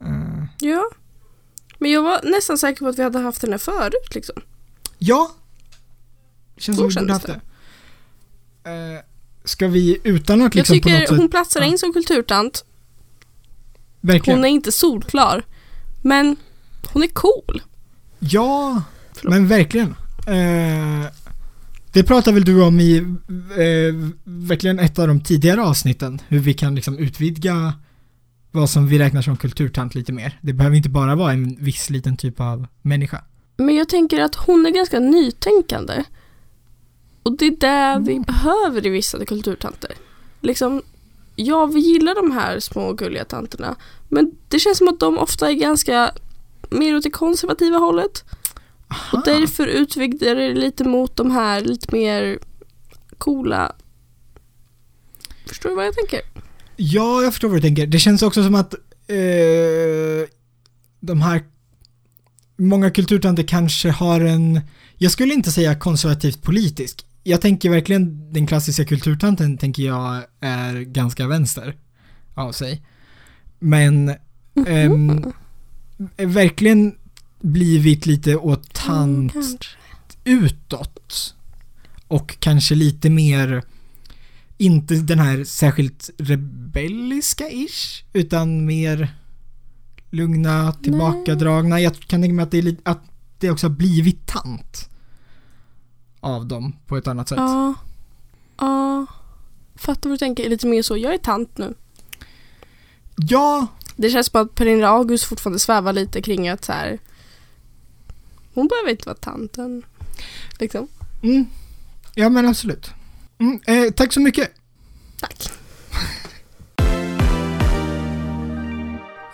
Eh, 0.00 0.44
Ja. 0.60 0.90
Men 1.78 1.90
jag 1.90 2.02
var 2.02 2.20
nästan 2.22 2.58
säker 2.58 2.78
på 2.78 2.88
att 2.88 2.98
vi 2.98 3.02
hade 3.02 3.18
haft 3.18 3.42
henne 3.42 3.58
förut 3.58 4.14
liksom. 4.14 4.36
ja. 4.98 5.30
Känns 6.56 6.78
Så 6.78 6.90
som 6.90 7.00
vi 7.02 7.06
borde 7.06 7.12
haft 7.12 7.26
det. 7.26 7.40
Eh, 8.70 9.00
ska 9.44 9.68
vi 9.68 10.00
utan 10.04 10.42
att 10.42 10.54
liksom 10.54 10.74
jag 10.76 10.82
på 10.82 10.88
något 10.88 10.98
tycker 10.98 11.06
sätt... 11.06 11.18
hon 11.18 11.28
platsar 11.28 11.60
ja. 11.60 11.66
in 11.66 11.78
som 11.78 11.92
kulturtant. 11.92 12.64
Verkligen. 14.00 14.38
Hon 14.38 14.44
är 14.44 14.48
inte 14.48 14.72
solklar. 14.72 15.44
Men 16.02 16.36
hon 16.92 17.02
är 17.02 17.06
cool. 17.08 17.62
Ja, 18.18 18.82
Förlåt. 19.12 19.34
men 19.34 19.48
verkligen. 19.48 19.94
Eh, 20.26 21.06
det 21.92 22.02
pratar 22.02 22.32
väl 22.32 22.44
du 22.44 22.62
om 22.62 22.80
i 22.80 22.96
eh, 22.96 24.10
verkligen 24.24 24.78
ett 24.78 24.98
av 24.98 25.08
de 25.08 25.20
tidigare 25.20 25.62
avsnitten. 25.62 26.20
Hur 26.28 26.38
vi 26.38 26.54
kan 26.54 26.74
liksom 26.74 26.98
utvidga 26.98 27.72
vad 28.50 28.70
som 28.70 28.86
vi 28.86 28.98
räknar 28.98 29.22
som 29.22 29.36
kulturtant 29.36 29.94
lite 29.94 30.12
mer. 30.12 30.38
Det 30.42 30.52
behöver 30.52 30.76
inte 30.76 30.88
bara 30.88 31.14
vara 31.14 31.32
en 31.32 31.56
viss 31.64 31.90
liten 31.90 32.16
typ 32.16 32.40
av 32.40 32.66
människa. 32.82 33.24
Men 33.56 33.74
jag 33.74 33.88
tänker 33.88 34.20
att 34.20 34.34
hon 34.34 34.66
är 34.66 34.70
ganska 34.70 34.98
nytänkande. 34.98 36.04
Och 37.22 37.36
det 37.38 37.46
är 37.46 37.56
det 37.60 38.12
vi 38.12 38.20
behöver 38.20 38.86
i 38.86 38.90
vissa 38.90 39.24
kulturtanter. 39.24 39.90
Liksom, 40.40 40.82
ja 41.36 41.66
vi 41.66 41.80
gillar 41.80 42.14
de 42.14 42.30
här 42.30 42.60
små 42.60 42.92
gulliga 42.92 43.24
tanterna. 43.24 43.76
Men 44.08 44.32
det 44.48 44.58
känns 44.58 44.78
som 44.78 44.88
att 44.88 45.00
de 45.00 45.18
ofta 45.18 45.50
är 45.50 45.54
ganska 45.54 46.12
mer 46.72 46.96
åt 46.96 47.02
det 47.02 47.10
konservativa 47.10 47.78
hållet. 47.78 48.24
Aha. 48.88 49.18
Och 49.18 49.24
därför 49.24 49.66
utvidgade 49.66 50.48
det 50.48 50.54
lite 50.54 50.84
mot 50.84 51.16
de 51.16 51.30
här 51.30 51.60
lite 51.60 51.96
mer 51.96 52.38
coola. 53.18 53.72
Förstår 55.46 55.68
du 55.70 55.76
vad 55.76 55.86
jag 55.86 55.94
tänker? 55.94 56.20
Ja, 56.76 57.22
jag 57.22 57.32
förstår 57.32 57.48
vad 57.48 57.56
du 57.56 57.62
tänker. 57.62 57.86
Det 57.86 57.98
känns 57.98 58.22
också 58.22 58.44
som 58.44 58.54
att 58.54 58.74
eh, 59.06 60.28
de 61.00 61.22
här 61.22 61.42
många 62.56 62.90
kulturtanter 62.90 63.42
kanske 63.42 63.90
har 63.90 64.20
en, 64.20 64.60
jag 64.98 65.12
skulle 65.12 65.34
inte 65.34 65.52
säga 65.52 65.74
konservativt 65.74 66.42
politisk. 66.42 67.06
Jag 67.22 67.40
tänker 67.40 67.70
verkligen 67.70 68.32
den 68.32 68.46
klassiska 68.46 68.84
kulturtanten 68.84 69.58
tänker 69.58 69.82
jag 69.82 70.22
är 70.40 70.80
ganska 70.80 71.26
vänster 71.26 71.76
av 72.34 72.52
sig. 72.52 72.82
Men 73.58 74.14
ehm, 74.66 75.32
verkligen 76.16 76.94
blivit 77.40 78.06
lite 78.06 78.36
åt 78.36 78.74
tant 78.74 79.34
Mm, 79.34 79.58
utåt. 80.24 81.34
Och 82.08 82.36
kanske 82.40 82.74
lite 82.74 83.10
mer, 83.10 83.62
inte 84.58 84.94
den 84.94 85.18
här 85.18 85.44
särskilt 85.44 86.10
rebelliska-ish, 86.18 88.04
utan 88.12 88.66
mer 88.66 89.14
lugna, 90.10 90.72
tillbakadragna. 90.72 91.80
Jag 91.80 91.94
kan 91.94 92.22
tänka 92.22 92.34
mig 92.34 92.42
att 92.42 92.50
det, 92.50 92.58
är 92.58 92.62
lite, 92.62 92.90
att 92.90 93.02
det 93.38 93.50
också 93.50 93.66
har 93.66 93.74
blivit 93.74 94.26
tant 94.26 94.88
av 96.20 96.46
dem 96.46 96.76
på 96.86 96.96
ett 96.96 97.06
annat 97.06 97.28
sätt. 97.28 97.38
Ja. 97.38 97.74
Ja. 98.58 99.06
Fattar 99.74 100.10
vad 100.10 100.14
du 100.14 100.18
tänker. 100.18 100.50
Lite 100.50 100.66
mer 100.66 100.82
så. 100.82 100.96
Jag 100.96 101.14
är 101.14 101.18
tant 101.18 101.58
nu. 101.58 101.74
Ja, 103.16 103.66
Det 104.02 104.10
känns 104.10 104.26
som 104.26 104.42
att 104.42 104.54
Pernilla 104.54 104.88
August 104.88 105.24
fortfarande 105.24 105.58
svävar 105.58 105.92
lite 105.92 106.22
kring 106.22 106.48
att 106.48 106.64
så 106.64 106.72
här. 106.72 106.98
Hon 108.54 108.68
behöver 108.68 108.90
inte 108.90 109.06
vara 109.06 109.16
tanten. 109.16 109.82
Liksom. 110.58 110.88
mm, 111.22 111.46
ja 112.14 112.28
men 112.28 112.48
absolut. 112.48 112.90
Mm, 113.38 113.60
eh, 113.66 113.92
tack 113.92 114.12
så 114.12 114.20
mycket. 114.20 114.50
Tack. 115.20 115.50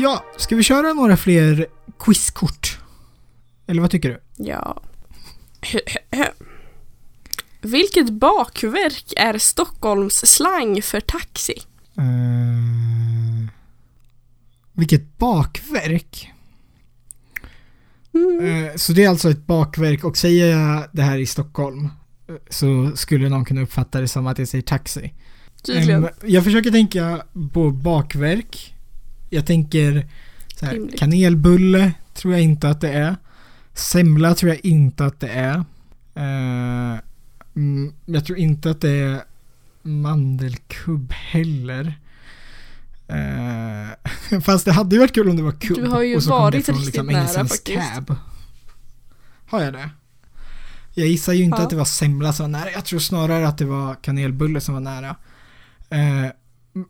Ja, 0.01 0.25
ska 0.37 0.57
vi 0.57 0.63
köra 0.63 0.93
några 0.93 1.17
fler 1.17 1.67
quizkort? 1.99 2.79
Eller 3.67 3.83
vad 3.83 3.91
tycker 3.91 4.09
du? 4.09 4.45
Ja. 4.45 4.83
Vilket 7.61 8.11
bakverk 8.11 9.13
är 9.17 9.39
Stockholms 9.39 10.15
slang 10.15 10.83
för 10.83 11.01
taxi? 11.01 11.63
Eh, 11.97 12.98
vilket 14.79 15.19
bakverk. 15.19 16.33
Mm. 18.15 18.65
Eh, 18.65 18.75
så 18.77 18.93
det 18.93 19.05
är 19.05 19.09
alltså 19.09 19.31
ett 19.31 19.47
bakverk 19.47 20.05
och 20.05 20.17
säger 20.17 20.57
jag 20.57 20.85
det 20.93 21.03
här 21.03 21.19
i 21.19 21.27
Stockholm 21.27 21.85
eh, 22.29 22.35
så 22.51 22.93
skulle 22.95 23.29
någon 23.29 23.45
kunna 23.45 23.61
uppfatta 23.61 24.01
det 24.01 24.09
som 24.09 24.27
att 24.27 24.39
jag 24.39 24.49
säger 24.49 24.63
taxi. 24.63 25.15
Tydligen. 25.63 26.09
Jag 26.25 26.45
försöker 26.45 26.71
tänka 26.71 27.23
på 27.53 27.71
bakverk. 27.71 28.75
Jag 29.31 29.47
tänker 29.47 30.09
så 30.55 30.67
här, 30.67 30.89
kanelbulle 30.97 31.93
tror 32.15 32.35
jag 32.35 32.43
inte 32.43 32.69
att 32.69 32.81
det 32.81 32.93
är. 32.93 33.17
Semla 33.75 34.35
tror 34.35 34.53
jag 34.53 34.65
inte 34.65 35.05
att 35.05 35.21
det 35.21 35.29
är. 35.29 35.65
Eh, 36.15 36.99
mm, 37.57 37.93
jag 38.07 38.25
tror 38.25 38.39
inte 38.39 38.71
att 38.71 38.81
det 38.81 38.91
är 38.91 39.23
mandelkubb 39.83 41.13
heller. 41.13 41.95
Eh, 43.09 44.41
fast 44.41 44.65
det 44.65 44.73
hade 44.73 44.97
ju 44.97 45.01
varit 45.01 45.15
kul 45.15 45.29
om 45.29 45.37
det 45.37 45.43
var 45.43 45.53
kubb. 45.53 45.77
Du 45.77 45.87
har 45.87 46.03
ju 46.03 46.17
och 46.17 46.23
så 46.23 46.31
kom 46.31 46.39
varit 46.39 46.55
det 46.55 46.63
från 46.63 46.75
riktigt 46.75 46.95
liksom 46.95 47.07
nära 47.07 47.29
faktiskt. 47.29 47.95
cab. 47.95 48.17
Har 49.47 49.63
jag 49.63 49.73
det? 49.73 49.91
Jag 50.95 51.07
gissar 51.07 51.33
ju 51.33 51.45
inte 51.45 51.57
Ja. 51.59 51.63
att 51.63 51.71
det 51.71 51.77
var 51.77 51.85
semla 51.85 52.33
som 52.33 52.45
var 52.53 52.59
nära. 52.61 52.71
Jag 52.71 52.85
tror 52.85 53.01
snarare 53.01 53.49
att 53.49 53.59
det 53.59 53.65
var 53.65 53.95
kanelbulle 53.95 54.61
som 54.61 54.75
var 54.75 54.81
nära. 54.81 55.17
Eh, 55.91 56.27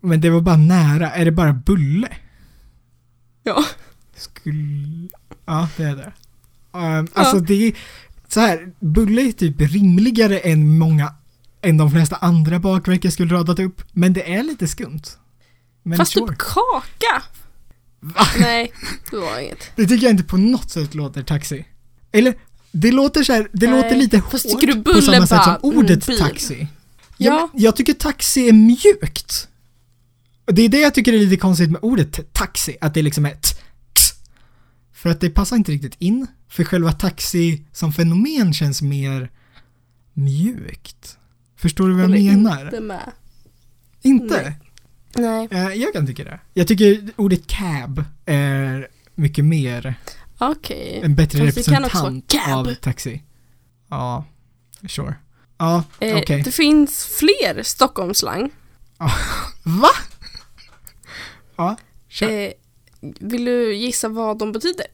men 0.00 0.20
det 0.20 0.30
var 0.30 0.40
bara 0.40 0.56
nära. 0.56 1.10
Är 1.10 1.24
det 1.24 1.30
bara 1.32 1.52
bulle? 1.52 2.08
Ja. 3.42 3.64
Skulle... 4.16 5.08
Ja, 5.46 5.68
det 5.76 5.84
är 5.84 5.96
det. 5.96 6.12
Um, 6.72 7.08
alltså 7.14 7.40
det 7.40 7.54
är 7.66 7.72
så 8.28 8.40
här, 8.40 8.72
bulle 8.80 9.22
är 9.22 9.32
typ 9.32 9.60
rimligare 9.60 10.38
än 10.38 10.78
många, 10.78 11.14
än 11.62 11.76
de 11.76 11.90
flesta 11.90 12.16
andra 12.16 12.58
bakverk 12.58 13.04
jag 13.04 13.12
skulle 13.12 13.34
radat 13.34 13.58
upp. 13.58 13.82
Men 13.92 14.12
det 14.12 14.34
är 14.34 14.42
lite 14.42 14.68
skumt. 14.68 15.02
Men 15.82 15.98
Fast 15.98 16.12
sure. 16.12 16.26
typ 16.28 16.38
kaka. 16.38 17.22
Va? 18.00 18.26
Nej, 18.40 18.72
det 19.10 19.16
var 19.16 19.38
inget. 19.38 19.70
Det 19.76 19.86
tycker 19.86 20.06
jag 20.06 20.10
inte 20.12 20.24
på 20.24 20.36
något 20.36 20.70
sätt 20.70 20.94
låter 20.94 21.22
taxi. 21.22 21.66
Eller, 22.12 22.34
det 22.72 22.92
låter 22.92 23.22
så 23.22 23.32
här, 23.32 23.48
det 23.52 23.66
Nej. 23.70 23.82
låter 23.82 23.96
lite 23.96 24.22
Fast 24.22 24.50
hårt 24.50 24.60
tycker 24.60 24.74
du 24.74 24.82
på 24.82 25.02
samma 25.02 25.26
sätt 25.26 25.44
som 25.44 25.56
ordet 25.62 26.08
mm, 26.08 26.18
bil? 26.18 26.18
taxi. 26.18 26.68
Ja. 27.16 27.50
Jag, 27.52 27.62
jag 27.62 27.76
tycker 27.76 27.92
taxi 27.94 28.48
är 28.48 28.52
mjukt. 28.52 29.48
Det 30.46 30.62
är 30.62 30.68
det 30.68 30.80
jag 30.80 30.94
tycker 30.94 31.12
är 31.12 31.18
lite 31.18 31.36
konstigt 31.36 31.70
med 31.70 31.78
ordet 31.82 32.32
taxi, 32.32 32.76
att 32.80 32.94
det 32.94 33.02
liksom 33.02 33.26
är 33.26 33.30
t 33.30 33.36
x. 33.92 34.02
För 34.92 35.10
att 35.10 35.20
det 35.20 35.30
passar 35.30 35.56
inte 35.56 35.72
riktigt 35.72 35.94
in. 35.98 36.26
För 36.48 36.64
själva 36.64 36.92
taxi 36.92 37.62
som 37.72 37.92
fenomen 37.92 38.54
känns 38.54 38.82
mer 38.82 39.30
mjukt. 40.12 41.18
Förstår 41.56 41.88
du 41.88 41.94
vad 41.94 42.02
jag 42.02 42.10
menar? 42.10 42.64
Inte 42.64 42.80
med. 42.80 43.12
Inte? 44.02 44.42
Nej. 44.42 44.60
Eh, 45.16 45.74
jag 45.74 45.92
kan 45.92 46.06
tycka 46.06 46.24
det. 46.24 46.40
Jag 46.54 46.68
tycker 46.68 47.10
ordet 47.16 47.46
cab 47.46 48.04
är 48.26 48.88
mycket 49.14 49.44
mer 49.44 49.94
Okej. 50.38 51.00
en 51.04 51.14
bättre 51.14 51.38
Fast 51.38 51.58
representant 51.68 52.34
av 52.48 52.74
taxi. 52.74 53.22
Ja, 53.90 54.24
sure. 54.88 55.14
Ja, 55.58 55.84
Eh, 56.00 56.16
okej. 56.16 56.42
Det 56.42 56.52
finns 56.52 57.04
fler 57.18 57.62
Stockholmsslang. 57.62 58.50
Va? 59.62 59.90
Ja, 61.56 61.76
kör. 62.08 62.30
Eh, 62.30 62.50
vill 63.20 63.44
du 63.44 63.74
gissa 63.74 64.08
vad 64.08 64.38
de 64.38 64.52
betyder? 64.52 64.86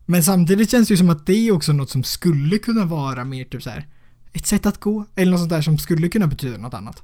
Men 0.06 0.24
samtidigt 0.24 0.72
känns 0.72 0.88
det 0.88 0.92
ju 0.94 0.98
som 0.98 1.10
att 1.10 1.26
det 1.26 1.34
är 1.34 1.52
också 1.52 1.74
något 1.74 1.90
som 1.90 2.04
skulle 2.04 2.58
kunna 2.58 2.86
vara 2.86 3.24
mer 3.24 3.44
typ 3.46 3.64
så 3.64 3.70
här 3.70 3.88
ett 4.34 4.46
sätt 4.48 4.66
att 4.66 4.80
gå 4.80 5.06
eller 5.16 5.32
något 5.32 5.40
sånt 5.40 5.50
där 5.50 5.62
som 5.62 5.78
skulle 5.78 6.10
kunna 6.10 6.28
betyda 6.28 6.58
något 6.58 6.74
annat. 6.74 7.04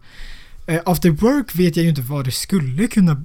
Eh, 0.67 0.81
after 0.85 1.09
work 1.09 1.55
vet 1.55 1.75
jag 1.75 1.83
ju 1.83 1.89
inte 1.89 2.01
vad 2.01 2.25
det 2.25 2.31
skulle 2.31 2.87
kunna 2.87 3.23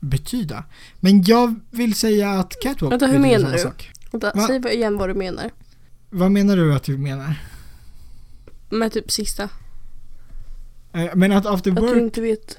betyda. 0.00 0.64
Men 1.00 1.22
jag 1.22 1.60
vill 1.70 1.94
säga 1.94 2.30
att 2.30 2.60
catwalk 2.62 2.92
Vänta, 2.92 3.06
hur 3.06 3.18
menar 3.18 3.52
du? 3.52 3.58
sak. 3.58 3.90
Vänta, 4.10 4.32
Va? 4.34 4.46
säg 4.46 4.74
igen 4.74 4.98
vad 4.98 5.08
du 5.08 5.14
menar. 5.14 5.50
Vad 6.10 6.30
menar 6.30 6.56
du 6.56 6.74
att 6.74 6.84
du 6.84 6.98
menar? 6.98 7.34
Med 8.70 8.92
typ 8.92 9.10
sista. 9.10 9.48
Eh, 10.92 11.06
men 11.14 11.32
att 11.32 11.46
after 11.46 11.70
Att 11.70 11.78
work 11.78 11.94
du 11.94 12.00
inte 12.00 12.20
vet. 12.20 12.58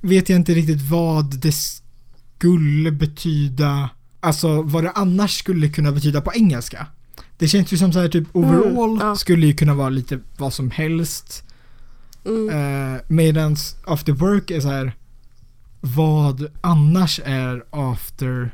vet 0.00 0.28
jag 0.28 0.36
inte 0.36 0.54
riktigt 0.54 0.82
vad 0.90 1.36
det 1.40 1.54
skulle 2.38 2.90
betyda, 2.92 3.90
alltså 4.20 4.62
vad 4.62 4.84
det 4.84 4.90
annars 4.90 5.38
skulle 5.38 5.68
kunna 5.68 5.92
betyda 5.92 6.20
på 6.20 6.32
engelska. 6.34 6.86
Det 7.38 7.48
känns 7.48 7.72
ju 7.72 7.76
som 7.76 7.92
så 7.92 7.98
här 8.00 8.08
typ 8.08 8.28
overall 8.32 8.90
Mm, 8.90 9.06
ja. 9.06 9.16
skulle 9.16 9.46
ju 9.46 9.54
kunna 9.54 9.74
vara 9.74 9.88
lite 9.88 10.18
vad 10.38 10.52
som 10.54 10.70
helst. 10.70 11.42
Mm. 12.26 12.48
Eh, 12.94 13.00
medans 13.08 13.76
after 13.86 14.12
work 14.12 14.50
är 14.50 14.60
så 14.60 14.68
här 14.68 14.92
vad 15.80 16.46
annars 16.60 17.20
är 17.24 17.64
after 17.70 18.50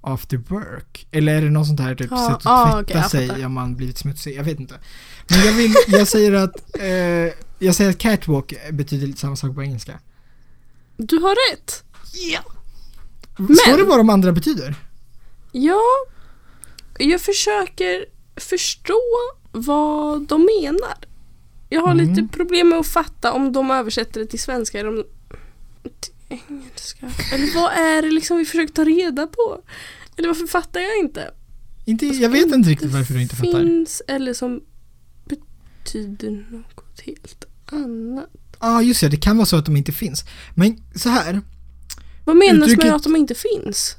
after 0.00 0.36
work? 0.36 1.06
Eller 1.10 1.34
är 1.34 1.42
det 1.42 1.50
något 1.50 1.66
sånt 1.66 1.80
här 1.80 1.94
typ 1.94 2.08
Ja, 2.10 2.26
sätt 2.28 2.36
att 2.36 2.46
ah, 2.46 2.82
tvätta 2.82 2.98
jag 2.98 3.10
sig 3.10 3.46
om 3.46 3.52
man 3.52 3.76
blivit 3.76 3.98
smutsig? 3.98 4.36
Jag 4.36 4.44
vet 4.44 4.60
inte. 4.60 4.74
Men 5.28 5.38
jag 5.46 5.52
vill, 5.52 5.74
jag 5.88 6.08
säger 6.08 6.32
att 6.32 6.56
eh, 6.78 7.32
jag 7.58 7.74
säger 7.74 7.90
att 7.90 7.98
catwalk 7.98 8.54
betyder 8.72 9.06
lite 9.06 9.20
samma 9.20 9.36
sak 9.36 9.54
på 9.54 9.62
engelska. 9.62 10.00
Du 10.96 11.18
har 11.18 11.52
rätt. 11.52 11.84
Ja. 12.32 12.40
Men- 13.36 13.56
Står 13.56 13.76
det 13.78 13.84
vad 13.84 13.98
de 13.98 14.10
andra 14.10 14.32
betyder? 14.32 14.74
Ja, 15.52 15.80
jag 16.98 17.20
försöker 17.20 18.06
förstå 18.36 19.00
vad 19.52 20.22
de 20.28 20.48
menar. 20.62 20.94
Jag 21.68 21.80
har 21.80 21.92
Mm. 21.92 22.08
lite 22.14 22.36
problem 22.36 22.68
med 22.68 22.78
att 22.78 22.86
fatta 22.86 23.32
om 23.32 23.52
de 23.52 23.70
översätter 23.70 24.20
det 24.20 24.26
till 24.26 24.38
svenska 24.40 24.80
eller 24.80 24.88
om 24.98 25.04
till 26.00 26.12
engelska. 26.28 27.10
Eller 27.32 27.54
vad 27.54 27.72
är 27.72 28.02
det 28.02 28.10
liksom 28.10 28.36
vi 28.38 28.44
försöker 28.44 28.72
ta 28.74 28.84
reda 28.84 29.26
på? 29.26 29.62
Eller 30.16 30.28
varför 30.28 30.46
fattar 30.46 30.80
jag 30.80 30.96
inte? 30.98 31.30
Inte, 31.84 32.06
Alltså, 32.06 32.22
jag 32.22 32.30
vet 32.30 32.42
inte 32.42 32.54
inte 32.56 32.70
riktigt 32.70 32.92
varför 32.92 33.14
du 33.14 33.22
inte 33.22 33.36
fattar. 33.36 33.60
Finns 33.60 34.02
eller 34.08 34.34
som 34.34 34.60
betyder 35.24 36.46
något 36.50 36.73
helt 37.00 37.44
annat. 37.66 38.30
Ja, 38.60 38.76
ah, 38.76 38.82
just 38.82 39.00
det. 39.00 39.08
Det 39.08 39.16
kan 39.16 39.36
vara 39.36 39.46
så 39.46 39.56
att 39.56 39.66
de 39.66 39.76
inte 39.76 39.92
finns. 39.92 40.24
Men 40.54 40.82
så 40.94 41.08
här. 41.08 41.40
Vad 42.24 42.36
menas 42.36 42.68
Uttrycket- 42.68 42.84
med 42.84 42.94
att 42.94 43.02
de 43.02 43.16
inte 43.16 43.34
finns? 43.34 43.96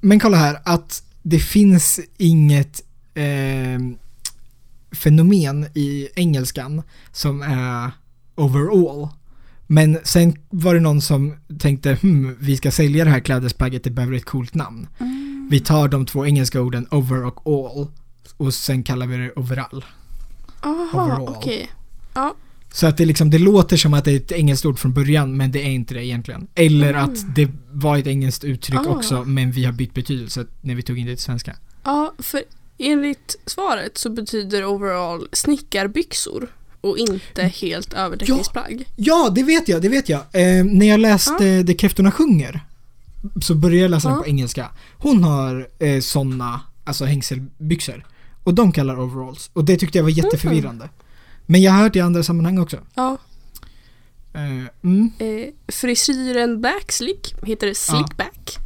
Men 0.00 0.20
kolla 0.20 0.36
här. 0.36 0.58
Att 0.64 1.02
det 1.22 1.38
finns 1.38 2.00
inget 2.16 2.82
eh, 3.14 3.80
fenomen 4.92 5.66
i 5.74 6.08
engelskan 6.14 6.82
som 7.12 7.42
är 7.42 7.90
overall. 8.34 9.08
Men 9.66 9.98
sen 10.04 10.36
var 10.50 10.74
det 10.74 10.80
någon 10.80 11.00
som 11.00 11.34
tänkte 11.58 11.98
hmm, 12.02 12.36
vi 12.40 12.56
ska 12.56 12.70
sälja 12.70 13.04
det 13.04 13.10
här 13.10 13.20
klädesplagget, 13.20 13.84
det 13.84 13.90
behöver 13.90 14.16
ett 14.16 14.24
coolt 14.24 14.54
namn. 14.54 14.88
Vi 15.50 15.60
tar 15.60 15.88
de 15.88 16.06
två 16.06 16.26
engelska 16.26 16.60
orden 16.60 16.86
over 16.90 17.24
och 17.24 17.46
all 17.46 17.86
och 18.36 18.54
sen 18.54 18.82
kallar 18.82 19.06
vi 19.06 19.16
det 19.16 19.32
overall. 19.32 19.84
Aha, 20.60 20.88
Overall. 20.92 21.66
Okej. 22.26 22.36
Så 22.72 22.86
att 22.86 22.96
det 22.96 23.04
liksom, 23.04 23.30
det 23.30 23.38
låter 23.38 23.76
som 23.76 23.94
att 23.94 24.04
det 24.04 24.12
är 24.12 24.16
ett 24.16 24.32
engelskt 24.32 24.66
ord 24.66 24.78
från 24.78 24.92
början 24.92 25.36
men 25.36 25.52
det 25.52 25.58
är 25.62 25.70
inte 25.70 25.94
det 25.94 26.04
egentligen. 26.04 26.46
Eller 26.54 26.90
Mm. 26.94 27.04
att 27.04 27.34
det 27.36 27.48
var 27.72 27.96
ett 27.98 28.06
engelskt 28.06 28.44
uttryck 28.44 28.80
Ah. 28.80 28.90
också 28.90 29.24
men 29.24 29.52
vi 29.52 29.64
har 29.64 29.72
bytt 29.72 29.94
betydelse 29.94 30.46
när 30.60 30.74
vi 30.74 30.82
tog 30.82 30.98
in 30.98 31.06
det 31.06 31.14
till 31.16 31.24
svenska. 31.24 31.56
Ja, 31.84 32.14
för 32.18 32.42
enligt 32.78 33.36
svaret 33.46 33.98
så 33.98 34.10
betyder 34.10 34.64
overall 34.64 35.28
snickarbyxor 35.32 36.48
och 36.80 36.98
inte 36.98 37.42
helt 37.42 37.92
övertäckningsplagg. 37.92 38.84
Ja, 38.96 39.30
det 39.34 39.42
vet 39.42 39.68
jag, 39.68 39.82
det 39.82 39.88
vet 39.88 40.08
jag. 40.08 40.20
Eh, 40.20 40.64
när 40.64 40.86
jag 40.88 41.00
läste 41.00 41.62
Det 41.62 41.74
kräftorna 41.74 42.12
sjunger 42.12 42.60
så 43.42 43.54
började 43.54 43.82
jag 43.82 43.90
läsa 43.90 44.08
den 44.08 44.16
Ja. 44.18 44.22
på 44.22 44.28
engelska. 44.28 44.68
Hon 44.96 45.24
har 45.24 45.68
eh, 45.78 46.00
sådana, 46.00 46.60
alltså 46.84 47.04
hängselbyxor. 47.04 48.04
Och 48.44 48.54
de 48.54 48.72
kallar 48.72 49.00
overalls. 49.00 49.50
Och 49.52 49.64
det 49.64 49.76
tyckte 49.76 49.98
jag 49.98 50.02
var 50.02 50.10
jätteförvirrande. 50.10 50.88
Men 51.50 51.62
jag 51.62 51.72
har 51.72 51.82
hört 51.82 51.96
i 51.96 52.00
andra 52.00 52.22
sammanhang 52.22 52.58
också. 52.58 52.78
Ja. 52.94 53.18
Eh, 54.34 54.66
mm. 54.82 55.12
Eh, 55.18 55.48
frisyren 55.68 56.60
backslick 56.60 57.34
heter 57.42 57.74
slickback. 57.74 58.56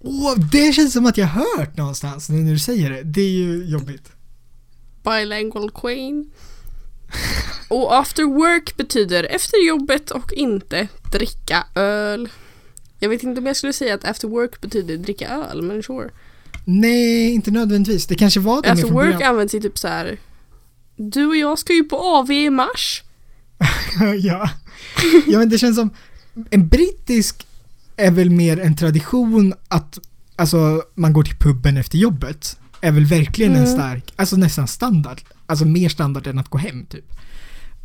Åh, 0.00 0.34
det 0.52 0.72
känns 0.72 0.92
som 0.92 1.06
att 1.06 1.18
jag 1.18 1.26
hört 1.26 1.76
någonstans 1.76 2.28
nu 2.28 2.36
när 2.36 2.52
du 2.52 2.58
säger 2.58 2.90
det. 2.90 3.02
Det 3.02 3.20
är 3.20 3.30
ju 3.30 3.64
jobbigt. 3.64 4.12
Bilingual 5.04 5.70
queen. 5.70 6.30
Och 7.68 7.98
after 7.98 8.22
work 8.22 8.76
betyder 8.76 9.24
efter 9.24 9.66
jobbet 9.66 10.10
och 10.10 10.32
inte 10.32 10.88
dricka 11.12 11.66
öl. 11.74 12.28
Jag 12.98 13.08
vet 13.08 13.22
inte 13.22 13.40
om 13.40 13.46
jag 13.46 13.56
skulle 13.56 13.72
säga 13.72 13.94
att 13.94 14.04
after 14.04 14.28
work 14.28 14.60
betyder 14.60 14.96
dricka 14.96 15.28
öl, 15.28 15.62
men 15.62 15.82
sure. 15.82 16.10
Nej, 16.64 17.32
inte 17.32 17.50
nödvändigtvis. 17.50 18.06
Det 18.06 18.14
kanske 18.14 18.40
var 18.40 18.62
det 18.62 18.72
After 18.72 18.88
work 18.88 19.22
används 19.22 19.54
i 19.54 19.60
typ 19.60 19.78
så 19.78 19.88
här. 19.88 20.18
Du 21.02 21.26
och 21.26 21.36
jag 21.36 21.58
ska 21.58 21.72
ju 21.72 21.84
på 21.84 21.96
AV 21.96 22.30
i 22.30 22.50
mars. 22.50 23.02
ja. 24.22 24.50
ja, 25.26 25.38
men 25.38 25.48
det 25.48 25.58
känns 25.58 25.76
som 25.76 25.90
en 26.50 26.68
brittisk 26.68 27.46
är 27.96 28.10
väl 28.10 28.30
mer 28.30 28.60
en 28.60 28.76
tradition 28.76 29.54
att 29.68 29.98
alltså 30.36 30.82
man 30.94 31.12
går 31.12 31.22
till 31.22 31.36
puben 31.36 31.76
efter 31.76 31.98
jobbet. 31.98 32.56
Är 32.80 32.92
väl 32.92 33.06
verkligen 33.06 33.52
en 33.52 33.64
Mm. 33.64 33.72
stark, 33.74 34.12
alltså 34.16 34.36
nästan 34.36 34.68
standard. 34.68 35.20
Alltså 35.46 35.64
mer 35.64 35.88
standard 35.88 36.26
än 36.26 36.38
att 36.38 36.48
gå 36.48 36.58
hem 36.58 36.86
typ. 36.86 37.04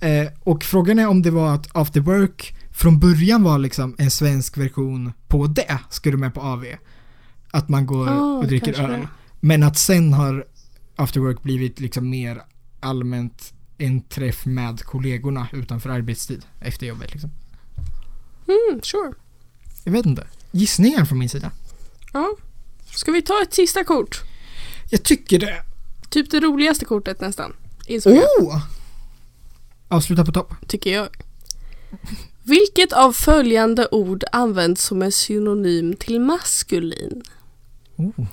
Eh, 0.02 0.28
och 0.44 0.64
frågan 0.64 1.00
är 1.00 1.08
om 1.08 1.22
det 1.22 1.32
var 1.32 1.54
att 1.56 1.68
after 1.76 2.00
work 2.00 2.56
från 2.72 3.00
början 3.00 3.44
var 3.44 3.60
liksom 3.60 3.96
en 3.98 4.12
svensk 4.12 4.58
version 4.58 5.14
på 5.28 5.48
det, 5.48 5.80
du 6.12 6.18
med 6.18 6.34
på 6.34 6.42
AV. 6.42 6.66
Att 7.52 7.70
man 7.70 7.86
går 7.86 8.10
Ah, 8.10 8.38
och 8.38 8.48
dricker 8.48 8.82
öl. 8.84 8.90
det. 8.92 9.08
Men 9.40 9.64
att 9.64 9.78
sen 9.78 10.14
har 10.14 10.46
after 10.96 11.20
work 11.20 11.44
blivit 11.44 11.80
liksom 11.80 12.10
mer 12.10 12.42
allmänt 12.86 13.54
en 13.78 14.02
träff 14.02 14.46
med 14.46 14.84
kollegorna 14.84 15.48
utanför 15.54 15.90
arbetstid 15.90 16.46
efter 16.60 16.86
jobbet 16.88 17.12
liksom. 17.12 17.32
Mm, 18.48 18.82
sure. 18.84 19.14
Jag 19.84 19.92
vet 19.92 20.06
inte. 20.06 20.28
Gissningar 20.52 21.06
från 21.06 21.18
min 21.20 21.30
sida. 21.30 21.52
Ja. 22.14 22.36
Ska 22.96 23.12
vi 23.12 23.22
ta 23.22 23.42
ett 23.42 23.54
sista 23.54 23.84
kort? 23.84 24.22
Jag 24.90 25.04
tycker 25.04 25.40
det. 25.40 25.64
Typ 26.10 26.32
det 26.32 26.40
roligaste 26.40 26.86
kortet 26.86 27.22
nästan. 27.22 27.54
Insåg 27.88 28.14
jag, 28.16 28.24
Oh! 28.44 28.62
Avsluta 29.88 30.26
på 30.26 30.32
topp. 30.32 30.54
tycker 30.68 30.94
jag. 30.94 31.08
Vilket 32.44 32.94
av 32.94 33.12
följande 33.14 33.88
ord 33.92 34.24
används 34.32 34.84
som 34.84 35.02
en 35.02 35.12
synonym 35.12 35.96
till 36.00 36.20
maskulin? 36.22 37.24
Oh. 37.96 38.26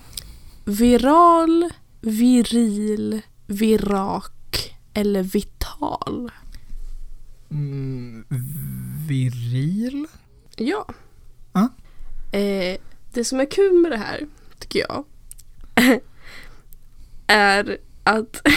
Viral, 0.65 1.69
viril, 2.01 3.21
virak 3.47 4.32
eller 4.93 5.23
vital? 5.23 6.31
Mm, 7.51 8.25
viril? 9.07 10.07
Ja. 10.55 10.87
Ja. 11.53 11.69
Eh, 12.39 12.77
det 13.13 13.23
som 13.23 13.39
är 13.39 13.45
kul 13.45 13.73
med 13.73 13.91
det 13.91 13.97
här, 13.97 14.27
tycker 14.59 14.79
jag, 14.79 15.05
är 17.27 17.77
att, 18.03 18.35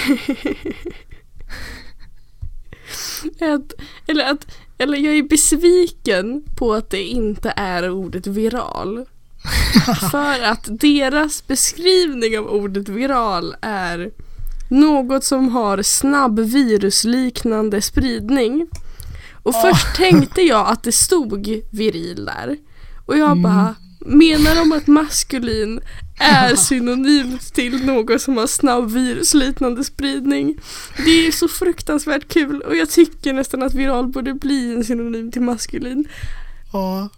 att, 3.41 3.73
eller 4.07 4.25
att, 4.31 4.47
eller 4.79 4.99
jag 4.99 5.15
är 5.17 5.23
besviken 5.23 6.45
på 6.57 6.75
att 6.75 6.91
det 6.91 7.03
inte 7.03 7.53
är 7.57 7.91
ordet 7.91 8.27
viral. 8.27 9.07
För 10.11 10.43
att 10.43 10.69
deras 10.71 11.47
beskrivning 11.47 12.39
av 12.39 12.47
ordet 12.47 12.89
viral 12.89 13.57
är 13.61 14.11
något 14.69 15.25
som 15.25 15.49
har 15.49 15.83
snabb 15.83 16.41
virusliknande 16.41 17.83
spridning. 17.83 18.67
Och 19.43 19.55
först 19.55 19.97
tänkte 19.97 20.43
jag 20.43 20.67
att 20.69 20.83
det 20.83 20.93
stod 20.93 21.49
viril 21.71 22.25
där. 22.25 22.57
Och 23.07 23.19
jag 23.19 23.31
Mm. 23.31 23.43
bara, 23.43 23.75
menar 24.01 24.55
de 24.55 24.73
att 24.73 24.87
maskulin 24.87 25.81
är 26.19 26.55
synonymt 26.57 27.55
till 27.55 27.85
något 27.87 28.23
som 28.23 28.37
har 28.37 28.47
snabb 28.47 28.91
virusliknande 28.91 29.85
spridning? 29.85 30.59
Det 31.05 31.27
är 31.27 31.33
så 31.33 31.49
fruktansvärt 31.49 32.29
kul 32.29 32.61
och 32.61 32.77
jag 32.77 32.91
tycker 32.91 33.33
nästan 33.33 33.63
att 33.63 33.75
viral 33.75 34.07
borde 34.09 34.35
bli 34.35 34.75
en 34.75 34.85
synonym 34.85 35.33
till 35.33 35.43
maskulin. 35.43 36.09
Ja, 36.73 37.09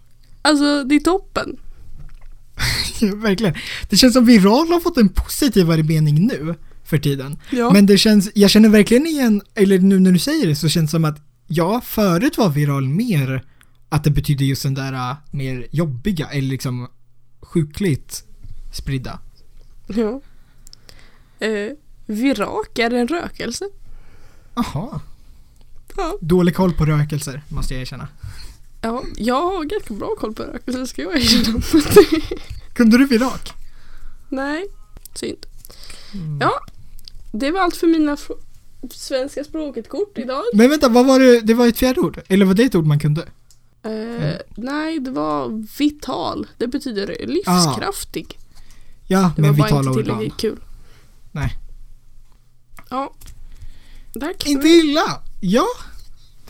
Alltså 0.41 0.83
det 0.83 0.95
är 0.95 0.99
toppen. 0.99 1.57
verkligen. 3.15 3.53
Det 3.89 3.97
känns 3.97 4.13
som 4.13 4.25
viral 4.25 4.67
har 4.67 4.79
fått 4.79 4.97
en 4.97 5.09
positivare 5.09 5.83
mening 5.83 6.27
nu 6.27 6.55
för 6.89 6.97
tiden. 6.97 7.37
Ja. 7.51 7.73
Men 7.73 7.85
det 7.85 7.97
känns, 7.97 8.29
jag 8.35 8.49
känner 8.49 8.69
verkligen 8.69 9.07
igen, 9.07 9.41
eller 9.55 9.79
nu 9.79 9.99
när 9.99 10.11
du 10.11 10.19
säger 10.19 10.47
det 10.47 10.55
så 10.55 10.69
känns 10.69 10.91
det 10.91 10.91
som 10.91 11.05
att 11.05 11.21
ja, 11.47 11.81
förut 11.85 12.37
var 12.37 12.49
viral 12.49 12.87
mer 12.87 13.43
att 13.89 14.03
det 14.03 14.09
betyder 14.09 14.45
just 14.45 14.63
den 14.63 14.73
där 14.73 14.93
äh, 14.93 15.17
mer 15.31 15.67
jobbiga 15.71 16.27
eller 16.27 16.47
liksom 16.47 16.87
sjukligt 17.41 18.23
spridda. 18.73 19.19
Ja. 19.87 20.21
Eh, 21.39 21.71
virak 22.05 22.79
är 22.79 22.93
en 22.93 23.07
rökelse. 23.07 23.65
Jaha. 24.55 25.01
Ja. 25.97 26.17
Dålig 26.21 26.55
koll 26.55 26.73
på 26.73 26.85
rökelser, 26.85 27.41
måste 27.47 27.73
jag 27.73 27.81
erkänna. 27.81 28.07
ja, 28.81 29.03
jag 29.17 29.41
har 29.41 29.63
ganska 29.63 29.93
bra 29.93 30.15
koll 30.19 30.33
på 30.33 30.43
rökelse 30.43 30.87
ska 30.87 31.01
jag 31.01 31.15
erkänna. 31.15 31.61
Kunde 32.73 32.97
du 32.97 33.05
virak? 33.05 33.53
Nej, 34.29 34.65
synd. 35.13 35.45
Mm. 36.13 36.37
Ja, 36.41 36.59
det 37.31 37.51
var 37.51 37.59
allt 37.59 37.75
för 37.75 37.87
mina 37.87 38.17
svenska 38.91 39.43
språket-kort 39.43 40.17
idag. 40.17 40.43
Men 40.53 40.69
vänta, 40.69 40.89
vad 40.89 41.05
var 41.05 41.19
det? 41.19 41.41
Det 41.41 41.53
var 41.53 41.67
ett 41.67 41.77
fjärde 41.77 41.99
ord? 42.01 42.21
Eller 42.27 42.45
var 42.45 42.53
det 42.53 42.63
ett 42.63 42.75
ord 42.75 42.85
man 42.85 42.99
kunde? 42.99 43.21
Eh, 43.83 44.35
nej, 44.55 44.99
det 44.99 45.11
var 45.11 45.65
vital. 45.77 46.47
Det 46.57 46.67
betyder 46.67 47.15
livskraftig. 47.27 48.37
Ja, 49.07 49.31
det 49.35 49.41
men 49.41 49.51
var 49.51 49.57
bara 49.57 49.65
vitala 49.65 49.79
inte 49.79 49.89
organ. 49.89 50.03
tillräckligt 50.17 50.37
kul. 50.41 50.59
Nej. 51.31 51.53
Ja. 52.89 53.13
Tack. 54.19 54.45
Inte 54.47 54.67
illa! 54.67 55.21
Ja. 55.41 55.65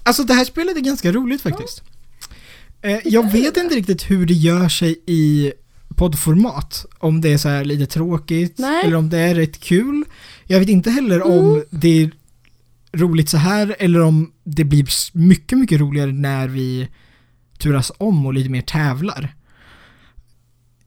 Alltså 0.04 0.24
det 0.24 0.34
här 0.34 0.46
spelet 0.46 0.78
är 0.78 0.82
ganska 0.82 1.12
roligt 1.12 1.42
faktiskt. 1.42 1.82
Eh, 2.82 3.00
jag 3.08 3.32
vet 3.32 3.58
inte 3.58 3.76
riktigt 3.76 4.12
hur 4.12 4.26
det 4.26 4.34
gör 4.34 4.70
sig 4.70 5.04
i 5.06 5.54
poddformat. 6.00 6.86
Om 7.00 7.22
det 7.22 7.34
är 7.34 7.38
så 7.38 7.50
här 7.50 7.66
lite 7.66 7.86
tråkigt 7.86 8.58
Nej. 8.58 8.86
eller 8.86 8.96
om 8.96 9.10
det 9.10 9.18
är 9.18 9.36
rätt 9.36 9.60
kul. 9.60 10.04
Jag 10.46 10.60
vet 10.60 10.70
inte 10.70 10.92
heller 10.92 11.22
om 11.22 11.46
Mm. 11.50 11.64
det 11.70 12.02
är 12.04 12.12
roligt 12.94 13.30
så 13.30 13.38
här 13.38 13.76
eller 13.80 14.00
om 14.02 14.32
det 14.44 14.64
blir 14.64 14.88
mycket, 15.18 15.58
mycket 15.58 15.80
roligare 15.80 16.12
när 16.12 16.48
vi 16.48 16.88
turas 17.58 17.92
om 17.98 18.26
och 18.26 18.34
lite 18.34 18.50
mer 18.50 18.62
tävlar. 18.62 19.36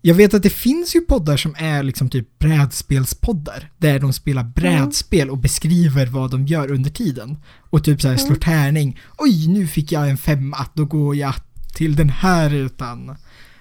Jag 0.05 0.15
vet 0.15 0.35
att 0.35 0.43
det 0.43 0.51
finns 0.51 0.97
ju 0.97 1.01
poddar 1.01 1.37
som 1.37 1.55
är 1.59 1.83
liksom 1.83 2.09
typ 2.11 2.39
brädspelspoddar. 2.39 3.71
Där 3.79 3.99
de 4.01 4.13
spelar 4.13 4.45
brädspel 4.45 5.31
och 5.31 5.39
beskriver 5.39 6.07
vad 6.07 6.31
de 6.31 6.47
gör 6.47 6.71
under 6.71 6.91
tiden. 6.91 7.37
Och 7.71 7.85
typ 7.85 8.03
så 8.03 8.09
här 8.09 8.17
slår 8.17 8.37
tärning. 8.37 9.01
Oj, 9.19 9.49
nu 9.49 9.67
fick 9.67 9.93
jag 9.93 10.11
en 10.11 10.17
femma. 10.17 10.67
Då 10.75 10.85
går 10.85 11.17
jag 11.17 11.35
till 11.75 11.97
den 11.97 12.09
här 12.09 12.51
rutan. 12.51 13.17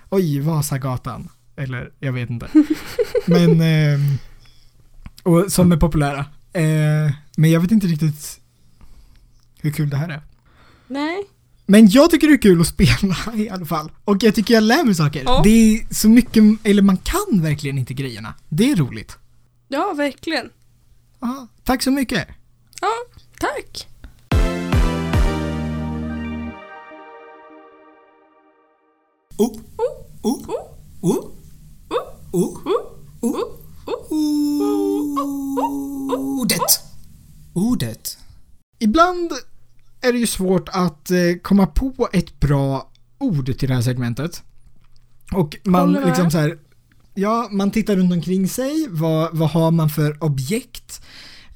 Oj, 0.10 0.40
Vasagatan. 0.40 1.30
Eller, 1.62 1.92
jag 2.00 2.14
vet 2.14 2.30
inte. 2.30 2.50
Men, 3.26 3.62
ehm, 3.62 4.18
och 5.24 5.52
som 5.52 5.72
är 5.72 5.78
populära. 5.78 6.26
Eh, 6.54 7.12
men 7.38 7.52
jag 7.52 7.60
vet 7.60 7.72
inte 7.72 7.88
riktigt 7.88 8.40
hur 9.62 9.72
kul 9.72 9.90
det 9.90 9.98
här 9.98 10.10
är. 10.10 10.22
Nej. 10.88 11.24
Men 11.66 11.90
jag 11.90 12.12
tycker 12.12 12.28
det 12.28 12.34
är 12.34 12.42
kul 12.42 12.62
att 12.62 12.68
spela 12.68 13.16
i 13.36 13.50
alla 13.50 13.66
fall. 13.66 13.92
Och 14.04 14.24
jag 14.24 14.36
tycker 14.36 14.54
jag 14.54 14.64
lär 14.64 14.84
mig 14.84 14.96
saker. 14.96 15.24
Ja. 15.24 15.42
Det 15.44 15.50
är 15.50 15.94
så 15.94 16.10
mycket, 16.10 16.44
eller 16.64 16.82
man 16.82 16.98
kan 16.98 17.42
verkligen 17.42 17.78
inte 17.78 17.94
grejerna. 17.94 18.34
Det 18.50 18.72
är 18.72 18.76
roligt. 18.76 19.18
Ja, 19.68 19.94
verkligen. 19.98 20.50
Ja, 21.20 21.48
tack 21.64 21.84
så 21.84 21.92
mycket. 21.92 22.28
Ja, 22.82 22.92
tack. 23.40 23.88
Oh, 29.38 29.60
oh, 29.78 30.06
oh, 30.22 30.50
oh, 30.50 30.66
oh, 31.02 31.41
Ordet. 36.42 36.62
Ordet. 37.54 38.18
Ibland 38.80 39.32
är 40.02 40.14
det 40.14 40.20
ju 40.20 40.28
svårt 40.28 40.70
att 40.70 41.12
eh, 41.12 41.18
komma 41.42 41.68
på 41.68 42.10
ett 42.14 42.40
bra 42.40 42.92
ord 43.20 43.58
till 43.58 43.70
det 43.70 43.76
här 43.76 43.82
segmentet. 43.82 44.44
Och 45.34 45.58
man 45.64 45.94
liksom 45.94 46.32
så 46.32 46.38
här, 46.38 46.58
ja, 47.14 47.48
man 47.52 47.72
tittar 47.72 47.96
runt 47.96 48.14
omkring 48.14 48.48
sig, 48.48 48.88
vad, 48.90 49.38
vad 49.38 49.50
har 49.50 49.72
man 49.72 49.90
för 49.90 50.24
objekt? 50.24 51.02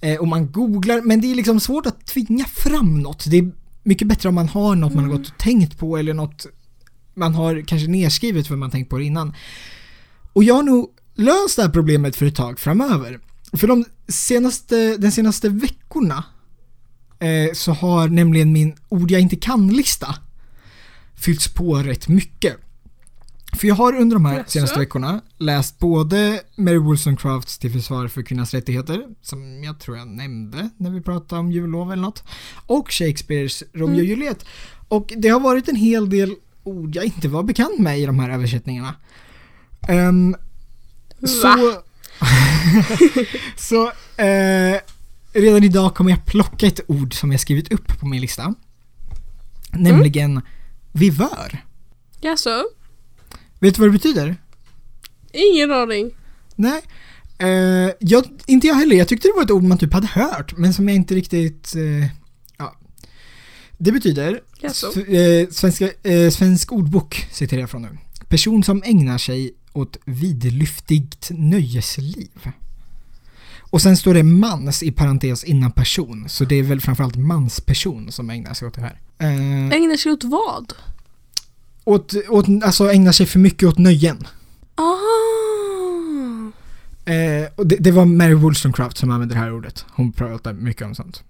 Eh, 0.02 0.18
och 0.20 0.28
man 0.28 0.52
googlar, 0.52 1.02
men 1.02 1.22
det 1.22 1.32
är 1.32 1.36
liksom 1.36 1.60
svårt 1.60 1.86
att 1.86 2.06
tvinga 2.06 2.46
fram 2.46 3.02
något. 3.02 3.26
Det 3.30 3.38
är 3.38 3.52
mycket 3.84 4.08
bättre 4.08 4.30
om 4.30 4.36
man 4.36 4.50
har 4.50 4.76
något 4.76 4.94
man 4.94 5.04
har 5.04 5.12
gått 5.12 5.28
och 5.28 5.38
tänkt 5.38 5.80
på 5.80 5.98
eller 5.98 6.14
något 6.14 6.46
man 7.14 7.36
har 7.36 7.62
kanske 7.62 7.88
nedskrivet 7.88 8.48
för 8.48 8.56
man 8.56 8.72
tänkt 8.72 8.90
på 8.90 8.98
det 8.98 9.04
innan. 9.04 9.34
Och 10.36 10.44
jag 10.44 10.56
har 10.56 10.64
nog 10.64 10.90
löst 11.16 11.56
det 11.56 11.62
här 11.62 11.70
problemet 11.70 12.16
för 12.16 12.26
ett 12.26 12.36
tag 12.36 12.60
framöver. 12.60 13.20
För 13.54 13.68
de 13.68 13.86
senaste, 14.08 14.98
den 14.98 15.12
senaste 15.12 15.50
veckorna 15.50 16.24
eh, 17.20 17.54
så 17.54 17.72
har 17.72 18.08
nämligen 18.08 18.54
min 18.54 18.76
ord 18.90 19.12
jag 19.12 19.22
inte 19.22 19.36
kan-lista 19.36 20.16
fyllts 21.16 21.54
på 21.54 21.76
rätt 21.76 22.08
mycket. 22.08 22.58
För 23.54 23.68
jag 23.68 23.76
har 23.76 23.96
under 23.96 24.16
de 24.16 24.26
här 24.26 24.44
senaste 24.48 24.80
veckorna 24.80 25.22
läst 25.38 25.80
både 25.80 26.42
Mary 26.56 26.78
Wollstonecrafts 26.78 27.58
Till 27.58 27.72
försvar 27.72 28.08
för 28.08 28.22
kvinnans 28.22 28.54
rättigheter, 28.54 29.08
som 29.22 29.64
jag 29.64 29.80
tror 29.80 29.98
jag 29.98 30.08
nämnde 30.08 30.70
när 30.78 30.92
vi 30.92 31.02
pratade 31.02 31.40
om 31.40 31.52
jullov 31.52 31.92
eller 31.92 32.02
något, 32.02 32.24
och 32.66 32.92
Shakespeares 32.92 33.64
Romeo 33.74 33.98
och 33.98 34.04
Juliet. 34.04 34.46
Och 34.88 35.14
det 35.18 35.30
har 35.30 35.40
varit 35.40 35.68
en 35.68 35.76
hel 35.76 36.10
del 36.10 36.36
ord 36.64 36.96
jag 36.96 37.06
inte 37.06 37.28
var 37.28 37.44
bekant 37.44 37.80
med 37.80 38.00
i 38.00 38.06
de 38.06 38.20
här 38.20 38.30
översättningarna. 38.30 38.96
Ehm, 39.88 40.36
så... 41.24 41.82
så 43.58 43.86
eh, 44.22 44.80
redan 45.34 45.64
idag 45.64 45.96
kommer 45.96 46.12
jag 46.12 46.26
plocka 46.26 46.68
ett 46.68 46.80
ord 46.88 47.14
som 47.14 47.32
jag 47.32 47.40
skrivit 47.42 47.72
upp 47.74 48.00
på 48.00 48.06
min 48.08 48.22
lista. 48.22 48.54
Nämligen 49.72 50.42
vivör. 50.92 51.64
Jaså? 52.22 52.64
Vet 53.60 53.76
du 53.76 53.82
vad 53.82 53.88
det 53.90 53.94
betyder? 53.94 54.36
Ingen 55.34 55.72
aning. 55.72 56.12
Nej. 56.56 56.82
Eh, 57.38 57.92
jag, 58.00 58.26
inte 58.46 58.68
jag 58.68 58.76
heller. 58.76 58.96
Jag 58.96 59.08
tyckte 59.08 59.28
det 59.28 59.34
var 59.36 59.44
ett 59.44 59.52
ord 59.52 59.64
man 59.64 59.78
typ 59.78 59.94
hade 59.94 60.08
hört, 60.08 60.58
men 60.58 60.74
som 60.74 60.88
jag 60.90 60.96
inte 60.96 61.16
riktigt... 61.16 61.76
Eh, 61.76 62.08
ja. 62.58 62.76
Det 63.78 63.92
betyder, 63.92 64.42
Jaså? 64.60 64.88
s- 64.90 64.98
eh, 64.98 65.50
svenska, 65.50 65.90
eh, 66.04 66.30
Svensk 66.30 66.72
ordbok 66.72 67.28
citerar 67.32 67.60
jag 67.62 67.70
från 67.70 67.82
nu. 67.82 67.98
Person 68.30 68.64
som 68.64 68.84
ägnar 68.86 69.18
sig 69.18 69.54
åt 69.76 69.98
vidlyftigt 70.06 71.32
nöjesliv. 71.34 72.52
Och 73.60 73.82
sen 73.82 73.98
står 73.98 74.14
det 74.14 74.24
mans 74.24 74.84
i 74.84 74.92
parentes 74.92 75.44
innan 75.44 75.72
person, 75.72 76.26
så 76.30 76.46
det 76.46 76.56
är 76.56 76.64
väl 76.64 76.82
framförallt 76.82 77.16
mansperson 77.16 78.12
som 78.12 78.30
ägnar 78.30 78.54
sig 78.54 78.68
åt 78.68 78.74
det 78.74 78.82
här. 78.82 79.00
Eh, 79.18 79.78
Ägnar 79.78 79.98
sig 79.98 80.12
åt 80.12 80.24
vad? 80.24 80.74
åt, 81.84 82.14
åt, 82.30 82.46
alltså 82.64 82.92
ägnar 82.92 83.12
sig 83.12 83.26
för 83.26 83.40
mycket 83.40 83.70
åt 83.70 83.78
nöjen. 83.78 84.28
Ah. 84.76 84.82
Eh, 87.12 87.48
och 87.56 87.68
det, 87.68 87.76
det 87.76 87.92
var 87.92 88.06
Mary 88.06 88.34
Wollstonecraft 88.34 88.98
som 88.98 89.12
använde 89.12 89.36
det 89.36 89.40
här 89.40 89.54
ordet. 89.54 89.86
Hon 89.90 90.12
pratar 90.12 90.54
mycket 90.54 90.86
om 90.86 90.96
sånt. 90.96 91.24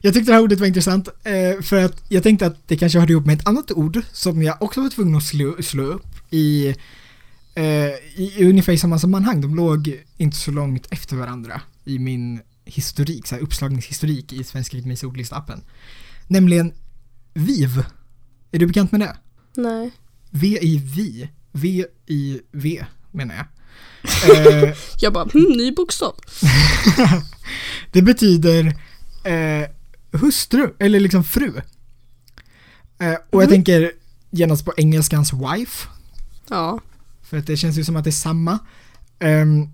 Jag 0.00 0.14
tyckte 0.14 0.30
det 0.30 0.34
här 0.34 0.42
ordet 0.42 0.60
var 0.60 0.66
intressant 0.66 1.08
eh, 1.08 1.62
för 1.62 1.84
att 1.84 2.04
jag 2.08 2.22
tänkte 2.22 2.46
att 2.46 2.68
det 2.68 2.76
kanske 2.76 2.98
hörde 2.98 3.12
ihop 3.12 3.26
med 3.26 3.40
ett 3.40 3.48
annat 3.48 3.72
ord 3.72 4.02
som 4.12 4.42
jag 4.42 4.62
också 4.62 4.82
var 4.82 4.88
tvungen 4.88 5.14
att 5.16 5.22
slå, 5.22 5.56
slå 5.62 5.82
upp 5.82 6.06
i, 6.30 6.74
i, 7.60 8.32
i 8.36 8.44
ungefär 8.50 8.72
i 8.72 8.78
samma 8.78 8.98
sammanhang. 8.98 9.40
De 9.40 9.54
låg 9.54 10.02
inte 10.16 10.36
så 10.36 10.50
långt 10.50 10.86
efter 10.90 11.16
varandra 11.16 11.60
i 11.84 11.98
min 11.98 12.40
historik, 12.64 13.26
så 13.26 13.34
här 13.34 13.42
uppslagningshistorik 13.42 14.32
i 14.32 14.44
Svenska 14.44 14.76
Akademiens 14.76 15.02
ordlista-appen. 15.04 15.60
Nämligen 16.28 16.72
VIV. 17.34 17.84
Är 18.52 18.58
du 18.58 18.66
bekant 18.66 18.92
med 18.92 19.00
det? 19.00 19.16
Nej. 19.56 19.90
V-I-V. 20.30 21.28
V-I-V 21.52 22.84
menar 23.12 23.34
jag. 23.34 23.46
Eh, 24.36 24.74
Jag 25.00 25.12
bara, 25.12 25.24
hmm, 25.24 25.52
ny 25.56 25.72
bokstav. 25.72 26.14
det 27.92 28.02
betyder 28.02 28.66
eh, 29.24 29.68
hustru, 30.20 30.74
eller 30.78 31.00
liksom 31.00 31.24
fru. 31.24 31.52
Eh, 32.98 33.14
och 33.30 33.42
jag 33.42 33.48
Mhm. 33.48 33.48
tänker 33.48 33.92
genast 34.30 34.64
på 34.64 34.72
engelskans 34.76 35.32
wife, 35.32 35.88
Ja. 36.48 36.80
För 37.26 37.36
att 37.36 37.46
det 37.46 37.56
känns 37.56 37.78
ju 37.78 37.84
som 37.84 37.96
att 37.96 38.04
det 38.04 38.10
är 38.10 38.12
samma. 38.12 38.58
Ehm, 39.18 39.68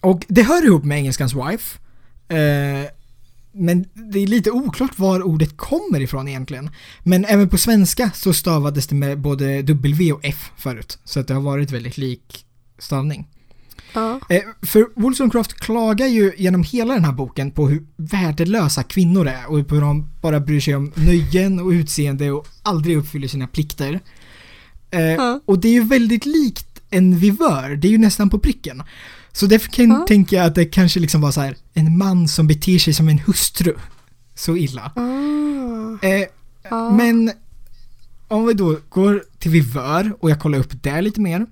och 0.00 0.24
det 0.28 0.42
hör 0.42 0.64
ihop 0.64 0.84
med 0.84 0.98
engelskans 0.98 1.34
wife. 1.34 1.78
Eh, 2.28 2.90
men 3.52 3.84
det 3.94 4.18
är 4.18 4.26
lite 4.26 4.50
oklart 4.50 4.98
var 4.98 5.22
ordet 5.22 5.56
kommer 5.56 6.00
ifrån 6.00 6.28
egentligen. 6.28 6.70
Men 7.02 7.24
även 7.24 7.48
på 7.48 7.58
svenska 7.58 8.10
så 8.14 8.32
stavades 8.32 8.86
det 8.86 8.94
med 8.94 9.18
både 9.18 9.62
W 9.62 10.12
och 10.12 10.20
F 10.22 10.50
förut. 10.56 10.98
Så 11.04 11.20
att 11.20 11.28
det 11.28 11.34
har 11.34 11.40
varit 11.40 11.70
väldigt 11.70 11.98
lik 11.98 12.44
stavning. 12.78 13.28
Ja. 13.92 14.20
Eh, 14.28 14.42
för 14.62 15.00
Wollstonecraft 15.00 15.54
klagar 15.54 16.06
ju 16.06 16.32
genom 16.36 16.62
hela 16.62 16.94
den 16.94 17.04
här 17.04 17.12
boken 17.12 17.50
på 17.50 17.68
hur 17.68 17.86
värdelösa 17.96 18.82
kvinnor 18.82 19.26
är 19.26 19.50
och 19.50 19.56
hur 19.56 19.80
de 19.80 20.10
bara 20.20 20.40
bryr 20.40 20.60
sig 20.60 20.76
om 20.76 20.92
nöjen 20.94 21.60
och 21.60 21.68
utseende 21.68 22.30
och 22.30 22.46
aldrig 22.62 22.96
uppfyller 22.96 23.28
sina 23.28 23.46
plikter. 23.46 24.00
Eh. 24.96 25.36
Och 25.44 25.58
det 25.58 25.68
är 25.68 25.72
ju 25.72 25.84
väldigt 25.84 26.26
likt 26.26 26.66
en 26.90 27.18
vivör, 27.18 27.76
det 27.76 27.88
är 27.88 27.92
ju 27.92 27.98
nästan 27.98 28.30
på 28.30 28.38
pricken. 28.38 28.82
Så 29.32 29.46
därför 29.46 29.68
kan 29.70 29.88
Ja. 29.90 30.04
tänka 30.08 30.44
att 30.44 30.54
det 30.54 30.64
kanske 30.64 31.00
liksom 31.00 31.20
var 31.20 31.30
så 31.30 31.40
här 31.40 31.56
en 31.74 31.98
man 31.98 32.28
som 32.28 32.46
beter 32.46 32.78
sig 32.78 32.94
som 32.94 33.08
en 33.08 33.18
hustru. 33.18 33.74
Så 34.34 34.56
illa. 34.56 34.92
Ah. 34.96 36.06
Eh, 36.06 36.24
Ja. 36.70 36.90
men 36.90 37.32
om 38.28 38.46
vi 38.46 38.52
då 38.54 38.78
går 38.88 39.24
till 39.38 39.50
vivör 39.50 40.12
och 40.20 40.30
jag 40.30 40.40
kollar 40.40 40.58
upp 40.58 40.82
det 40.82 41.00
lite 41.02 41.20
mer. 41.20 41.46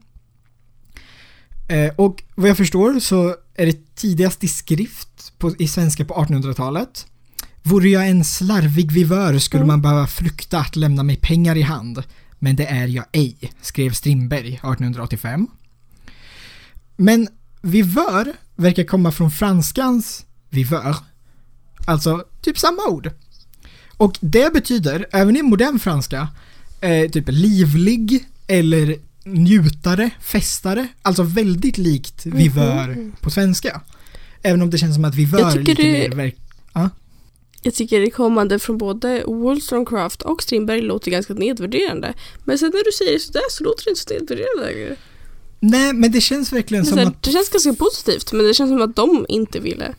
Eh, 1.68 1.94
och 1.96 2.22
vad 2.34 2.50
jag 2.50 2.56
förstår 2.56 3.00
så 3.00 3.36
är 3.54 3.66
det 3.66 3.94
tidigast 3.94 4.44
i 4.44 4.48
skrift 4.48 5.32
på, 5.38 5.54
i 5.58 5.68
svenska 5.68 6.04
på 6.04 6.14
1800-talet. 6.14 7.06
Vore 7.62 7.88
jag 7.88 8.08
en 8.08 8.24
slarvig 8.24 8.92
vivör 8.92 9.38
skulle 9.38 9.62
Mm. 9.62 9.66
man 9.68 9.82
behöva 9.82 10.06
frukta 10.06 10.58
att 10.58 10.76
lämna 10.76 11.02
mig 11.02 11.16
pengar 11.16 11.56
i 11.56 11.62
hand. 11.62 12.02
Men 12.44 12.56
det 12.56 12.66
är 12.66 12.86
jag 12.86 13.04
ej, 13.12 13.36
skrev 13.60 13.90
Strindberg 13.92 14.48
1885. 14.48 15.46
Men 16.96 17.28
vivör 17.62 18.32
verkar 18.56 18.84
komma 18.84 19.12
från 19.12 19.30
franskans 19.30 20.24
viveur. 20.50 20.96
Alltså 21.86 22.24
typ 22.42 22.58
samma 22.58 22.82
ord. 22.88 23.10
Och 23.96 24.18
det 24.20 24.52
betyder, 24.52 25.06
även 25.12 25.36
i 25.36 25.42
modern 25.42 25.78
franska, 25.78 26.28
eh, 26.80 27.10
typ 27.10 27.24
livlig 27.28 28.24
eller 28.46 28.96
njutare, 29.24 30.10
festare. 30.20 30.88
Alltså 31.02 31.22
väldigt 31.22 31.78
likt 31.78 32.26
vivör 32.26 32.88
Mhm. 32.88 33.12
på 33.20 33.30
svenska. 33.30 33.80
Även 34.42 34.62
om 34.62 34.70
det 34.70 34.78
känns 34.78 34.94
som 34.94 35.04
att 35.04 35.14
vivör 35.14 35.50
är 35.50 35.58
lite 35.62 35.82
det- 35.82 35.92
mer 35.92 36.10
verk... 36.16 36.36
Jag 37.64 37.74
tycker 37.74 38.00
det 38.00 38.10
kommande 38.10 38.58
från 38.58 38.78
både 38.78 39.24
Wollstonecraft 39.26 40.22
och 40.22 40.42
Strindberg 40.42 40.82
låter 40.82 41.10
ganska 41.10 41.34
nedvärderande. 41.34 42.14
Men 42.44 42.58
sen 42.58 42.70
när 42.74 42.84
du 42.84 42.92
säger 42.92 43.12
det 43.12 43.20
sådär 43.20 43.42
så 43.50 43.64
låter 43.64 43.84
det 43.84 43.90
inte 43.90 44.00
så 44.00 44.14
nedvärderande 44.14 44.72
längre. 44.72 44.96
Nej, 45.60 45.92
men 45.92 46.12
det 46.12 46.20
känns 46.20 46.52
verkligen 46.52 46.86
som 46.86 46.98
här, 46.98 47.06
att... 47.06 47.22
det 47.22 47.30
känns 47.30 47.48
ganska 47.48 47.74
positivt 47.74 48.32
men 48.32 48.46
det 48.46 48.54
känns 48.54 48.70
som 48.70 48.82
att 48.82 48.96
de 48.96 49.26
inte 49.28 49.60
ville. 49.60 49.94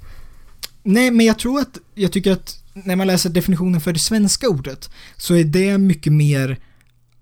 Nej, 0.83 1.11
men 1.11 1.25
jag 1.25 1.39
tror 1.39 1.59
att, 1.59 1.77
jag 1.95 2.11
tycker 2.11 2.31
att 2.31 2.63
när 2.73 2.95
man 2.95 3.07
läser 3.07 3.29
definitionen 3.29 3.81
för 3.81 3.93
det 3.93 3.99
svenska 3.99 4.49
ordet 4.49 4.89
så 5.17 5.35
är 5.35 5.43
det 5.43 5.77
mycket 5.77 6.13
mer 6.13 6.59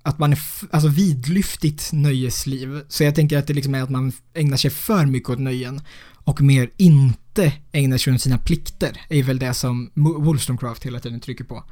att 0.01 0.19
man 0.19 0.31
är 0.31 0.39
alltså 0.71 0.89
vidlyftigt 0.89 1.89
nöjesliv. 1.93 2.81
Så 2.89 3.03
jag 3.03 3.15
tänker 3.15 3.37
att 3.37 3.47
det 3.47 3.53
liksom 3.53 3.75
är 3.75 3.81
att 3.83 3.89
man 3.89 4.11
ägnar 4.33 4.57
sig 4.57 4.71
för 4.71 5.05
mycket 5.05 5.29
åt 5.29 5.39
nöjen 5.39 5.81
och 6.23 6.41
mer 6.41 6.69
inte 6.77 7.53
ägnar 7.71 7.97
sig 7.97 8.13
åt 8.13 8.21
sina 8.21 8.37
plikter 8.37 9.01
är 9.09 9.23
väl 9.23 9.39
det 9.39 9.53
som 9.53 9.91
Wollstonecraft 9.95 10.85
hela 10.85 10.99
tiden 10.99 11.19
trycker 11.19 11.43
på. 11.43 11.63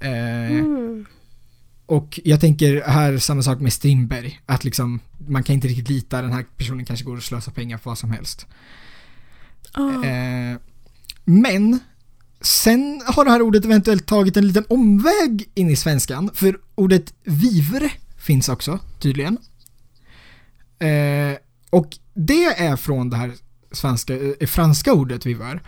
Eh, 0.00 0.50
Mm. 0.50 1.06
och 1.86 2.20
jag 2.24 2.40
tänker 2.40 2.82
här 2.86 3.18
samma 3.18 3.42
sak 3.42 3.60
med 3.60 3.72
Strindberg, 3.72 4.40
att 4.46 4.64
liksom 4.64 5.00
man 5.28 5.42
kan 5.42 5.54
inte 5.54 5.68
riktigt 5.68 5.88
lita, 5.88 6.22
den 6.22 6.32
här 6.32 6.44
personen 6.56 6.84
kanske 6.84 7.04
går 7.04 7.16
och 7.16 7.22
slösar 7.22 7.52
pengar 7.52 7.78
på 7.78 7.90
vad 7.90 7.98
som 7.98 8.10
helst. 8.10 8.46
Ah. 9.72 10.04
Eh, 10.04 10.56
men 11.24 11.78
sen 12.40 13.02
har 13.06 13.24
det 13.24 13.30
här 13.30 13.42
ordet 13.42 13.64
eventuellt 13.64 14.06
tagit 14.06 14.36
en 14.36 14.46
liten 14.46 14.64
omväg 14.68 15.50
in 15.54 15.70
i 15.70 15.76
svenskan, 15.76 16.30
för 16.34 16.58
ordet 16.74 17.14
vivre 17.24 17.90
finns 18.18 18.48
också 18.48 18.78
tydligen. 18.98 19.38
Eh, 20.78 21.36
och 21.70 21.88
det 22.14 22.44
är 22.44 22.76
från 22.76 23.10
det 23.10 23.16
här 23.16 23.32
svenska, 23.72 24.14
eh, 24.14 24.46
franska 24.46 24.92
ordet 24.92 25.26
vivör 25.26 25.62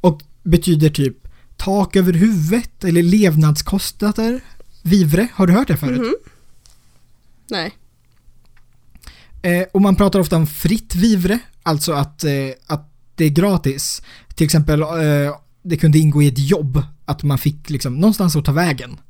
och 0.00 0.20
betyder 0.42 0.88
typ 0.90 1.16
tak 1.56 1.96
över 1.96 2.12
huvudet 2.12 2.84
eller 2.84 3.02
levnadskostnader. 3.02 4.40
Vivre, 4.82 5.28
har 5.34 5.46
du 5.46 5.52
hört 5.52 5.68
det 5.68 5.76
förut? 5.76 6.00
Mhm. 6.00 6.14
Nej. 7.50 7.72
Eh, 9.42 9.66
och 9.72 9.82
man 9.82 9.96
pratar 9.96 10.20
ofta 10.20 10.36
om 10.36 10.46
fritt 10.46 10.94
vivre, 10.94 11.38
alltså 11.62 11.92
att, 11.92 12.24
eh, 12.24 12.32
att 12.66 12.92
det 13.14 13.24
är 13.24 13.28
gratis. 13.28 14.02
Till 14.34 14.44
exempel, 14.44 14.80
eh, 14.82 14.88
det 15.62 15.76
kunde 15.76 15.98
ingå 15.98 16.22
i 16.22 16.28
ett 16.28 16.38
jobb, 16.50 16.82
att 17.04 17.22
man 17.22 17.38
fick 17.38 17.70
liksom 17.70 17.94
någonstans 17.94 18.36
att 18.36 18.44
ta 18.44 18.52
vägen. 18.52 19.00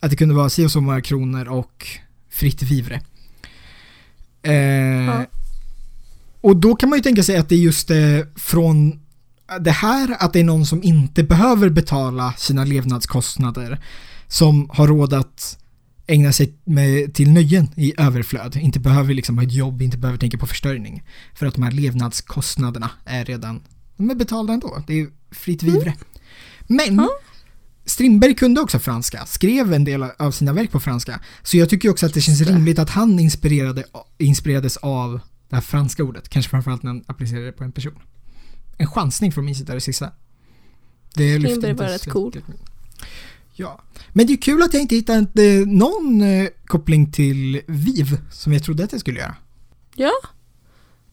Att 0.00 0.10
det 0.10 0.16
kunde 0.16 0.34
vara 0.34 0.48
si 0.50 0.66
och 0.66 0.70
så 0.70 0.80
många 0.80 1.00
kronor 1.00 1.48
och 1.48 1.86
fritt 2.30 2.62
vivre. 2.62 3.00
Eh, 4.42 4.52
Ja. 4.54 5.26
Och 6.40 6.56
då 6.56 6.76
kan 6.76 6.88
man 6.90 6.98
ju 6.98 7.02
tänka 7.02 7.22
sig 7.22 7.36
att 7.36 7.48
det 7.48 7.54
är 7.54 7.58
just 7.58 7.90
eh, 7.90 7.96
från 8.36 9.00
det 9.60 9.70
här, 9.70 10.16
att 10.20 10.32
det 10.32 10.40
är 10.40 10.44
någon 10.44 10.66
som 10.66 10.82
inte 10.82 11.22
behöver 11.22 11.68
betala 11.68 12.32
sina 12.32 12.64
levnadskostnader, 12.64 13.80
som 14.28 14.70
har 14.72 14.86
råd 14.86 15.12
att 15.12 15.58
ägna 16.06 16.32
sig 16.32 16.54
med, 16.64 17.14
till 17.14 17.30
nöjen 17.30 17.68
i 17.76 17.94
överflöd. 17.98 18.56
Inte 18.56 18.80
behöver 18.80 19.14
liksom 19.14 19.38
ha 19.38 19.44
ett 19.44 19.52
jobb, 19.52 19.82
inte 19.82 19.98
behöver 19.98 20.18
tänka 20.18 20.38
på 20.38 20.46
försörjning. 20.46 21.02
För 21.34 21.46
att 21.46 21.54
de 21.54 21.62
här 21.62 21.70
levnadskostnaderna 21.70 22.90
är 23.04 23.24
redan, 23.24 23.60
de 23.96 24.10
är 24.10 24.14
betalda 24.14 24.52
ändå. 24.52 24.82
Det 24.86 25.00
är 25.00 25.08
fritt 25.30 25.62
vivre. 25.62 25.94
Men 26.66 26.96
Ja. 26.96 27.08
Strindberg 27.84 28.34
kunde 28.34 28.60
också 28.60 28.78
franska, 28.78 29.26
skrev 29.26 29.72
en 29.72 29.84
del 29.84 30.02
av 30.02 30.30
sina 30.30 30.52
verk 30.52 30.70
på 30.70 30.80
franska. 30.80 31.20
Så 31.42 31.56
jag 31.56 31.68
tycker 31.70 31.90
också 31.90 32.06
att 32.06 32.14
det 32.14 32.20
känns 32.20 32.40
rimligt 32.40 32.78
att 32.78 32.90
han 32.90 33.18
inspirerade, 33.18 33.84
inspirerades 34.18 34.76
av 34.76 35.20
det 35.48 35.56
här 35.56 35.60
franska 35.62 36.04
ordet. 36.04 36.28
Kanske 36.28 36.50
framförallt 36.50 36.82
när 36.82 36.90
han 36.90 37.04
applicerade 37.06 37.46
det 37.46 37.52
på 37.52 37.64
en 37.64 37.72
person. 37.72 37.98
En 38.76 38.86
chansning 38.86 39.32
från 39.32 39.44
min 39.44 39.54
sida 39.54 39.74
det 39.74 39.80
sista. 39.80 40.10
Det 41.14 41.38
lyfter 41.38 41.70
inte 41.70 41.82
var 41.84 41.90
rätt 41.90 42.10
cool. 42.10 42.42
Ja, 43.54 43.82
men 44.12 44.26
det 44.26 44.32
är 44.32 44.36
kul 44.36 44.62
att 44.62 44.72
jag 44.74 44.82
inte 44.82 44.94
hittat 44.94 45.38
eh, 45.38 45.66
någon 45.66 46.20
eh, 46.20 46.48
koppling 46.66 47.12
till 47.12 47.60
VIV 47.66 48.20
som 48.30 48.52
jag 48.52 48.62
trodde 48.64 48.84
att 48.84 48.92
jag 48.92 49.00
skulle 49.00 49.20
göra. 49.20 49.36
Ja. 49.94 50.12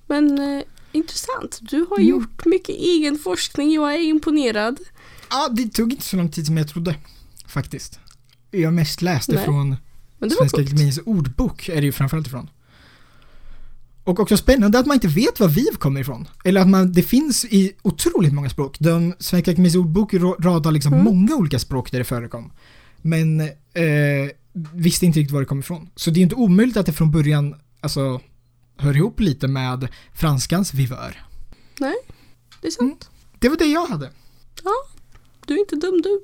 Men 0.08 0.40
eh, 0.40 0.64
intressant. 0.92 1.60
Du 1.62 1.86
har 1.90 1.98
Mm. 1.98 2.10
gjort 2.10 2.46
mycket 2.46 2.76
egen 2.76 3.18
forskning. 3.18 3.72
Jag 3.74 3.94
är 3.94 4.00
imponerad. 4.00 4.80
Ja, 5.30 5.50
det 5.52 5.68
tog 5.70 5.92
inte 5.92 6.04
så 6.06 6.18
lång 6.18 6.32
tid 6.32 6.46
som 6.46 6.58
jag 6.58 6.68
trodde, 6.68 6.96
faktiskt. 7.48 8.00
Jag 8.52 8.74
mest 8.74 9.02
läste 9.02 9.36
Nej, 9.36 9.46
från 9.46 9.76
Svenska. 10.20 10.46
Akademiens 10.62 11.00
ordbok, 11.06 11.70
är 11.70 11.76
det 11.76 11.86
ju 11.86 11.92
framförallt 11.92 12.28
ifrån. 12.28 12.50
Och 14.06 14.20
också 14.20 14.38
spännande 14.38 14.80
att 14.80 14.86
man 14.86 14.94
inte 14.96 15.08
vet 15.08 15.40
var 15.40 15.48
VIV 15.48 15.76
kommer 15.78 16.02
ifrån. 16.02 16.28
Eller 16.44 16.62
att 16.62 16.68
man, 16.70 16.92
det 16.92 17.04
finns 17.04 17.46
i 17.46 17.74
otroligt 17.82 18.34
många 18.34 18.50
språk. 18.50 18.78
De, 18.80 19.14
Svenska 19.20 19.52
Akademiens 19.52 19.76
ordbok 19.76 20.14
ra- 20.14 20.42
radar 20.44 20.72
liksom 20.72 20.94
Mm. 20.94 21.06
många 21.06 21.36
olika 21.36 21.60
språk 21.60 21.92
där 21.92 21.98
det 22.00 22.06
förekom. 22.06 22.52
Men 23.02 23.42
eh, 23.42 24.30
visste 24.74 25.06
inte 25.06 25.20
riktigt 25.20 25.34
var 25.34 25.40
det 25.40 25.46
kom 25.46 25.60
ifrån. 25.60 25.90
Så 25.96 26.10
det 26.12 26.20
är 26.20 26.22
inte 26.22 26.36
omöjligt 26.36 26.78
att 26.78 26.86
det 26.86 26.94
från 26.94 27.12
början, 27.12 27.56
alltså, 27.82 28.22
hör 28.78 28.98
ihop 28.98 29.20
lite 29.20 29.48
med 29.48 29.88
franskans 30.14 30.74
vivör. 30.74 31.24
Det 32.62 32.68
är 32.68 32.72
sant. 32.72 33.10
Det 33.40 33.50
var 33.50 33.58
det 33.58 33.66
jag 33.66 33.86
hade. 33.86 34.10
Du 35.46 35.54
är 35.54 35.60
inte 35.60 35.76
dum 35.76 36.02
du. 36.04 36.22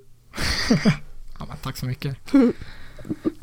Ja, 1.39 1.45
men 1.49 1.57
tack 1.63 1.77
så 1.77 1.86
mycket. 1.86 2.17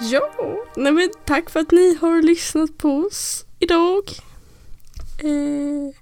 Ja, 0.00 0.30
nej 0.76 0.92
men 0.92 1.10
tack 1.24 1.50
för 1.50 1.60
att 1.60 1.70
ni 1.70 1.94
har 2.00 2.22
lyssnat 2.22 2.78
på 2.78 2.88
oss 2.88 3.46
idag. 3.58 4.02
Eh, 5.18 5.94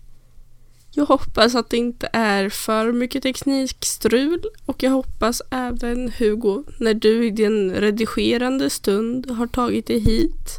jag 0.90 1.06
hoppas 1.06 1.54
att 1.54 1.70
det 1.70 1.76
inte 1.76 2.08
är 2.12 2.48
för 2.48 2.92
mycket 2.92 3.22
teknikstrul 3.22 4.42
och 4.66 4.82
jag 4.82 4.90
hoppas 4.90 5.42
även 5.50 6.12
Hugo, 6.18 6.64
när 6.78 6.94
du 6.94 7.26
i 7.26 7.30
din 7.30 7.72
redigerande 7.72 8.70
stund 8.70 9.30
har 9.30 9.46
tagit 9.46 9.86
dig 9.86 9.98
hit, 9.98 10.58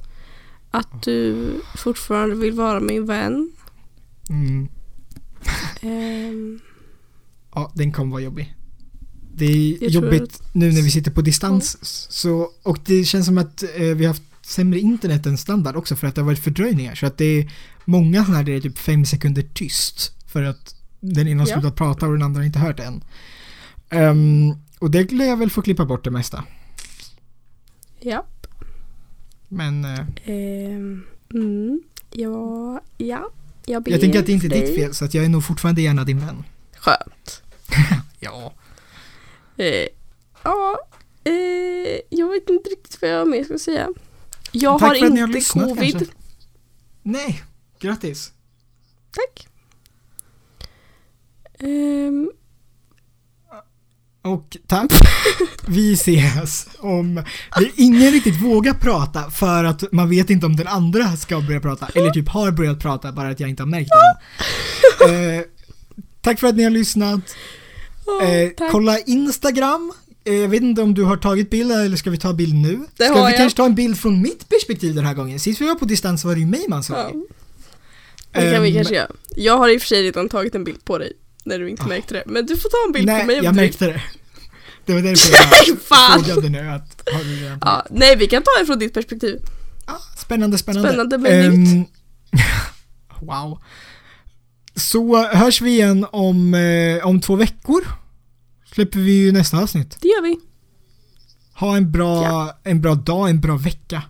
att 0.72 1.04
du 1.04 1.52
fortfarande 1.78 2.36
vill 2.36 2.54
vara 2.54 2.80
min 2.80 3.06
vän. 3.06 3.52
Mm. 4.30 4.68
Ehm, 5.82 6.60
Ja, 7.56 7.72
den 7.76 7.92
kommer 7.92 8.12
vara 8.12 8.22
jobbig. 8.22 8.56
Det 9.40 9.46
är 9.46 9.78
Jag 9.84 9.92
jobbigt 9.92 10.42
nu 10.54 10.72
när 10.72 10.82
vi 10.82 10.92
sitter 10.92 11.12
på 11.12 11.22
distans. 11.22 11.78
Så, 12.12 12.50
och 12.64 12.78
det 12.86 13.04
känns 13.04 13.26
som 13.26 13.38
att 13.38 13.64
eh, 13.64 13.70
vi 13.96 14.06
har 14.06 14.14
haft 14.14 14.24
sämre 14.42 14.80
internet 14.80 15.26
än 15.26 15.38
standard 15.38 15.76
också 15.76 15.96
för 15.96 16.08
att 16.08 16.16
det 16.16 16.22
har 16.22 16.26
varit 16.26 16.40
fördröjningar. 16.44 16.96
Så 16.96 17.06
att 17.06 17.18
det 17.18 17.26
är 17.26 17.52
många 17.86 18.22
sådana 18.26 18.38
här 18.38 18.44
där 18.44 18.52
det 18.52 18.58
är 18.58 18.62
typ 18.62 18.78
fem 18.78 19.06
sekunder 19.06 19.42
tyst 19.54 20.12
för 20.28 20.44
att 20.44 20.76
den 21.00 21.28
ena 21.28 21.42
har 21.44 21.50
Ja. 21.50 21.54
slutat 21.54 21.76
prata 21.76 22.06
och 22.06 22.12
den 22.14 22.24
andra 22.24 22.40
har 22.40 22.46
inte 22.46 22.60
hört 22.60 22.80
än. 22.80 23.04
Ehm, 23.90 24.54
och 24.80 24.92
det 24.92 25.12
lär 25.12 25.26
jag 25.26 25.38
väl 25.38 25.50
få 25.50 25.62
klippa 25.62 25.86
bort 25.86 26.04
det 26.04 26.12
mesta. 26.12 26.44
ja. 28.02 28.26
Men 29.48 29.86
eh, 29.86 30.00
Ehm, 30.26 31.04
mm, 31.34 31.82
ja, 32.12 32.82
ja. 32.98 33.30
Jag 33.66 33.88
jag 33.88 34.00
tänker 34.02 34.20
att 34.20 34.26
det 34.26 34.32
inte 34.32 34.48
är 34.48 34.62
ditt 34.62 34.76
fel 34.76 34.94
så 34.94 35.06
att 35.06 35.14
jag 35.14 35.26
är 35.26 35.30
nog 35.30 35.44
fortfarande 35.44 35.82
gärna 35.82 36.04
din 36.04 36.20
vän. 36.20 36.44
Skönt. 36.80 37.42
Ja. 38.20 38.54
Eh, 39.60 39.88
ja, 40.44 40.80
eh, 41.24 42.00
jag 42.10 42.30
vet 42.30 42.50
inte 42.50 42.70
riktigt 42.70 43.02
vad 43.02 43.12
jag 43.12 43.28
mer 43.28 43.44
ska 43.44 43.58
säga. 43.60 43.90
Jag 44.52 44.80
Tack 44.80 44.88
har 44.88 45.10
ni 45.10 45.20
har 45.20 45.28
inte 45.28 45.38
lyssnat, 45.38 45.70
covid. 45.70 45.92
kanske. 45.92 46.16
Nej, 47.04 47.44
grattis. 47.80 48.32
Tack. 49.12 49.48
Ehm, 51.60 52.32
Och 54.22 54.58
tack. 54.68 54.92
Vi 55.68 55.94
ses 55.94 56.68
om 56.80 57.24
ingen 57.76 58.12
riktigt 58.12 58.42
vågar 58.42 58.74
prata 58.74 59.32
för 59.32 59.64
att 59.64 59.92
man 59.92 60.10
vet 60.10 60.30
inte 60.30 60.46
om 60.46 60.56
den 60.56 60.68
andra 60.68 61.18
ska 61.18 61.42
börja 61.42 61.60
prata 61.60 61.88
eller 61.96 62.12
typ 62.12 62.30
har 62.30 62.52
börjat 62.52 62.80
prata 62.80 63.12
bara 63.12 63.30
att 63.30 63.40
jag 63.40 63.50
inte 63.50 63.64
har 63.64 63.68
märkt 63.68 63.90
det. 63.90 64.20
Eh, 65.06 65.44
tack 66.22 66.40
för 66.40 66.48
att 66.48 66.56
ni 66.56 66.64
har 66.64 66.72
lyssnat. 66.72 67.22
Eh, 68.24 68.70
kolla 68.72 69.00
Instagram. 69.00 69.92
eh, 70.26 70.34
jag 70.36 70.48
vet 70.50 70.62
inte 70.62 70.82
om 70.82 70.94
du 70.94 71.04
har 71.04 71.18
tagit 71.18 71.50
bild 71.50 71.72
eller 71.72 71.98
ska 71.98 72.10
vi 72.10 72.18
ta 72.18 72.34
bild 72.34 72.54
nu? 72.56 72.80
Det 72.98 73.06
ska 73.06 73.14
vi 73.14 73.20
jag. 73.20 73.38
kanske 73.38 73.58
ta 73.58 73.66
en 73.66 73.76
bild 73.76 73.98
från 74.00 74.22
mitt 74.22 74.50
perspektiv 74.50 74.96
den 74.96 75.06
här 75.06 75.14
gången? 75.14 75.40
Sist 75.40 75.62
vi 75.62 75.66
var 75.68 75.76
på 75.76 75.86
distans 75.86 76.26
var 76.26 76.34
det 76.34 76.40
ju 76.40 76.46
mig 76.48 76.66
man 76.68 76.84
såg. 76.84 76.98
Ja. 76.98 77.12
Det 78.32 78.52
kan 78.52 78.64
vi 78.64 78.70
Ehm, 78.70 78.76
kanske 78.76 78.96
göra. 78.96 79.08
Jag 79.36 79.58
har 79.58 79.70
i 79.70 79.78
och 79.78 79.82
för 79.82 79.88
sig 79.88 80.04
redan 80.04 80.30
tagit 80.30 80.56
en 80.56 80.64
bild 80.64 80.86
på 80.86 80.98
dig 80.98 81.14
när 81.44 81.60
du 81.60 81.70
inte 81.70 81.88
märkte 81.88 82.14
det. 82.14 82.24
Men 82.26 82.46
du 82.46 82.58
får 82.58 82.70
ta 82.70 82.78
en 82.88 82.92
bild 82.94 83.06
Nej, 83.06 83.22
på 83.22 83.28
mig 83.28 83.40
om 83.40 83.46
jag 83.46 83.54
du 83.54 83.62
märkte 83.62 83.86
det. 83.86 84.02
Det 84.86 84.94
var 84.94 85.02
därför 85.02 85.32
jag 85.68 86.26
frågade 86.26 86.50
nu 86.50 86.60
att 86.70 87.10
har 87.14 87.24
du 87.24 87.36
redan 87.36 87.60
Ja, 87.62 87.86
nej, 87.90 88.16
vi 88.16 88.28
kan 88.28 88.44
ta 88.44 88.50
det 88.60 88.66
från 88.66 88.80
ditt 88.80 88.94
perspektiv. 88.94 89.40
Ah, 89.86 90.18
spännande, 90.18 90.58
spännande. 90.58 90.90
Spännande 90.90 91.18
men 91.18 91.32
Ehm, 91.54 91.86
wow. 93.22 93.60
Så 94.76 95.28
hörs 95.28 95.62
vi 95.62 95.70
igen 95.72 96.06
om, 96.12 96.54
eh, 96.54 97.08
om 97.08 97.22
två 97.22 97.36
veckor. 97.36 97.82
Släpper 98.74 99.00
vi 99.00 99.12
ju 99.26 99.32
nästa 99.32 99.58
avsnitt. 99.58 99.98
Det 100.02 100.08
gör 100.08 100.22
vi. 100.24 100.40
Ha 101.54 101.78
en 101.78 101.92
bra, 101.92 102.24
Ja. 102.24 102.60
en 102.64 102.82
bra 102.82 102.96
dag, 102.96 103.30
en 103.30 103.42
bra 103.42 103.58
vecka. 103.58 104.04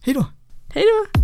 Hej 0.00 0.14
då. 0.14 0.26
Hej 0.74 0.84
då! 1.14 1.20